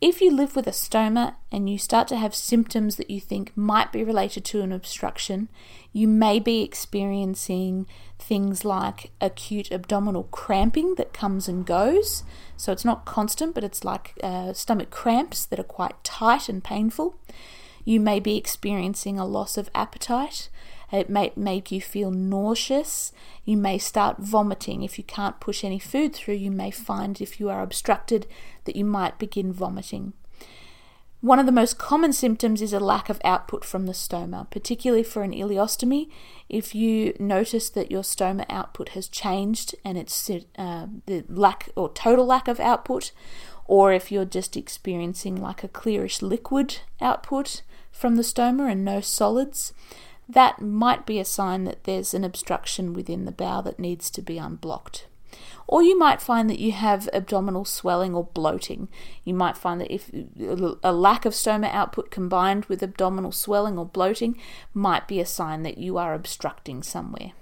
If 0.00 0.20
you 0.20 0.30
live 0.30 0.54
with 0.54 0.66
a 0.66 0.72
stoma 0.72 1.36
and 1.50 1.70
you 1.70 1.78
start 1.78 2.08
to 2.08 2.16
have 2.16 2.34
symptoms 2.34 2.96
that 2.96 3.10
you 3.10 3.20
think 3.20 3.56
might 3.56 3.90
be 3.92 4.04
related 4.04 4.44
to 4.46 4.60
an 4.60 4.72
obstruction, 4.72 5.48
you 5.92 6.06
may 6.08 6.38
be 6.38 6.62
experiencing 6.62 7.86
things 8.18 8.64
like 8.64 9.12
acute 9.20 9.72
abdominal 9.72 10.24
cramping 10.24 10.96
that 10.96 11.14
comes 11.14 11.48
and 11.48 11.64
goes. 11.64 12.24
So 12.56 12.72
it's 12.72 12.84
not 12.84 13.06
constant, 13.06 13.54
but 13.54 13.64
it's 13.64 13.84
like 13.84 14.14
uh, 14.22 14.52
stomach 14.52 14.90
cramps 14.90 15.46
that 15.46 15.58
are 15.58 15.64
quite 15.64 16.02
tight 16.04 16.48
and 16.48 16.62
painful. 16.62 17.16
You 17.84 18.00
may 18.00 18.18
be 18.18 18.36
experiencing 18.36 19.18
a 19.18 19.26
loss 19.26 19.56
of 19.56 19.70
appetite. 19.74 20.48
It 20.92 21.10
may 21.10 21.32
make 21.34 21.72
you 21.72 21.80
feel 21.80 22.10
nauseous. 22.10 23.12
You 23.44 23.56
may 23.56 23.78
start 23.78 24.18
vomiting. 24.18 24.82
If 24.82 24.96
you 24.96 25.04
can't 25.04 25.40
push 25.40 25.64
any 25.64 25.78
food 25.78 26.14
through, 26.14 26.34
you 26.34 26.50
may 26.50 26.70
find 26.70 27.20
if 27.20 27.40
you 27.40 27.50
are 27.50 27.62
obstructed 27.62 28.26
that 28.64 28.76
you 28.76 28.84
might 28.84 29.18
begin 29.18 29.52
vomiting. 29.52 30.12
One 31.24 31.38
of 31.38 31.46
the 31.46 31.52
most 31.52 31.78
common 31.78 32.12
symptoms 32.12 32.60
is 32.60 32.74
a 32.74 32.78
lack 32.78 33.08
of 33.08 33.18
output 33.24 33.64
from 33.64 33.86
the 33.86 33.94
stoma, 33.94 34.50
particularly 34.50 35.02
for 35.02 35.22
an 35.22 35.32
ileostomy. 35.32 36.10
If 36.50 36.74
you 36.74 37.16
notice 37.18 37.70
that 37.70 37.90
your 37.90 38.02
stoma 38.02 38.44
output 38.50 38.90
has 38.90 39.08
changed 39.08 39.74
and 39.86 39.96
it's 39.96 40.28
uh, 40.28 40.86
the 41.06 41.24
lack 41.30 41.70
or 41.76 41.90
total 41.90 42.26
lack 42.26 42.46
of 42.46 42.60
output, 42.60 43.12
or 43.64 43.90
if 43.90 44.12
you're 44.12 44.26
just 44.26 44.54
experiencing 44.54 45.36
like 45.40 45.64
a 45.64 45.68
clearish 45.68 46.20
liquid 46.20 46.80
output 47.00 47.62
from 47.90 48.16
the 48.16 48.22
stoma 48.22 48.70
and 48.70 48.84
no 48.84 49.00
solids, 49.00 49.72
that 50.28 50.60
might 50.60 51.06
be 51.06 51.18
a 51.18 51.24
sign 51.24 51.64
that 51.64 51.84
there's 51.84 52.12
an 52.12 52.24
obstruction 52.24 52.92
within 52.92 53.24
the 53.24 53.32
bowel 53.32 53.62
that 53.62 53.78
needs 53.78 54.10
to 54.10 54.20
be 54.20 54.36
unblocked. 54.36 55.06
Or 55.74 55.82
you 55.82 55.98
might 55.98 56.22
find 56.22 56.48
that 56.48 56.60
you 56.60 56.70
have 56.70 57.08
abdominal 57.12 57.64
swelling 57.64 58.14
or 58.14 58.28
bloating. 58.32 58.86
You 59.24 59.34
might 59.34 59.56
find 59.56 59.80
that 59.80 59.92
if 59.92 60.08
a 60.84 60.92
lack 60.92 61.24
of 61.24 61.32
stoma 61.32 61.68
output 61.68 62.12
combined 62.12 62.66
with 62.66 62.80
abdominal 62.80 63.32
swelling 63.32 63.76
or 63.76 63.84
bloating 63.84 64.38
might 64.72 65.08
be 65.08 65.18
a 65.18 65.26
sign 65.26 65.64
that 65.64 65.76
you 65.76 65.98
are 65.98 66.14
obstructing 66.14 66.84
somewhere. 66.84 67.32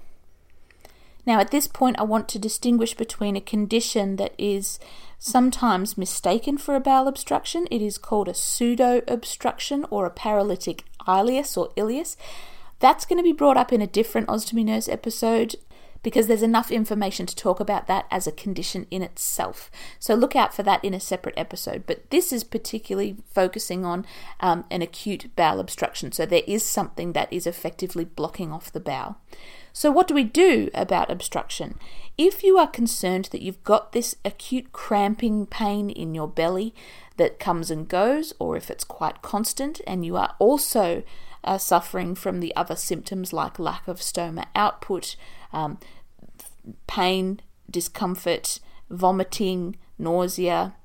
Now, 1.27 1.39
at 1.41 1.51
this 1.51 1.67
point, 1.67 1.99
I 1.99 2.03
want 2.05 2.27
to 2.29 2.39
distinguish 2.39 2.95
between 2.95 3.35
a 3.35 3.39
condition 3.39 4.15
that 4.15 4.33
is 4.39 4.79
sometimes 5.19 5.95
mistaken 5.95 6.57
for 6.57 6.73
a 6.75 6.79
bowel 6.79 7.07
obstruction. 7.07 7.67
It 7.69 7.83
is 7.83 7.99
called 7.99 8.27
a 8.27 8.33
pseudo 8.33 9.03
obstruction 9.07 9.85
or 9.91 10.07
a 10.07 10.09
paralytic 10.09 10.85
ileus 11.07 11.55
or 11.55 11.69
ileus. 11.77 12.17
That's 12.79 13.05
going 13.05 13.19
to 13.19 13.23
be 13.23 13.31
brought 13.31 13.57
up 13.57 13.71
in 13.71 13.83
a 13.83 13.85
different 13.85 14.27
Ostomy 14.27 14.65
Nurse 14.65 14.89
episode 14.89 15.55
because 16.03 16.27
there's 16.27 16.43
enough 16.43 16.69
information 16.71 17.25
to 17.25 17.35
talk 17.35 17.59
about 17.59 17.87
that 17.87 18.05
as 18.11 18.27
a 18.27 18.31
condition 18.31 18.85
in 18.91 19.01
itself. 19.01 19.71
So 19.97 20.13
look 20.13 20.35
out 20.35 20.53
for 20.53 20.61
that 20.63 20.83
in 20.83 20.93
a 20.93 20.99
separate 20.99 21.37
episode. 21.37 21.85
But 21.87 22.09
this 22.11 22.31
is 22.31 22.43
particularly 22.43 23.17
focusing 23.33 23.85
on 23.85 24.05
um, 24.39 24.65
an 24.69 24.81
acute 24.81 25.35
bowel 25.35 25.59
obstruction. 25.59 26.11
So 26.11 26.25
there 26.25 26.43
is 26.45 26.63
something 26.63 27.13
that 27.13 27.31
is 27.31 27.47
effectively 27.47 28.05
blocking 28.05 28.51
off 28.51 28.71
the 28.71 28.79
bowel. 28.79 29.17
So, 29.75 29.89
what 29.89 30.07
do 30.07 30.13
we 30.13 30.23
do 30.23 30.69
about 30.75 31.09
obstruction? 31.09 31.79
If 32.15 32.43
you 32.43 32.59
are 32.59 32.67
concerned 32.67 33.29
that 33.31 33.41
you've 33.41 33.63
got 33.63 33.91
this 33.91 34.15
acute 34.23 34.71
cramping 34.71 35.47
pain 35.47 35.89
in 35.89 36.13
your 36.13 36.27
belly 36.27 36.75
that 37.17 37.39
comes 37.39 37.71
and 37.71 37.87
goes, 37.87 38.33
or 38.37 38.55
if 38.55 38.69
it's 38.69 38.83
quite 38.83 39.23
constant, 39.23 39.81
and 39.87 40.05
you 40.05 40.15
are 40.15 40.35
also 40.37 41.01
are 41.43 41.59
suffering 41.59 42.15
from 42.15 42.39
the 42.39 42.55
other 42.55 42.75
symptoms 42.75 43.33
like 43.33 43.59
lack 43.59 43.87
of 43.87 43.99
stoma 43.99 44.45
output, 44.55 45.15
um, 45.53 45.77
pain, 46.87 47.39
discomfort, 47.69 48.59
vomiting, 48.89 49.77
nausea, 49.97 50.75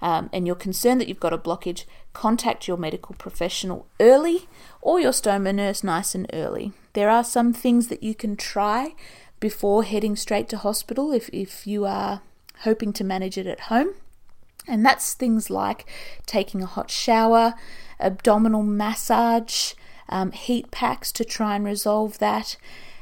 um, 0.00 0.30
and 0.32 0.46
you're 0.46 0.56
concerned 0.56 1.00
that 1.00 1.08
you've 1.08 1.20
got 1.20 1.32
a 1.32 1.38
blockage, 1.38 1.84
contact 2.12 2.68
your 2.68 2.76
medical 2.76 3.14
professional 3.16 3.86
early 3.98 4.48
or 4.80 5.00
your 5.00 5.12
stoma 5.12 5.54
nurse 5.54 5.82
nice 5.82 6.14
and 6.14 6.28
early. 6.32 6.72
There 6.92 7.10
are 7.10 7.24
some 7.24 7.52
things 7.52 7.88
that 7.88 8.02
you 8.02 8.14
can 8.14 8.36
try 8.36 8.94
before 9.40 9.84
heading 9.84 10.16
straight 10.16 10.48
to 10.50 10.58
hospital 10.58 11.12
if, 11.12 11.28
if 11.32 11.66
you 11.66 11.84
are 11.84 12.22
hoping 12.60 12.92
to 12.94 13.04
manage 13.04 13.38
it 13.38 13.46
at 13.46 13.60
home. 13.60 13.94
And 14.66 14.84
that's 14.84 15.14
things 15.14 15.48
like 15.48 15.86
taking 16.26 16.62
a 16.62 16.66
hot 16.66 16.90
shower, 16.90 17.54
abdominal 17.98 18.62
massage, 18.62 19.72
um, 20.08 20.32
heat 20.32 20.70
packs 20.70 21.10
to 21.12 21.24
try 21.24 21.56
and 21.56 21.64
resolve 21.64 22.18
that. 22.18 22.56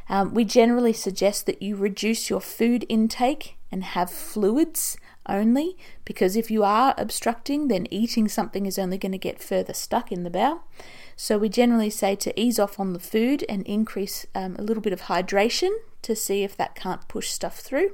Um, 0.08 0.34
we 0.34 0.44
generally 0.44 0.92
suggest 0.92 1.46
that 1.46 1.62
you 1.62 1.76
reduce 1.76 2.30
your 2.30 2.40
food 2.40 2.86
intake 2.88 3.56
and 3.72 3.82
have 3.82 4.10
fluids 4.10 4.96
only 5.28 5.76
because 6.04 6.36
if 6.36 6.50
you 6.50 6.62
are 6.62 6.94
obstructing, 6.96 7.68
then 7.68 7.86
eating 7.90 8.28
something 8.28 8.66
is 8.66 8.78
only 8.78 8.98
going 8.98 9.12
to 9.12 9.18
get 9.18 9.42
further 9.42 9.74
stuck 9.74 10.12
in 10.12 10.22
the 10.22 10.30
bowel. 10.30 10.62
So 11.16 11.38
we 11.38 11.48
generally 11.48 11.90
say 11.90 12.14
to 12.16 12.40
ease 12.40 12.58
off 12.58 12.78
on 12.78 12.92
the 12.92 13.00
food 13.00 13.44
and 13.48 13.62
increase 13.66 14.26
um, 14.34 14.54
a 14.56 14.62
little 14.62 14.82
bit 14.82 14.92
of 14.92 15.02
hydration 15.02 15.70
to 16.02 16.14
see 16.14 16.44
if 16.44 16.56
that 16.56 16.74
can't 16.74 17.08
push 17.08 17.28
stuff 17.28 17.58
through. 17.58 17.92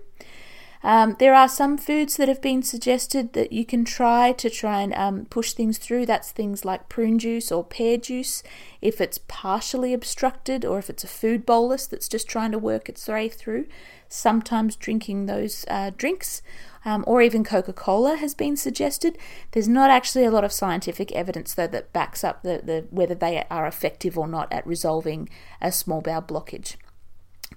Um, 0.84 1.14
there 1.20 1.34
are 1.34 1.48
some 1.48 1.78
foods 1.78 2.16
that 2.16 2.28
have 2.28 2.42
been 2.42 2.62
suggested 2.62 3.34
that 3.34 3.52
you 3.52 3.64
can 3.64 3.84
try 3.84 4.32
to 4.32 4.50
try 4.50 4.82
and 4.82 4.92
um, 4.94 5.26
push 5.26 5.52
things 5.52 5.78
through. 5.78 6.06
That's 6.06 6.32
things 6.32 6.64
like 6.64 6.88
prune 6.88 7.20
juice 7.20 7.52
or 7.52 7.62
pear 7.62 7.96
juice 7.96 8.42
if 8.80 9.00
it's 9.00 9.18
partially 9.28 9.94
obstructed 9.94 10.64
or 10.64 10.80
if 10.80 10.90
it's 10.90 11.04
a 11.04 11.08
food 11.08 11.46
bolus 11.46 11.86
that's 11.86 12.08
just 12.08 12.26
trying 12.26 12.50
to 12.50 12.58
work 12.58 12.88
its 12.88 13.06
way 13.06 13.28
through. 13.28 13.66
Sometimes 14.08 14.74
drinking 14.74 15.26
those 15.26 15.64
uh, 15.68 15.92
drinks 15.96 16.42
um, 16.84 17.04
or 17.06 17.22
even 17.22 17.44
Coca 17.44 17.72
Cola 17.72 18.16
has 18.16 18.34
been 18.34 18.56
suggested. 18.56 19.16
There's 19.52 19.68
not 19.68 19.88
actually 19.88 20.24
a 20.24 20.32
lot 20.32 20.44
of 20.44 20.52
scientific 20.52 21.12
evidence, 21.12 21.54
though, 21.54 21.68
that 21.68 21.92
backs 21.92 22.24
up 22.24 22.42
the, 22.42 22.60
the, 22.62 22.86
whether 22.90 23.14
they 23.14 23.44
are 23.50 23.68
effective 23.68 24.18
or 24.18 24.26
not 24.26 24.52
at 24.52 24.66
resolving 24.66 25.28
a 25.60 25.70
small 25.70 26.00
bowel 26.00 26.22
blockage. 26.22 26.74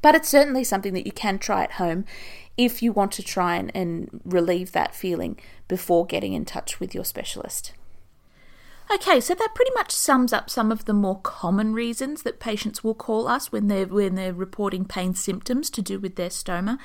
But 0.02 0.16
it's 0.16 0.30
certainly 0.30 0.64
something 0.64 0.94
that 0.94 1.06
you 1.06 1.12
can 1.12 1.40
try 1.40 1.64
at 1.64 1.74
home 1.74 2.06
if 2.58 2.82
you 2.82 2.92
want 2.92 3.12
to 3.14 3.24
try 3.24 3.56
and, 3.56 3.72
and 3.76 4.22
relieve 4.24 4.72
that 4.72 4.96
feeling 4.96 5.38
before 5.68 6.06
getting 6.06 6.34
in 6.34 6.46
touch 6.46 6.80
with 6.80 6.96
your 6.96 7.06
specialist. 7.06 7.74
Okay, 8.94 9.20
so 9.20 9.34
that 9.34 9.56
pretty 9.56 9.72
much 9.74 9.92
sums 9.92 10.32
up 10.32 10.50
some 10.50 10.72
of 10.72 10.86
the 10.86 10.94
more 10.94 11.20
common 11.22 11.74
reasons 11.74 12.22
that 12.22 12.40
patients 12.40 12.84
will 12.84 12.94
call 12.94 13.28
us 13.28 13.52
when 13.52 13.68
they're 13.68 13.88
when 13.88 14.14
they're 14.14 14.34
reporting 14.34 14.86
pain 14.86 15.16
symptoms 15.16 15.72
to 15.72 15.82
do 15.82 16.00
with 16.00 16.16
their 16.16 16.30
stoma. 16.30 16.78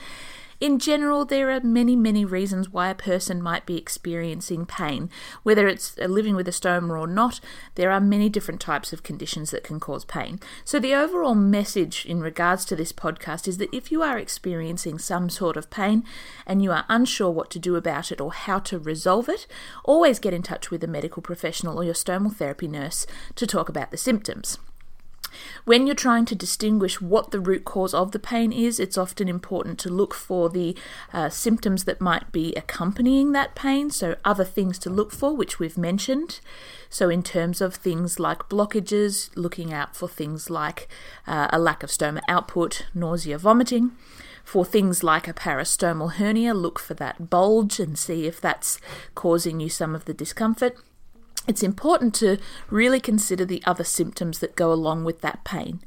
In 0.60 0.78
general, 0.78 1.24
there 1.24 1.50
are 1.50 1.60
many, 1.60 1.96
many 1.96 2.22
reasons 2.22 2.68
why 2.68 2.90
a 2.90 2.94
person 2.94 3.42
might 3.42 3.64
be 3.64 3.78
experiencing 3.78 4.66
pain. 4.66 5.08
Whether 5.42 5.66
it's 5.66 5.96
living 5.96 6.36
with 6.36 6.46
a 6.48 6.50
stoma 6.50 7.00
or 7.00 7.06
not, 7.06 7.40
there 7.76 7.90
are 7.90 7.98
many 7.98 8.28
different 8.28 8.60
types 8.60 8.92
of 8.92 9.02
conditions 9.02 9.52
that 9.52 9.64
can 9.64 9.80
cause 9.80 10.04
pain. 10.04 10.38
So, 10.66 10.78
the 10.78 10.94
overall 10.94 11.34
message 11.34 12.04
in 12.04 12.20
regards 12.20 12.66
to 12.66 12.76
this 12.76 12.92
podcast 12.92 13.48
is 13.48 13.56
that 13.56 13.74
if 13.74 13.90
you 13.90 14.02
are 14.02 14.18
experiencing 14.18 14.98
some 14.98 15.30
sort 15.30 15.56
of 15.56 15.70
pain 15.70 16.04
and 16.46 16.62
you 16.62 16.72
are 16.72 16.84
unsure 16.90 17.30
what 17.30 17.48
to 17.52 17.58
do 17.58 17.76
about 17.76 18.12
it 18.12 18.20
or 18.20 18.30
how 18.30 18.58
to 18.58 18.78
resolve 18.78 19.30
it, 19.30 19.46
always 19.82 20.18
get 20.18 20.34
in 20.34 20.42
touch 20.42 20.70
with 20.70 20.84
a 20.84 20.86
medical 20.86 21.22
professional 21.22 21.80
or 21.80 21.84
your 21.84 21.94
stomal 21.94 22.36
therapy 22.36 22.68
nurse 22.68 23.06
to 23.34 23.46
talk 23.46 23.70
about 23.70 23.90
the 23.90 23.96
symptoms. 23.96 24.58
When 25.64 25.86
you're 25.86 25.94
trying 25.94 26.24
to 26.26 26.34
distinguish 26.34 27.00
what 27.00 27.30
the 27.30 27.40
root 27.40 27.64
cause 27.64 27.94
of 27.94 28.12
the 28.12 28.18
pain 28.18 28.52
is, 28.52 28.80
it's 28.80 28.98
often 28.98 29.28
important 29.28 29.78
to 29.80 29.88
look 29.88 30.14
for 30.14 30.48
the 30.48 30.76
uh, 31.12 31.28
symptoms 31.28 31.84
that 31.84 32.00
might 32.00 32.32
be 32.32 32.54
accompanying 32.54 33.32
that 33.32 33.54
pain, 33.54 33.90
so 33.90 34.16
other 34.24 34.44
things 34.44 34.78
to 34.80 34.90
look 34.90 35.12
for, 35.12 35.34
which 35.34 35.58
we've 35.58 35.78
mentioned. 35.78 36.40
So, 36.88 37.08
in 37.08 37.22
terms 37.22 37.60
of 37.60 37.74
things 37.74 38.18
like 38.18 38.48
blockages, 38.48 39.30
looking 39.36 39.72
out 39.72 39.94
for 39.94 40.08
things 40.08 40.50
like 40.50 40.88
uh, 41.26 41.48
a 41.52 41.58
lack 41.58 41.82
of 41.82 41.90
stoma 41.90 42.20
output, 42.28 42.86
nausea, 42.94 43.38
vomiting. 43.38 43.92
For 44.44 44.64
things 44.64 45.04
like 45.04 45.28
a 45.28 45.34
parastomal 45.34 46.14
hernia, 46.14 46.54
look 46.54 46.78
for 46.80 46.94
that 46.94 47.30
bulge 47.30 47.78
and 47.78 47.96
see 47.96 48.26
if 48.26 48.40
that's 48.40 48.80
causing 49.14 49.60
you 49.60 49.68
some 49.68 49.94
of 49.94 50.06
the 50.06 50.14
discomfort 50.14 50.76
it's 51.46 51.62
important 51.62 52.14
to 52.16 52.38
really 52.68 53.00
consider 53.00 53.44
the 53.44 53.62
other 53.64 53.84
symptoms 53.84 54.38
that 54.40 54.56
go 54.56 54.72
along 54.72 55.04
with 55.04 55.20
that 55.22 55.44
pain. 55.44 55.80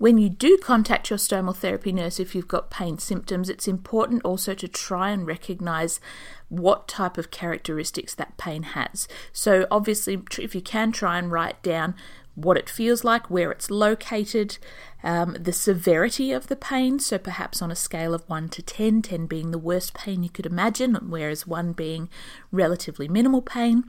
When 0.00 0.16
you 0.16 0.30
do 0.30 0.56
contact 0.56 1.10
your 1.10 1.18
stomal 1.18 1.54
therapy 1.54 1.92
nurse 1.92 2.18
if 2.18 2.34
you've 2.34 2.48
got 2.48 2.70
pain 2.70 2.96
symptoms, 2.96 3.50
it's 3.50 3.68
important 3.68 4.24
also 4.24 4.54
to 4.54 4.66
try 4.66 5.10
and 5.10 5.26
recognize 5.26 6.00
what 6.48 6.88
type 6.88 7.18
of 7.18 7.30
characteristics 7.30 8.14
that 8.14 8.38
pain 8.38 8.62
has. 8.62 9.06
So, 9.30 9.66
obviously, 9.70 10.22
if 10.38 10.54
you 10.54 10.62
can 10.62 10.90
try 10.90 11.18
and 11.18 11.30
write 11.30 11.62
down 11.62 11.94
what 12.34 12.56
it 12.56 12.70
feels 12.70 13.04
like, 13.04 13.28
where 13.28 13.50
it's 13.50 13.70
located, 13.70 14.56
um, 15.02 15.36
the 15.38 15.52
severity 15.52 16.32
of 16.32 16.46
the 16.46 16.56
pain. 16.56 16.98
So, 16.98 17.18
perhaps 17.18 17.60
on 17.60 17.70
a 17.70 17.76
scale 17.76 18.14
of 18.14 18.26
1 18.26 18.48
to 18.50 18.62
10, 18.62 19.02
10 19.02 19.26
being 19.26 19.50
the 19.50 19.58
worst 19.58 19.92
pain 19.92 20.22
you 20.22 20.30
could 20.30 20.46
imagine, 20.46 20.94
whereas 20.94 21.46
1 21.46 21.72
being 21.74 22.08
relatively 22.50 23.06
minimal 23.06 23.42
pain 23.42 23.84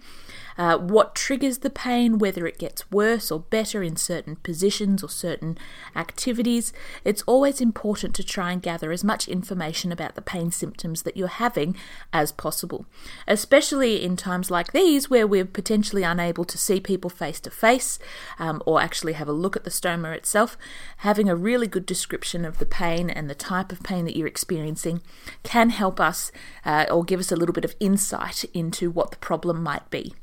uh, 0.58 0.78
what 0.78 1.16
triggers 1.16 1.60
the 1.60 1.70
pain, 1.70 2.18
whether 2.18 2.45
it 2.45 2.60
gets 2.60 2.89
worse 2.91 3.32
or 3.32 3.39
better 3.39 3.84
in 3.84 3.95
certain 3.95 4.36
positions 4.38 5.04
or 5.04 5.10
certain 5.10 5.58
activities. 5.95 6.74
It's 7.04 7.24
always 7.24 7.62
important 7.62 8.16
to 8.16 8.24
try 8.24 8.52
and 8.52 8.62
gather 8.62 8.91
as 8.91 9.04
much 9.04 9.28
information 9.28 9.91
about 9.91 10.16
the 10.16 10.22
pain 10.22 10.52
symptoms 10.52 11.04
that 11.04 11.18
you're 11.18 11.28
having 11.28 11.76
as 12.14 12.32
possible, 12.32 12.86
especially 13.28 14.04
in 14.04 14.16
times 14.16 14.52
like 14.52 14.72
these 14.72 15.10
where 15.10 15.28
we're 15.28 15.45
potentially 15.45 16.04
unable 16.04 16.45
to 16.45 16.58
see 16.58 16.80
people 16.80 17.10
face 17.10 17.39
to 17.39 17.49
face 17.49 17.99
or 18.66 18.82
actually 18.82 19.14
have 19.14 19.28
a 19.28 19.34
look 19.34 19.56
at 19.56 19.64
the 19.64 19.70
stoma 19.70 20.16
itself. 20.16 20.58
Having 20.97 21.30
a 21.30 21.36
really 21.36 21.68
good 21.68 21.86
description 21.86 22.45
of 22.45 22.58
the 22.58 22.66
pain 22.66 23.10
and 23.10 23.30
the 23.30 23.36
type 23.36 23.72
of 23.72 23.84
pain 23.84 24.06
that 24.06 24.16
you're 24.16 24.28
experiencing 24.28 25.02
can 25.43 25.70
help 25.70 25.99
us 25.99 26.32
uh, 26.66 26.86
or 26.89 27.04
give 27.04 27.20
us 27.20 27.32
a 27.32 27.36
little 27.36 27.54
bit 27.54 27.66
of 27.66 27.76
insight 27.80 28.45
into 28.54 28.89
what 28.91 29.12
the 29.12 29.18
problem 29.18 29.62
might 29.64 29.89
be. 29.89 30.14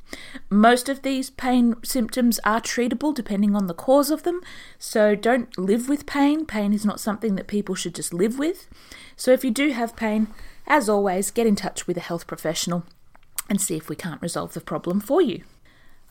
Most 0.51 0.89
of 0.89 1.03
these 1.03 1.31
pain 1.31 1.75
symptoms 1.83 2.41
are 2.45 2.61
treatable 2.61 3.15
depending 3.15 3.55
on 3.55 3.67
the 3.67 3.75
cause 3.75 4.11
of 4.11 4.23
them, 4.23 4.41
so 4.79 5.15
don't 5.15 5.57
live 5.59 5.89
with 5.89 6.07
pain. 6.07 6.47
Pain 6.47 6.73
is 6.73 6.85
not 6.85 7.01
something 7.01 7.35
that 7.37 7.47
people 7.47 7.75
should 7.75 7.95
just 7.95 8.15
live 8.15 8.39
with. 8.39 8.69
So 9.17 9.33
if 9.33 9.45
you 9.45 9.51
do 9.51 9.71
have 9.71 9.97
pain, 9.97 10.29
as 10.67 10.89
always, 10.89 11.31
get 11.31 11.47
in 11.47 11.57
touch 11.57 11.87
with 11.87 11.97
a 11.97 12.01
health 12.01 12.27
professional 12.27 12.85
and 13.49 13.61
see 13.61 13.77
if 13.77 13.89
we 13.89 13.97
can't 13.97 14.23
resolve 14.23 14.55
the 14.55 14.61
problem 14.61 15.01
for 15.01 15.23
you. 15.23 15.43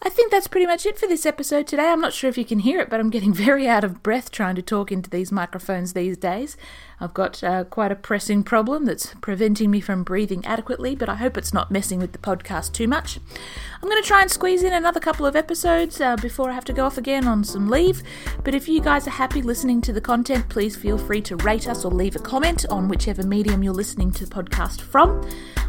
I 0.02 0.10
think 0.10 0.32
that's 0.32 0.48
pretty 0.48 0.68
much 0.68 0.86
it 0.86 1.00
for 1.00 1.08
this 1.08 1.26
episode 1.26 1.66
today. 1.66 1.88
I'm 1.88 2.02
not 2.02 2.14
sure 2.14 2.30
if 2.30 2.38
you 2.38 2.46
can 2.46 2.60
hear 2.60 2.80
it, 2.80 2.90
but 2.90 3.00
I'm 3.00 3.10
getting 3.10 3.34
very 3.48 3.68
out 3.68 3.84
of 3.84 4.04
breath 4.04 4.30
trying 4.30 4.56
to 4.56 4.62
talk 4.62 4.92
into 4.92 5.10
these 5.10 5.32
microphones 5.32 5.94
these 5.94 6.18
days. 6.18 6.56
I've 7.00 7.14
got 7.14 7.44
uh, 7.44 7.64
quite 7.66 7.92
a 7.92 7.96
pressing 7.96 8.44
problem 8.44 8.86
that's 8.86 9.14
preventing 9.22 9.70
me 9.70 9.82
from 9.82 10.04
breathing 10.04 10.44
adequately, 10.46 10.96
but 10.96 11.08
I 11.10 11.16
hope 11.16 11.38
it's 11.38 11.54
not 11.54 11.70
messing 11.70 12.00
with 12.00 12.12
the 12.12 12.18
podcast 12.18 12.74
too 12.74 12.88
much. 12.88 13.20
I'm 13.82 13.88
going 13.88 14.02
to 14.02 14.08
try 14.08 14.22
and 14.22 14.32
squeeze 14.32 14.64
in 14.64 14.74
another 14.74 15.00
couple 15.00 15.28
of 15.28 15.36
episodes 15.36 16.02
uh, 16.02 16.16
before 16.16 16.50
I 16.50 16.54
have 16.54 16.66
to 16.66 16.74
go 16.74 16.86
off 16.86 16.98
again 16.98 17.28
on 17.28 17.44
some 17.44 17.70
leave. 17.70 18.02
But 18.44 18.56
if 18.56 18.68
you 18.68 18.82
guys 18.82 19.06
are 19.06 19.12
happy 19.12 19.44
listening 19.44 19.80
to 19.82 19.94
the 19.94 20.02
content, 20.02 20.50
please 20.50 20.76
feel 20.76 20.98
free 20.98 21.22
to 21.22 21.36
rate 21.38 21.68
us 21.68 21.86
or 21.86 21.92
leave 21.92 22.16
a 22.16 22.20
comment 22.20 22.66
on 22.72 22.88
whichever 22.88 23.22
medium 23.22 23.62
you're 23.62 23.74
listening 23.74 24.12
to 24.14 24.26
the 24.26 24.34
podcast 24.34 24.82
from. 24.82 25.22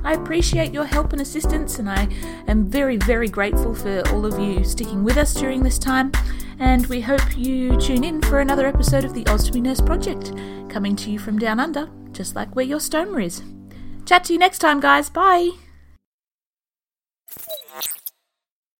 I 0.04 0.14
appreciate 0.14 0.72
your 0.72 0.86
help 0.86 1.12
and 1.12 1.20
assistance, 1.20 1.78
and 1.78 1.90
I 1.90 2.08
am 2.46 2.70
very, 2.70 2.96
very 2.96 3.28
grateful 3.28 3.74
for 3.74 4.02
all 4.08 4.24
of 4.24 4.38
you 4.38 4.64
sticking 4.64 5.04
with 5.04 5.18
us 5.18 5.34
during 5.34 5.62
this 5.62 5.78
time. 5.78 6.12
And 6.60 6.86
we 6.86 7.00
hope 7.00 7.36
you 7.36 7.76
tune 7.80 8.04
in 8.04 8.20
for 8.22 8.40
another 8.40 8.66
episode 8.66 9.04
of 9.04 9.14
the 9.14 9.24
Ostomy 9.24 9.62
Nurse 9.62 9.80
Project, 9.80 10.32
coming 10.68 10.96
to 10.96 11.10
you 11.10 11.18
from 11.18 11.38
down 11.38 11.60
under, 11.60 11.88
just 12.12 12.34
like 12.34 12.54
where 12.56 12.64
your 12.64 12.78
stoma 12.78 13.24
is. 13.24 13.42
Chat 14.06 14.24
to 14.24 14.32
you 14.32 14.38
next 14.38 14.58
time, 14.58 14.80
guys. 14.80 15.08
Bye. 15.08 15.50